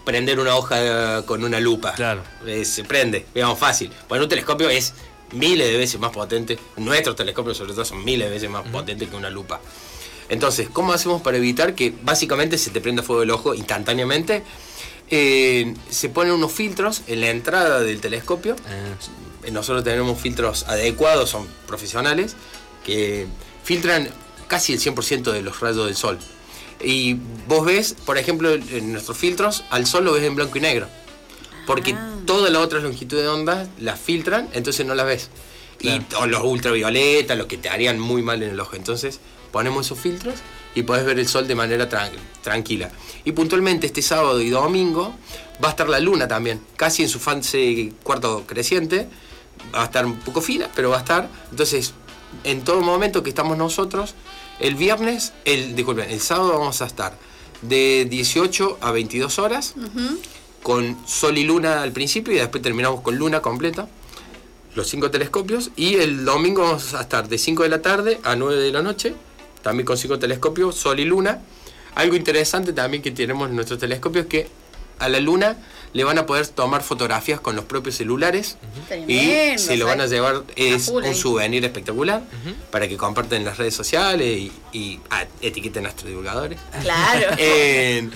prender 0.06 0.39
una 0.39 0.56
hoja 0.56 1.20
eh, 1.20 1.26
con 1.26 1.44
una 1.44 1.60
lupa. 1.60 1.94
Claro. 1.94 2.22
Eh, 2.46 2.66
se 2.66 2.84
prende, 2.84 3.26
digamos, 3.34 3.58
fácil. 3.58 3.92
Bueno, 4.08 4.26
un 4.26 4.30
telescopio 4.30 4.70
es 4.70 4.94
miles 5.32 5.68
de 5.68 5.78
veces 5.78 6.00
más 6.00 6.12
potente, 6.12 6.60
nuestros 6.78 7.16
telescopios 7.16 7.58
sobre 7.58 7.74
todo 7.74 7.84
son 7.84 8.06
miles 8.06 8.28
de 8.28 8.34
veces 8.36 8.50
más 8.50 8.68
potentes 8.68 9.10
que 9.10 9.16
una 9.16 9.32
lupa. 9.32 9.60
Entonces, 10.30 10.70
¿cómo 10.72 10.94
hacemos 10.94 11.22
para 11.22 11.38
evitar 11.38 11.74
que 11.74 11.94
básicamente 12.04 12.58
se 12.58 12.70
te 12.70 12.80
prenda 12.80 13.02
fuego 13.02 13.24
el 13.24 13.32
ojo 13.32 13.54
instantáneamente? 13.56 14.44
Eh, 15.10 15.74
se 15.89 16.10
ponen 16.10 16.34
unos 16.34 16.52
filtros 16.52 17.02
en 17.08 17.22
la 17.22 17.30
entrada 17.30 17.82
del 17.82 18.00
telescopio 18.00 18.56
eh, 18.56 18.96
nosotros 19.52 19.84
tenemos 19.84 20.20
filtros 20.22 20.64
adecuados, 20.68 21.30
son 21.30 21.48
profesionales, 21.68 22.36
que 22.86 23.28
filtran 23.64 24.10
casi 24.48 24.74
el 24.74 24.80
100% 24.80 25.32
de 25.32 25.42
los 25.42 25.60
rayos 25.60 25.86
del 25.86 25.96
sol. 25.96 26.20
Y 26.82 27.16
vos 27.48 27.66
ves, 27.66 27.96
por 28.06 28.18
ejemplo, 28.18 28.52
en 28.54 28.92
nuestros 28.92 29.18
filtros, 29.18 29.64
al 29.70 29.86
sol 29.86 30.06
lo 30.06 30.14
ves 30.14 30.24
en 30.24 30.36
blanco 30.36 30.58
y 30.58 30.62
negro. 30.62 30.88
Porque 31.66 31.94
Ah. 31.94 32.14
todas 32.26 32.52
las 32.52 32.62
otras 32.62 32.84
longitudes 32.84 33.24
de 33.24 33.30
onda 33.30 33.68
las 33.80 34.00
filtran, 34.00 34.50
entonces 34.54 34.86
no 34.86 34.96
las 34.96 35.06
ves. 35.06 35.30
Claro. 35.80 36.04
Y 36.12 36.16
o 36.16 36.26
los 36.28 36.44
ultravioletas, 36.44 37.38
los 37.38 37.48
que 37.48 37.58
te 37.58 37.70
harían 37.70 38.00
muy 38.00 38.22
mal 38.22 38.44
en 38.44 38.50
el 38.52 38.60
ojo. 38.60 38.76
Entonces 38.76 39.20
ponemos 39.52 39.86
esos 39.86 39.98
filtros 40.00 40.36
y 40.76 40.84
podés 40.84 41.06
ver 41.06 41.20
el 41.20 41.28
sol 41.28 41.48
de 41.48 41.56
manera 41.56 41.88
tran- 41.90 42.12
tranquila. 42.42 42.92
Y 43.24 43.32
puntualmente 43.32 43.88
este 43.88 44.02
sábado 44.02 44.42
y 44.42 44.50
domingo 44.50 45.16
va 45.64 45.70
a 45.70 45.72
estar 45.72 45.88
la 45.88 46.00
luna 46.00 46.28
también, 46.28 46.60
casi 46.76 47.04
en 47.04 47.10
su 47.10 47.20
fase 47.20 47.94
cuarto 48.04 48.44
creciente. 48.46 49.08
Va 49.74 49.84
a 49.84 49.86
estar 49.86 50.06
un 50.06 50.20
poco 50.20 50.42
fina, 50.42 50.70
pero 50.76 50.89
va 50.89 50.98
a 50.98 51.00
estar. 51.00 51.30
Entonces, 51.52 51.94
en 52.44 52.63
todo 52.63 52.82
momento 52.82 53.24
que 53.24 53.30
estamos 53.30 53.58
nosotros, 53.58 54.16
el 54.60 54.76
viernes, 54.76 55.34
el, 55.46 55.76
disculpen, 55.76 56.10
el 56.10 56.20
sábado 56.20 56.54
vamos 56.54 56.82
a 56.82 56.86
estar 56.86 57.18
de 57.62 58.06
18 58.10 58.80
a 58.82 58.92
22 58.92 59.39
horas 59.39 59.74
con 60.62 60.98
sol 61.08 61.38
y 61.38 61.44
luna 61.44 61.82
al 61.82 61.92
principio 61.92 62.34
y 62.34 62.38
después 62.38 62.62
terminamos 62.62 63.02
con 63.02 63.18
luna 63.18 63.42
completa, 63.42 63.88
los 64.76 64.88
cinco 64.88 65.12
telescopios, 65.12 65.72
y 65.76 65.96
el 65.96 66.26
domingo 66.26 66.63
vamos 66.63 66.94
a 66.94 67.02
estar 67.02 67.28
de 67.28 67.38
5 67.38 67.63
de 67.63 67.70
la 67.70 67.82
tarde 67.82 68.20
a 68.24 68.36
9 68.36 68.62
de 68.62 68.72
la 68.72 68.82
noche, 68.82 69.13
también 69.62 69.86
con 69.86 69.98
cinco 69.98 70.18
telescopios, 70.18 70.76
sol 70.76 71.00
y 71.00 71.06
luna. 71.06 71.42
Algo 71.96 72.16
interesante 72.16 72.74
también 72.74 73.04
que 73.04 73.12
tenemos 73.12 73.50
en 73.50 73.56
nuestros 73.56 73.80
telescopios 73.80 74.26
es 74.26 74.30
que 74.30 74.48
a 75.00 75.10
la 75.10 75.20
luna 75.20 75.58
le 75.94 76.04
van 76.04 76.18
a 76.18 76.26
poder 76.26 76.48
tomar 76.48 76.82
fotografías 76.82 77.40
con 77.40 77.56
los 77.56 77.66
propios 77.66 77.96
celulares 77.96 78.58
y 78.88 78.88
Tremendo, 78.88 79.62
se 79.62 79.78
lo 79.78 79.86
van 79.86 80.02
a 80.02 80.08
llevar, 80.08 80.44
es 80.56 80.88
un 80.88 81.14
souvenir 81.16 81.64
espectacular 81.66 82.24
para 82.72 82.88
que 82.88 82.98
compartan 82.98 83.40
en 83.40 83.46
las 83.46 83.58
redes 83.58 83.76
sociales 83.76 84.28
y, 84.40 84.52
y 84.72 85.00
ah, 85.12 85.26
etiqueten 85.42 85.84
a 85.84 85.90
nuestros 85.90 86.10
divulgadores. 86.10 86.60
Claro. 86.82 87.28
Eh, 87.38 88.10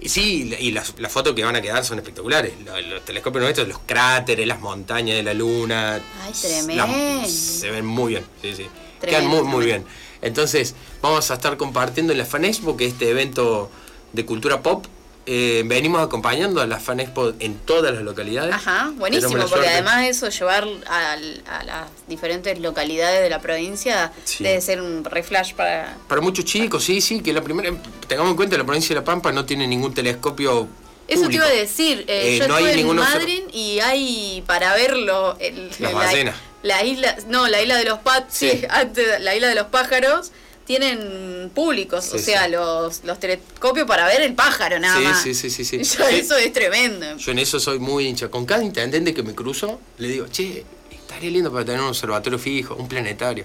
y 0.00 0.08
sí, 0.10 0.54
y 0.60 0.70
las, 0.70 0.94
las 1.00 1.10
fotos 1.10 1.34
que 1.34 1.42
van 1.42 1.56
a 1.56 1.60
quedar 1.60 1.84
son 1.84 1.98
espectaculares. 1.98 2.52
Los, 2.64 2.86
los 2.86 3.04
telescopios 3.04 3.42
nuestros, 3.42 3.66
los 3.66 3.80
cráteres, 3.84 4.46
las 4.46 4.60
montañas 4.60 5.16
de 5.16 5.24
la 5.24 5.34
luna. 5.34 5.94
Ay, 6.22 6.32
tremendo. 6.40 6.86
la- 6.86 7.24
se 7.28 7.68
ven 7.72 7.84
muy 7.84 8.10
bien, 8.12 8.24
sí, 8.40 8.54
sí. 8.54 8.62
Quedan 9.00 9.22
Tremendo, 9.24 9.28
muy, 9.44 9.52
muy 9.54 9.64
tremendo. 9.64 9.88
bien. 9.88 9.98
Entonces, 10.22 10.76
vamos 11.02 11.28
a 11.32 11.34
estar 11.34 11.56
compartiendo 11.56 12.12
en 12.12 12.18
la 12.18 12.24
Fan 12.26 12.44
Expo, 12.44 12.76
que 12.76 12.86
es 12.86 12.92
este 12.92 13.10
evento 13.10 13.72
de 14.12 14.24
cultura 14.24 14.62
pop. 14.62 14.86
Eh, 15.30 15.62
venimos 15.66 16.00
acompañando 16.02 16.62
a 16.62 16.66
la 16.66 16.80
Fan 16.80 17.00
Expo 17.00 17.34
en 17.38 17.58
todas 17.58 17.92
las 17.92 18.02
localidades. 18.02 18.54
Ajá, 18.54 18.90
buenísimo, 18.96 19.32
porque 19.32 19.48
suerte. 19.48 19.68
además 19.68 20.06
eso, 20.06 20.30
llevar 20.30 20.64
al- 20.86 21.42
a, 21.46 21.64
las 21.64 21.86
diferentes 22.06 22.58
localidades 22.58 23.20
de 23.20 23.28
la 23.28 23.38
provincia 23.38 24.10
Sí. 24.24 24.42
debe 24.42 24.58
ser 24.62 24.80
un 24.80 25.04
reflash 25.04 25.52
para... 25.52 25.98
Para 26.08 26.22
muchos 26.22 26.46
chicos, 26.46 26.82
sí, 26.82 27.02
sí, 27.02 27.20
que 27.20 27.34
la 27.34 27.42
primera. 27.42 27.70
Tengamos 28.06 28.30
en 28.30 28.36
cuenta 28.36 28.54
que 28.56 28.58
la 28.62 28.64
provincia 28.64 28.88
de 28.94 29.00
La 29.02 29.04
Pampa 29.04 29.30
no 29.30 29.44
tiene 29.44 29.66
ningún 29.66 29.92
telescopio. 29.92 30.66
Eso 31.06 31.28
te 31.28 31.34
iba 31.34 31.44
a 31.44 31.50
decir, 31.50 32.06
eh, 32.08 32.36
Eh, 32.36 32.38
yo 32.38 32.48
no 32.48 32.54
hay 32.56 32.64
estuve 32.64 32.90
en 32.90 32.96
Madrid 32.96 33.42
y 33.52 33.80
hay 33.80 34.42
para 34.46 34.74
verlo 34.76 35.36
el, 35.40 35.68
Las 35.78 35.80
la, 35.80 35.90
ballenas. 35.90 36.36
la 36.62 36.82
isla, 36.86 37.16
no, 37.28 37.48
la 37.48 37.60
isla 37.60 37.76
de 37.76 37.84
los 37.84 37.98
pájaros, 37.98 38.32
Sí. 38.32 38.62
antes, 38.70 39.20
la 39.20 39.34
isla 39.34 39.48
de 39.48 39.54
los 39.56 39.66
pájaros 39.66 40.32
tienen 40.68 41.50
públicos, 41.54 42.04
Sí, 42.04 42.16
o 42.16 42.18
sea, 42.18 42.44
sí. 42.44 42.50
los, 42.52 43.02
los 43.04 43.18
telescopios 43.18 43.86
para 43.86 44.06
ver 44.06 44.20
el 44.20 44.34
pájaro 44.34 44.78
nada 44.78 44.98
Sí, 44.98 45.04
más. 45.04 45.22
sí, 45.22 45.34
sí, 45.34 45.50
sí, 45.50 45.64
sí. 45.64 45.76
Eso 45.80 46.36
es 46.36 46.52
tremendo. 46.52 47.16
Yo 47.16 47.32
en 47.32 47.38
eso 47.38 47.58
soy 47.58 47.78
muy 47.78 48.06
hincha. 48.06 48.28
Con 48.28 48.44
cada 48.44 48.62
intendente 48.62 49.14
que 49.14 49.22
me 49.22 49.34
cruzo, 49.34 49.80
le 49.96 50.08
digo, 50.08 50.26
che, 50.28 50.64
estaría 50.92 51.30
lindo 51.30 51.50
para 51.50 51.64
tener 51.64 51.80
un 51.80 51.88
observatorio 51.88 52.38
fijo, 52.38 52.74
un 52.74 52.86
planetario. 52.86 53.44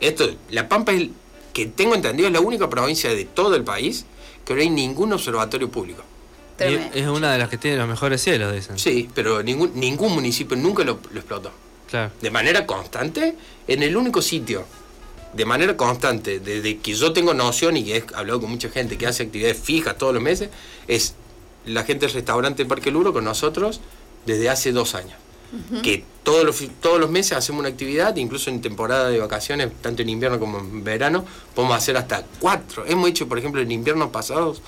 Esto, 0.00 0.34
La 0.50 0.66
Pampa 0.66 0.92
es, 0.92 1.08
que 1.52 1.66
tengo 1.66 1.94
entendido, 1.94 2.26
es 2.28 2.32
la 2.32 2.40
única 2.40 2.68
provincia 2.70 3.10
de 3.10 3.26
todo 3.26 3.54
el 3.54 3.64
país 3.64 4.06
que 4.46 4.54
no 4.54 4.62
hay 4.62 4.70
ningún 4.70 5.12
observatorio 5.12 5.70
público. 5.70 6.02
y 6.58 6.98
es 6.98 7.06
una 7.06 7.32
de 7.32 7.38
las 7.38 7.50
que 7.50 7.58
tiene 7.58 7.76
los 7.76 7.86
mejores 7.86 8.22
cielos, 8.22 8.52
dicen. 8.54 8.78
Sí, 8.78 9.10
pero 9.14 9.42
ningún, 9.42 9.72
ningún 9.78 10.12
municipio 10.14 10.56
nunca 10.56 10.84
lo, 10.84 10.98
lo 11.12 11.18
explotó. 11.20 11.52
Claro. 11.90 12.10
De 12.22 12.30
manera 12.30 12.64
constante, 12.66 13.34
en 13.68 13.82
el 13.82 13.94
único 13.94 14.22
sitio, 14.22 14.64
de 15.32 15.44
manera 15.44 15.76
constante, 15.76 16.40
desde 16.40 16.78
que 16.78 16.94
yo 16.94 17.12
tengo 17.12 17.34
noción 17.34 17.76
y 17.76 17.84
que 17.84 17.96
he 17.96 18.04
hablado 18.14 18.40
con 18.40 18.50
mucha 18.50 18.68
gente 18.68 18.98
que 18.98 19.06
hace 19.06 19.24
actividades 19.24 19.58
fijas 19.58 19.96
todos 19.96 20.12
los 20.14 20.22
meses, 20.22 20.50
es 20.88 21.14
la 21.66 21.84
gente 21.84 22.06
del 22.06 22.14
restaurante 22.14 22.64
Parque 22.64 22.90
Luro 22.90 23.12
con 23.12 23.24
nosotros 23.24 23.80
desde 24.26 24.48
hace 24.50 24.72
dos 24.72 24.94
años. 24.94 25.14
Que 25.82 26.02
todos 26.22 26.44
los, 26.44 26.64
todos 26.80 26.98
los 26.98 27.10
meses 27.10 27.32
hacemos 27.32 27.60
una 27.60 27.68
actividad, 27.68 28.16
incluso 28.16 28.48
en 28.48 28.62
temporada 28.62 29.10
de 29.10 29.18
vacaciones, 29.18 29.70
tanto 29.82 30.00
en 30.00 30.08
invierno 30.08 30.40
como 30.40 30.58
en 30.60 30.82
verano, 30.82 31.26
podemos 31.54 31.76
hacer 31.76 31.94
hasta 31.98 32.24
cuatro. 32.40 32.86
Hemos 32.86 33.10
hecho, 33.10 33.28
por 33.28 33.38
ejemplo, 33.38 33.60
en 33.60 33.70
inviernos 33.70 34.08
pasados, 34.08 34.62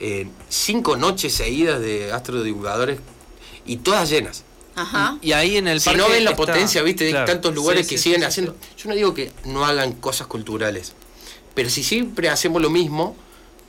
eh, 0.00 0.26
cinco 0.48 0.96
noches 0.96 1.32
seguidas 1.32 1.80
de 1.80 2.12
astrodivulgadores 2.12 2.98
y 3.66 3.76
todas 3.76 4.10
llenas. 4.10 4.42
Ajá. 4.76 5.18
Y 5.22 5.32
ahí 5.32 5.56
en 5.56 5.68
el 5.68 5.80
Si 5.80 5.86
parque 5.86 6.00
no 6.02 6.08
ven 6.08 6.24
la 6.24 6.30
está- 6.30 6.36
potencia, 6.46 6.82
viste, 6.82 7.04
de 7.04 7.12
tantos 7.24 7.54
lugares 7.54 7.86
Sí, 7.86 7.94
que 7.94 7.98
sí, 7.98 8.02
siguen 8.04 8.20
sí, 8.20 8.24
sí, 8.24 8.28
haciendo. 8.28 8.56
Yo 8.76 8.88
no 8.90 8.94
digo 8.94 9.14
que 9.14 9.32
no 9.46 9.64
hagan 9.66 9.92
cosas 9.94 10.26
culturales, 10.26 10.92
pero 11.54 11.68
si 11.70 11.82
siempre 11.82 12.28
hacemos 12.28 12.60
lo 12.62 12.70
mismo, 12.70 13.16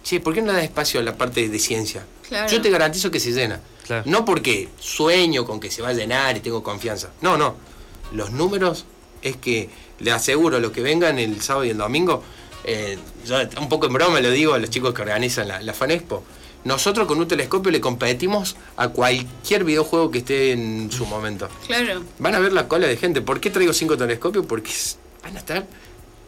che, 0.03 0.19
¿por 0.19 0.33
qué 0.33 0.41
no 0.41 0.51
das 0.53 0.63
espacio 0.63 0.99
a 0.99 1.03
la 1.03 1.17
parte 1.17 1.47
de 1.49 1.59
ciencia? 1.59 2.05
Claro. 2.27 2.51
Yo 2.51 2.61
te 2.61 2.69
garantizo 2.69 3.09
que 3.09 3.19
se 3.19 3.31
llena. 3.31 3.61
Claro. 3.85 4.03
No 4.05 4.25
porque 4.25 4.67
sueño 4.79 5.45
con 5.45 5.59
que 5.61 5.71
se 5.71 5.81
va 5.81 5.89
a 5.89 5.93
llenar 5.93 6.35
y 6.35 6.41
tengo 6.41 6.61
confianza. 6.61 7.09
No, 7.21 7.37
no. 7.37 7.55
Los 8.11 8.31
números 8.31 8.85
es 9.21 9.37
que 9.37 9.69
le 9.99 10.11
aseguro 10.11 10.57
a 10.57 10.59
los 10.59 10.71
que 10.73 10.81
vengan 10.81 11.17
el 11.19 11.41
sábado 11.41 11.63
y 11.65 11.69
el 11.69 11.77
domingo, 11.77 12.21
eh, 12.65 12.97
yo 13.25 13.37
un 13.61 13.69
poco 13.69 13.87
en 13.87 13.93
broma 13.93 14.19
lo 14.19 14.29
digo 14.29 14.53
a 14.53 14.59
los 14.59 14.69
chicos 14.69 14.93
que 14.93 15.01
organizan 15.01 15.47
la, 15.47 15.61
la 15.61 15.73
Fan 15.73 15.91
Expo. 15.91 16.23
Nosotros 16.67 17.07
con 17.07 17.17
un 17.19 17.27
telescopio 17.27 17.71
le 17.71 17.79
competimos 17.79 18.57
a 18.75 18.89
cualquier 18.89 19.63
videojuego 19.63 20.11
que 20.11 20.17
esté 20.19 20.51
en 20.51 20.91
su 20.91 21.05
momento. 21.05 21.47
Claro. 21.65 22.03
Van 22.19 22.35
a 22.35 22.39
ver 22.39 22.51
la 22.51 22.67
cola 22.67 22.87
de 22.87 22.97
gente. 22.97 23.21
¿Por 23.21 23.39
qué 23.39 23.49
traigo 23.49 23.71
cinco 23.71 23.95
telescopios? 23.97 24.45
Porque 24.45 24.69
van 25.23 25.35
a 25.37 25.39
estar 25.39 25.65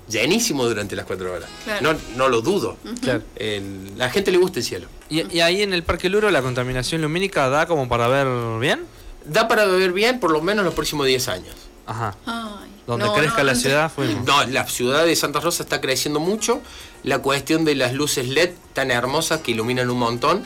llenísimos 0.07 0.69
durante 0.69 0.95
las 0.95 1.05
cuatro 1.05 1.33
horas. 1.33 1.49
Claro. 1.65 1.93
No, 1.93 1.99
no 2.15 2.29
lo 2.29 2.41
dudo. 2.41 2.77
Claro. 3.01 3.21
El- 3.35 3.97
la 3.97 4.09
gente 4.09 4.31
le 4.31 4.37
gusta 4.37 4.59
el 4.59 4.65
cielo. 4.65 4.87
Y, 5.09 5.29
y 5.35 5.41
ahí 5.41 5.61
en 5.61 5.73
el 5.73 5.83
Parque 5.83 6.07
Luro 6.09 6.31
la 6.31 6.41
contaminación 6.41 7.01
lumínica 7.01 7.49
da 7.49 7.65
como 7.67 7.89
para 7.89 8.07
ver 8.07 8.27
bien. 8.61 8.81
Da 9.25 9.47
para 9.49 9.65
beber 9.65 9.91
bien 9.91 10.21
por 10.21 10.31
lo 10.31 10.41
menos 10.41 10.63
los 10.63 10.73
próximos 10.73 11.05
10 11.05 11.27
años. 11.27 11.55
Ajá. 11.89 12.15
Ay, 12.25 12.69
Donde 12.85 13.05
no, 13.05 13.13
crezca 13.13 13.39
no, 13.39 13.43
la 13.45 13.55
ciudad 13.55 13.91
fuimos. 13.91 14.23
No, 14.25 14.45
la 14.45 14.67
ciudad 14.67 15.05
de 15.05 15.15
Santa 15.15 15.39
Rosa 15.39 15.63
está 15.63 15.81
creciendo 15.81 16.19
mucho. 16.19 16.61
La 17.03 17.19
cuestión 17.19 17.65
de 17.65 17.73
las 17.75 17.93
luces 17.93 18.27
LED 18.27 18.51
tan 18.73 18.91
hermosas 18.91 19.41
que 19.41 19.51
iluminan 19.51 19.89
un 19.89 19.97
montón. 19.97 20.43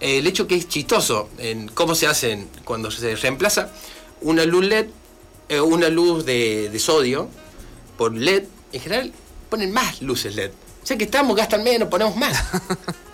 El 0.00 0.26
hecho 0.26 0.46
que 0.46 0.54
es 0.54 0.68
chistoso 0.68 1.28
en 1.38 1.68
cómo 1.68 1.94
se 1.94 2.06
hacen 2.06 2.48
cuando 2.64 2.90
se 2.90 3.14
reemplaza 3.16 3.72
una 4.20 4.44
luz 4.44 4.64
LED, 4.64 4.86
eh, 5.48 5.60
una 5.60 5.88
luz 5.88 6.24
de, 6.24 6.68
de 6.70 6.78
sodio 6.78 7.28
por 7.96 8.14
LED, 8.14 8.44
en 8.72 8.80
general 8.80 9.12
ponen 9.50 9.72
más 9.72 10.00
luces 10.00 10.34
LED. 10.34 10.50
O 10.82 10.86
sea 10.86 10.96
que 10.96 11.04
estamos, 11.04 11.36
gastan 11.36 11.62
menos, 11.62 11.88
ponemos 11.88 12.16
más. 12.16 12.40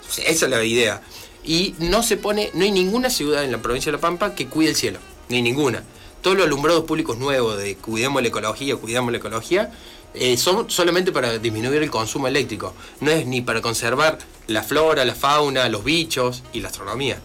O 0.09 0.11
sea, 0.11 0.25
Esa 0.25 0.47
es 0.47 0.51
la 0.51 0.65
idea. 0.65 1.03
Y 1.45 1.75
no 1.81 2.03
se 2.03 2.17
pone, 2.17 2.51
no 2.55 2.65
hay 2.65 2.71
ninguna 2.71 3.11
ciudad 3.11 3.45
en 3.45 3.53
la 3.53 3.59
provincia 3.61 3.93
de 3.93 3.99
La 3.99 4.01
Pampa 4.01 4.35
que 4.35 4.47
cuide 4.47 4.71
el 4.71 4.77
cielo. 4.77 4.99
Ni 5.29 5.43
ninguna. 5.43 5.85
Todos 6.23 6.37
los 6.37 6.47
alumbrados 6.47 6.85
públicos 6.85 7.19
nuevos 7.19 7.59
de 7.59 7.77
cuidemos 7.77 8.23
la 8.23 8.29
ecología, 8.29 8.77
cuidamos 8.77 9.13
la 9.13 9.19
ecología, 9.19 9.73
eh, 10.15 10.37
son 10.37 10.71
solamente 10.71 11.13
para 11.13 11.39
disminuir 11.39 11.83
el 11.83 11.91
consumo 11.91 12.27
eléctrico. 12.27 12.75
No 13.01 13.11
es 13.11 13.27
ni 13.27 13.41
para 13.41 13.61
conservar 13.61 14.19
la 14.47 14.63
flora, 14.63 15.05
la 15.05 15.15
fauna, 15.15 15.69
los 15.69 15.85
bichos 15.85 16.43
y 16.53 16.61
la 16.61 16.69
astronomía. 16.69 17.21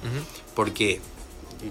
Porque 0.53 1.01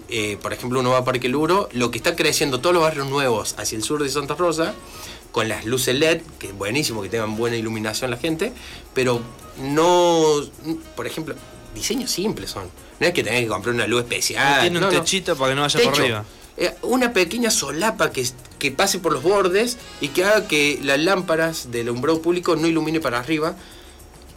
eh, 0.09 0.39
por 0.41 0.53
ejemplo, 0.53 0.81
uno 0.81 0.91
va 0.91 0.99
a 0.99 1.05
Parque 1.05 1.29
Luro, 1.29 1.69
lo 1.73 1.91
que 1.91 1.99
está 1.99 2.17
creciendo 2.17 2.61
todos 2.61 2.75
los 2.75 2.83
barrios 2.83 3.09
nuevos 3.09 3.55
hacia 3.59 3.77
el 3.77 3.83
sur 3.83 4.03
de 4.03 4.09
Santa 4.09 4.35
Rosa, 4.35 4.75
con 5.33 5.49
las 5.49 5.65
luces 5.65 5.95
LED, 5.95 6.23
que 6.39 6.49
es 6.49 6.55
buenísimo 6.55 7.03
que 7.03 7.09
tengan 7.09 7.37
buena 7.37 7.57
iluminación 7.57 8.11
la 8.11 8.17
gente, 8.17 8.53
pero 8.95 9.21
no, 9.59 10.41
por 10.97 11.07
ejemplo, 11.07 11.35
diseños 11.75 12.11
simples 12.11 12.51
son. 12.51 12.65
No 13.01 13.07
es 13.07 13.13
que 13.13 13.23
tengas 13.23 13.41
que 13.41 13.49
comprar 13.49 13.75
una 13.75 13.87
luz 13.87 14.03
especial. 14.03 14.61
Tiene 14.61 14.77
un 14.79 14.85
no, 14.85 14.91
no. 14.91 14.99
techito 14.99 15.37
para 15.37 15.51
que 15.51 15.57
no 15.57 15.63
vaya 15.63 15.81
por 15.81 15.93
Techo. 15.93 16.03
arriba. 16.03 16.25
Eh, 16.57 16.75
una 16.83 17.13
pequeña 17.13 17.51
solapa 17.51 18.11
que, 18.13 18.27
que 18.59 18.71
pase 18.71 18.99
por 18.99 19.13
los 19.13 19.23
bordes 19.23 19.79
y 20.01 20.09
que 20.09 20.25
haga 20.25 20.47
que 20.47 20.79
las 20.83 20.99
lámparas 21.01 21.71
del 21.71 21.89
alumbrado 21.89 22.21
público 22.21 22.57
no 22.57 22.67
ilumine 22.67 23.01
para 23.01 23.19
arriba. 23.19 23.55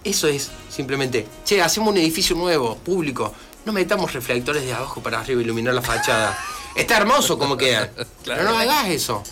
Eso 0.03 0.27
es 0.27 0.51
simplemente, 0.69 1.25
che, 1.45 1.61
hacemos 1.61 1.89
un 1.89 1.97
edificio 1.97 2.35
nuevo, 2.35 2.77
público, 2.77 3.33
no 3.65 3.73
metamos 3.73 4.13
reflectores 4.13 4.63
de 4.63 4.71
abajo 4.73 5.01
para 5.01 5.19
arriba 5.19 5.41
a 5.41 5.43
iluminar 5.43 5.73
la 5.73 5.81
fachada. 5.81 6.37
Está 6.75 6.97
hermoso 6.97 7.37
como 7.39 7.57
queda. 7.57 7.89
Pero 8.25 8.43
no 8.43 8.57
hagas 8.57 8.89
eso. 8.89 9.23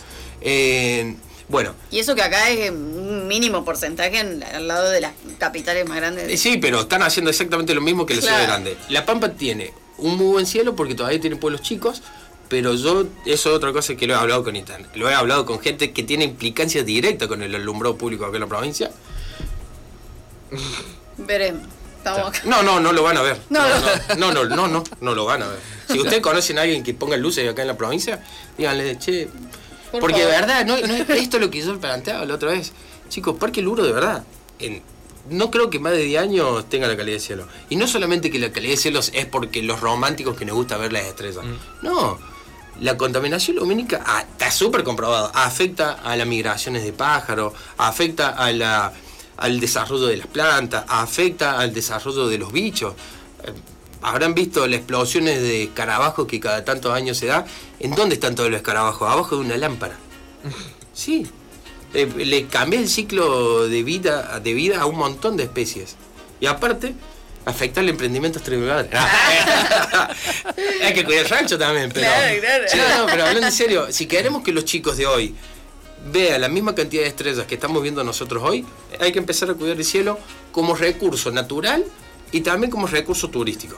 Eh, 0.41 1.15
bueno, 1.49 1.75
Y 1.91 1.99
eso 1.99 2.15
que 2.15 2.21
acá 2.23 2.49
es 2.49 2.71
un 2.71 3.27
mínimo 3.27 3.63
porcentaje 3.63 4.19
en- 4.19 4.43
al 4.43 4.67
lado 4.67 4.89
de 4.89 5.01
las 5.01 5.13
capitales 5.37 5.87
más 5.87 5.97
grandes. 5.97 6.39
Sí, 6.41 6.57
pero 6.57 6.81
están 6.81 7.03
haciendo 7.03 7.29
exactamente 7.29 7.73
lo 7.75 7.81
mismo 7.81 8.05
que 8.05 8.15
la 8.15 8.21
ciudad 8.21 8.35
Claro. 8.37 8.51
grande. 8.53 8.77
La 8.89 9.05
Pampa 9.05 9.29
tiene 9.33 9.73
un 9.97 10.17
muy 10.17 10.27
buen 10.27 10.45
cielo 10.45 10.75
porque 10.75 10.95
todavía 10.95 11.19
tiene 11.21 11.35
pueblos 11.35 11.61
chicos, 11.61 12.01
pero 12.53 12.75
yo, 12.75 13.05
eso 13.25 13.49
es 13.49 13.55
otra 13.55 13.73
cosa 13.73 13.95
que 13.95 14.05
lo 14.05 14.13
he 14.13 14.17
hablado 14.17 14.43
con 14.43 14.55
internet. 14.55 14.91
Lo 14.93 15.09
he 15.09 15.13
hablado 15.15 15.43
con 15.43 15.59
gente 15.59 15.91
que 15.91 16.03
tiene 16.03 16.23
implicancia 16.25 16.83
directa 16.83 17.27
con 17.27 17.41
el 17.41 17.55
alumbrado 17.55 17.97
público 17.97 18.25
acá 18.27 18.35
en 18.35 18.41
la 18.41 18.47
provincia. 18.47 18.91
Veremos. 21.17 21.63
Estamos 21.97 22.27
acá. 22.29 22.41
No, 22.45 22.61
no, 22.61 22.79
no 22.79 22.91
lo 22.91 23.01
van 23.01 23.17
a 23.17 23.23
ver. 23.23 23.39
No, 23.49 23.59
no, 24.17 24.31
no, 24.31 24.43
no, 24.45 24.55
no, 24.55 24.67
no, 24.67 24.83
no 25.01 25.15
lo 25.15 25.25
van 25.25 25.41
a 25.41 25.47
ver. 25.47 25.57
Si 25.89 25.97
ustedes 25.99 26.21
conocen 26.21 26.59
a 26.59 26.61
alguien 26.61 26.83
que 26.83 26.93
ponga 26.93 27.17
luces 27.17 27.49
acá 27.49 27.63
en 27.63 27.69
la 27.69 27.75
provincia, 27.77 28.23
díganle, 28.55 28.99
che. 28.99 29.27
Por 29.91 30.01
porque 30.01 30.19
de 30.21 30.27
verdad, 30.27 30.63
no, 30.63 30.77
no 30.77 30.93
es 30.93 31.09
esto 31.09 31.39
lo 31.39 31.49
que 31.49 31.59
yo 31.61 31.79
planteaba 31.79 32.23
la 32.25 32.35
otra 32.35 32.51
vez. 32.51 32.71
Chicos, 33.09 33.35
Parque 33.39 33.63
Luro, 33.63 33.83
de 33.83 33.91
verdad, 33.93 34.23
en- 34.59 34.81
no 35.29 35.49
creo 35.49 35.69
que 35.69 35.79
más 35.79 35.93
de 35.93 36.03
10 36.03 36.21
años 36.21 36.69
tenga 36.69 36.87
la 36.87 36.97
calidad 36.97 37.15
de 37.15 37.19
cielo. 37.21 37.47
Y 37.69 37.77
no 37.77 37.87
solamente 37.87 38.29
que 38.29 38.37
la 38.37 38.51
calidad 38.51 38.73
de 38.73 38.77
cielos 38.77 39.09
es 39.15 39.25
porque 39.25 39.63
los 39.63 39.79
románticos 39.79 40.35
que 40.37 40.45
nos 40.45 40.55
gusta 40.55 40.77
ver 40.77 40.91
las 40.93 41.05
estrellas. 41.05 41.45
No. 41.81 42.19
La 42.81 42.97
contaminación 42.97 43.57
lumínica 43.57 44.03
ah, 44.05 44.21
está 44.21 44.51
súper 44.51 44.83
comprobado. 44.83 45.31
Afecta 45.33 45.93
a 46.03 46.15
las 46.15 46.27
migraciones 46.27 46.83
de 46.83 46.93
pájaros, 46.93 47.53
afecta 47.77 48.29
a 48.29 48.51
la, 48.51 48.91
al 49.37 49.59
desarrollo 49.59 50.07
de 50.07 50.17
las 50.17 50.27
plantas, 50.27 50.83
afecta 50.87 51.59
al 51.59 51.73
desarrollo 51.73 52.27
de 52.27 52.37
los 52.37 52.51
bichos. 52.51 52.93
Eh, 53.43 53.53
Habrán 54.03 54.33
visto 54.33 54.67
las 54.67 54.79
explosiones 54.79 55.41
de 55.41 55.63
escarabajos 55.63 56.27
que 56.27 56.37
cada 56.41 56.65
tantos 56.65 56.93
años 56.93 57.17
se 57.17 57.27
da. 57.27 57.45
¿En 57.79 57.95
dónde 57.95 58.15
están 58.15 58.35
todos 58.35 58.49
los 58.49 58.57
escarabajos? 58.57 59.09
Abajo 59.09 59.37
de 59.37 59.41
una 59.41 59.57
lámpara. 59.57 59.97
Sí. 60.93 61.25
Eh, 61.95 62.05
le 62.05 62.45
cambia 62.45 62.79
el 62.79 62.87
ciclo 62.87 63.67
de 63.67 63.81
vida, 63.81 64.39
de 64.39 64.53
vida 64.53 64.79
a 64.79 64.85
un 64.85 64.95
montón 64.95 65.37
de 65.37 65.43
especies. 65.43 65.95
Y 66.39 66.45
aparte, 66.45 66.93
afecta 67.45 67.81
el 67.81 67.89
emprendimiento 67.89 68.39
extraordinario. 68.39 68.89
Hay 70.83 70.93
que 70.93 71.03
cuidar 71.03 71.23
el 71.23 71.29
rancho 71.29 71.57
también, 71.57 71.91
pero. 71.93 72.07
Claro, 72.07 72.41
claro. 72.41 72.63
Sí, 72.67 72.77
no, 72.77 73.05
pero 73.05 73.23
hablando 73.25 73.47
en 73.47 73.53
serio, 73.53 73.87
si 73.91 74.05
queremos 74.05 74.43
que 74.43 74.51
los 74.51 74.65
chicos 74.65 74.97
de 74.97 75.05
hoy 75.05 75.35
vean 76.11 76.41
la 76.41 76.49
misma 76.49 76.75
cantidad 76.75 77.03
de 77.03 77.07
estrellas 77.09 77.45
que 77.45 77.55
estamos 77.55 77.81
viendo 77.81 78.03
nosotros 78.03 78.43
hoy, 78.45 78.65
hay 78.99 79.11
que 79.11 79.19
empezar 79.19 79.49
a 79.49 79.53
cuidar 79.53 79.77
el 79.77 79.85
cielo 79.85 80.19
como 80.51 80.75
recurso 80.75 81.31
natural 81.31 81.85
y 82.31 82.41
también 82.41 82.71
como 82.71 82.87
recurso 82.87 83.29
turístico. 83.29 83.77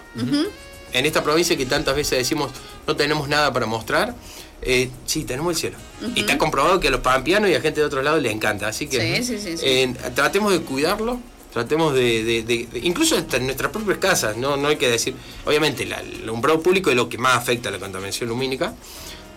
En 0.93 1.05
esta 1.05 1.21
provincia 1.23 1.57
que 1.57 1.65
tantas 1.65 1.95
veces 1.95 2.17
decimos 2.19 2.51
no 2.87 2.95
tenemos 2.95 3.27
nada 3.27 3.51
para 3.51 3.65
mostrar, 3.65 4.15
eh, 4.61 4.89
sí, 5.05 5.23
tenemos 5.25 5.51
el 5.53 5.59
cielo. 5.59 5.77
Y 6.15 6.21
está 6.21 6.37
comprobado 6.37 6.79
que 6.79 6.87
a 6.87 6.91
los 6.91 7.01
pampeanos 7.01 7.49
y 7.49 7.53
a 7.55 7.61
gente 7.61 7.81
de 7.81 7.85
otro 7.85 8.01
lado 8.01 8.17
les 8.17 8.31
encanta. 8.31 8.67
Así 8.67 8.87
que 8.87 9.17
Sí, 9.17 9.23
sí, 9.23 9.39
sí, 9.39 9.57
sí. 9.57 9.65
eh, 9.67 9.93
tratemos 10.15 10.51
de 10.53 10.61
cuidarlo, 10.61 11.19
tratemos 11.55 11.93
de, 11.93 12.21
de- 12.25 12.43
de- 12.43 12.65
de- 12.69 12.79
incluso 12.79 13.15
hasta 13.17 13.37
en 13.37 13.45
nuestras 13.45 13.71
propias 13.71 13.97
casas, 13.97 14.35
no, 14.35 14.57
no 14.57 14.67
hay 14.67 14.75
que 14.75 14.89
decir, 14.89 15.15
obviamente 15.45 15.85
la- 15.85 16.01
el 16.01 16.23
alumbrado 16.23 16.59
público 16.61 16.89
es 16.89 16.97
lo 16.97 17.07
que 17.07 17.17
más 17.17 17.37
afecta 17.37 17.69
a 17.69 17.71
la 17.71 17.79
contaminación 17.79 18.27
lumínica, 18.27 18.73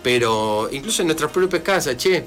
pero 0.03 0.67
incluso 0.69 1.01
en 1.01 1.07
nuestras 1.07 1.31
propias 1.31 1.63
casas, 1.63 1.95
che, 1.95 2.25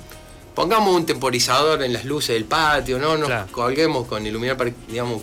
pongamos 0.54 0.96
un 0.96 1.04
temporizador 1.04 1.82
en 1.82 1.92
las 1.92 2.06
luces 2.06 2.30
del 2.30 2.46
patio, 2.46 2.98
no 2.98 3.18
nos 3.18 3.28
Claro. 3.28 3.48
colguemos 3.52 4.06
con 4.08 4.26
iluminar, 4.26 4.56
para, 4.56 4.72
digamos, 4.88 5.20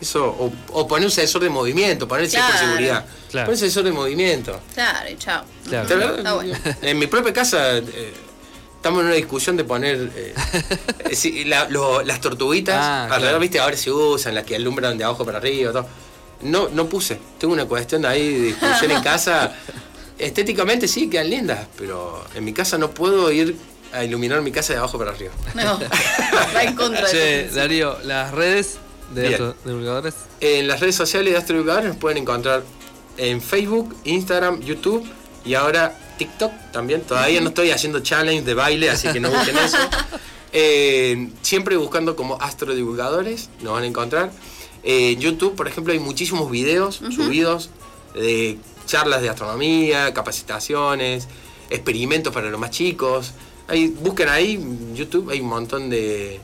eso, 0.00 0.24
o, 0.24 0.50
o 0.72 0.88
poner 0.88 1.04
un 1.04 1.10
sensor 1.12 1.42
de 1.42 1.50
movimiento, 1.50 2.08
poner 2.08 2.24
el 2.24 2.30
por 2.30 2.40
Claro. 2.40 2.58
seguridad, 2.58 3.04
Claro. 3.30 3.46
poner 3.46 3.56
un 3.56 3.60
sensor 3.60 3.84
de 3.84 3.92
movimiento. 3.92 4.58
Claro, 4.72 5.10
y 5.10 5.16
chao. 5.18 5.44
Claro. 5.68 6.16
Está 6.16 6.32
bueno. 6.34 6.54
En 6.80 6.98
mi 6.98 7.06
propia 7.08 7.34
casa 7.34 7.76
eh, 7.76 8.14
estamos 8.86 9.00
en 9.00 9.06
una 9.06 9.16
discusión 9.16 9.56
de 9.56 9.64
poner 9.64 10.10
eh, 10.14 10.34
sí, 11.12 11.44
la- 11.44 11.68
lo- 11.68 12.02
las 12.02 12.20
tortuguitas 12.20 12.76
Ah, 12.78 13.02
alrededor, 13.04 13.20
claro. 13.22 13.38
viste, 13.40 13.58
ahora 13.58 13.76
se 13.76 13.90
usan, 13.90 14.34
las 14.34 14.44
que 14.44 14.54
alumbran 14.54 14.96
de 14.96 15.02
abajo 15.04 15.24
para 15.24 15.38
arriba, 15.38 15.72
todo. 15.72 15.86
No, 16.42 16.68
no 16.68 16.86
puse. 16.86 17.18
Tengo 17.38 17.52
una 17.54 17.64
cuestión 17.64 18.02
de 18.02 18.08
ahí 18.08 18.32
de 18.32 18.40
discusión 18.48 18.90
en 18.92 19.02
casa. 19.02 19.54
Estéticamente 20.18 20.86
sí, 20.86 21.10
quedan 21.10 21.30
lindas, 21.30 21.66
pero 21.76 22.24
en 22.34 22.44
mi 22.44 22.52
casa 22.52 22.78
no 22.78 22.90
puedo 22.90 23.30
ir 23.32 23.56
a 23.92 24.04
iluminar 24.04 24.40
mi 24.42 24.52
casa 24.52 24.72
de 24.72 24.78
abajo 24.78 24.98
para 24.98 25.10
arriba. 25.10 25.32
No, 25.54 25.78
va 26.54 26.62
en 26.62 26.74
contra 26.76 27.08
de. 27.08 27.48
Darío, 27.50 27.98
las 28.04 28.32
redes 28.32 28.78
de 29.14 29.52
divulgadores. 29.64 30.14
En 30.40 30.68
las 30.68 30.80
redes 30.80 30.94
sociales 30.94 31.32
de 31.32 31.38
Astroeducadores 31.38 31.88
nos 31.88 31.96
pueden 31.96 32.18
encontrar 32.18 32.62
en 33.16 33.40
Facebook, 33.42 33.96
Instagram, 34.04 34.60
YouTube 34.60 35.04
y 35.44 35.54
ahora 35.54 35.98
TikTok 36.16 36.52
también. 36.72 37.02
Todavía 37.02 37.40
no 37.40 37.48
estoy 37.48 37.70
haciendo 37.70 38.00
challenge 38.00 38.42
de 38.42 38.54
baile, 38.54 38.90
así 38.90 39.08
que 39.08 39.20
no 39.20 39.30
busquen 39.30 39.56
eso. 39.58 39.78
Eh, 40.58 41.28
siempre 41.42 41.76
buscando 41.76 42.16
como 42.16 42.40
Astrodivulgadores, 42.40 43.50
nos 43.60 43.74
van 43.74 43.82
a 43.82 43.86
encontrar. 43.86 44.32
Eh, 44.84 45.10
en 45.10 45.20
YouTube, 45.20 45.54
por 45.54 45.68
ejemplo, 45.68 45.92
hay 45.92 45.98
muchísimos 45.98 46.50
videos 46.50 47.02
subidos 47.14 47.68
de 48.14 48.56
charlas 48.86 49.20
de 49.20 49.28
astronomía, 49.28 50.14
capacitaciones, 50.14 51.28
experimentos 51.68 52.32
para 52.32 52.48
los 52.48 52.58
más 52.58 52.70
chicos. 52.70 53.32
Ahí, 53.68 53.88
busquen 53.88 54.30
ahí, 54.30 54.58
YouTube 54.94 55.28
hay 55.28 55.40
un 55.40 55.48
montón 55.48 55.90
de, 55.90 56.40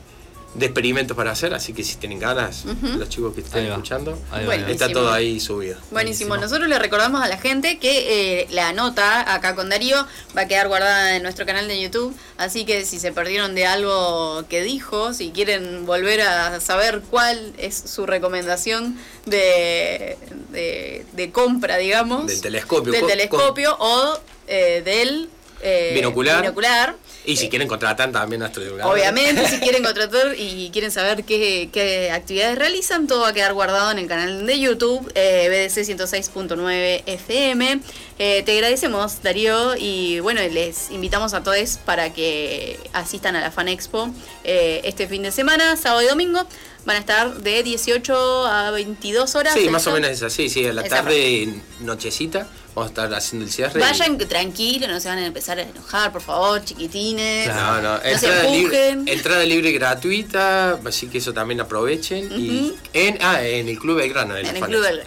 de 0.55 0.67
experimentos 0.67 1.17
para 1.17 1.31
hacer, 1.31 1.53
así 1.53 1.73
que 1.73 1.83
si 1.83 1.95
tienen 1.95 2.19
ganas, 2.19 2.65
los 2.97 3.09
chicos 3.09 3.33
que 3.33 3.41
estén 3.41 3.65
escuchando, 3.65 4.19
Ahí 4.31 4.45
va, 4.45 4.55
está 4.55 4.87
todo 4.89 5.11
ahí 5.11 5.39
subido. 5.39 5.77
Buenísimo. 5.89 6.37
Nosotros 6.37 6.67
le 6.69 6.77
recordamos 6.77 7.23
a 7.23 7.27
la 7.27 7.37
gente 7.37 7.79
que 7.79 8.41
eh, 8.41 8.47
la 8.51 8.71
nota 8.71 9.33
acá 9.33 9.55
con 9.55 9.69
Darío 9.69 10.05
va 10.37 10.41
a 10.41 10.47
quedar 10.47 10.67
guardada 10.67 11.15
en 11.15 11.23
nuestro 11.23 11.45
canal 11.47 11.67
de 11.67 11.81
YouTube. 11.81 12.15
Así 12.37 12.65
que 12.65 12.85
si 12.85 12.99
se 12.99 13.11
perdieron 13.11 13.55
de 13.55 13.65
algo 13.65 14.45
que 14.47 14.61
dijo, 14.61 15.13
si 15.13 15.31
quieren 15.31 15.85
volver 15.87 16.21
a 16.21 16.59
saber 16.59 17.01
cuál 17.09 17.53
es 17.57 17.75
su 17.75 18.05
recomendación 18.05 18.97
de, 19.25 20.17
de, 20.51 21.05
de 21.13 21.31
compra, 21.31 21.77
digamos. 21.77 22.27
Del 22.27 22.41
telescopio. 22.41 22.91
Del 22.91 23.01
Co- 23.01 23.07
telescopio 23.07 23.75
o 23.79 24.19
eh, 24.47 24.81
del 24.85 25.29
eh, 25.61 25.91
Binocular. 25.95 26.41
binocular. 26.41 26.95
Y 27.25 27.37
si 27.37 27.49
quieren 27.49 27.67
contratar 27.67 28.11
también 28.11 28.43
Astrodivulgadores. 28.43 29.01
Obviamente, 29.01 29.47
si 29.47 29.59
quieren 29.59 29.83
contratar 29.85 30.35
y 30.37 30.69
quieren 30.71 30.91
saber 30.91 31.23
qué, 31.23 31.69
qué 31.71 32.11
actividades 32.11 32.57
realizan, 32.57 33.07
todo 33.07 33.21
va 33.21 33.29
a 33.29 33.33
quedar 33.33 33.53
guardado 33.53 33.91
en 33.91 33.99
el 33.99 34.07
canal 34.07 34.45
de 34.45 34.59
YouTube, 34.59 35.09
eh, 35.15 35.47
BDC 35.49 35.85
106.9 35.87 37.03
FM. 37.05 37.79
Eh, 38.19 38.43
te 38.43 38.51
agradecemos, 38.53 39.23
Darío, 39.23 39.75
y 39.77 40.19
bueno, 40.19 40.41
les 40.41 40.91
invitamos 40.91 41.33
a 41.33 41.41
todos 41.41 41.77
para 41.85 42.13
que 42.13 42.79
asistan 42.93 43.35
a 43.35 43.41
la 43.41 43.51
Fan 43.51 43.67
Expo 43.67 44.09
eh, 44.43 44.81
este 44.83 45.07
fin 45.07 45.23
de 45.23 45.31
semana, 45.31 45.77
sábado 45.77 46.01
y 46.03 46.07
domingo. 46.07 46.45
Van 46.85 46.97
a 46.97 46.99
estar 46.99 47.33
de 47.35 47.63
18 47.63 48.45
a 48.45 48.71
22 48.71 49.35
horas. 49.35 49.53
Sí, 49.53 49.65
¿es 49.65 49.71
más 49.71 49.87
o 49.87 49.91
menos 49.93 50.09
es 50.11 50.21
así, 50.23 50.49
sí, 50.49 50.65
a 50.67 50.73
la 50.73 50.83
tarde, 50.83 51.47
nochecita, 51.79 52.47
vamos 52.75 52.89
a 52.89 52.91
estar 52.91 53.13
haciendo 53.13 53.45
el 53.45 53.51
cierre. 53.51 53.79
y- 53.79 53.83
Vayan 53.83 54.17
tranquilos, 54.17 54.89
no 54.89 54.99
se 54.99 55.07
van 55.07 55.19
a 55.19 55.25
empezar 55.25 55.59
a 55.59 55.61
enojar, 55.61 56.11
por 56.11 56.21
favor, 56.21 56.61
chiquitines. 56.65 57.47
No, 57.47 57.81
no, 57.81 57.99
se 58.01 58.11
entrada, 58.11 58.43
libre, 58.49 58.89
entrada 59.05 59.43
libre 59.45 59.69
y 59.69 59.73
gratuita, 59.73 60.79
así 60.85 61.07
que 61.07 61.19
eso 61.19 61.33
también 61.33 61.61
aprovechen. 61.61 62.29
y 62.37 62.73
en, 62.93 63.17
ah, 63.21 63.41
en 63.41 63.69
el 63.69 63.79
Club 63.79 63.97
Belgrano. 63.97 64.35
En 64.35 64.45
el 64.45 64.59
Club 64.61 64.81
del- 64.83 65.03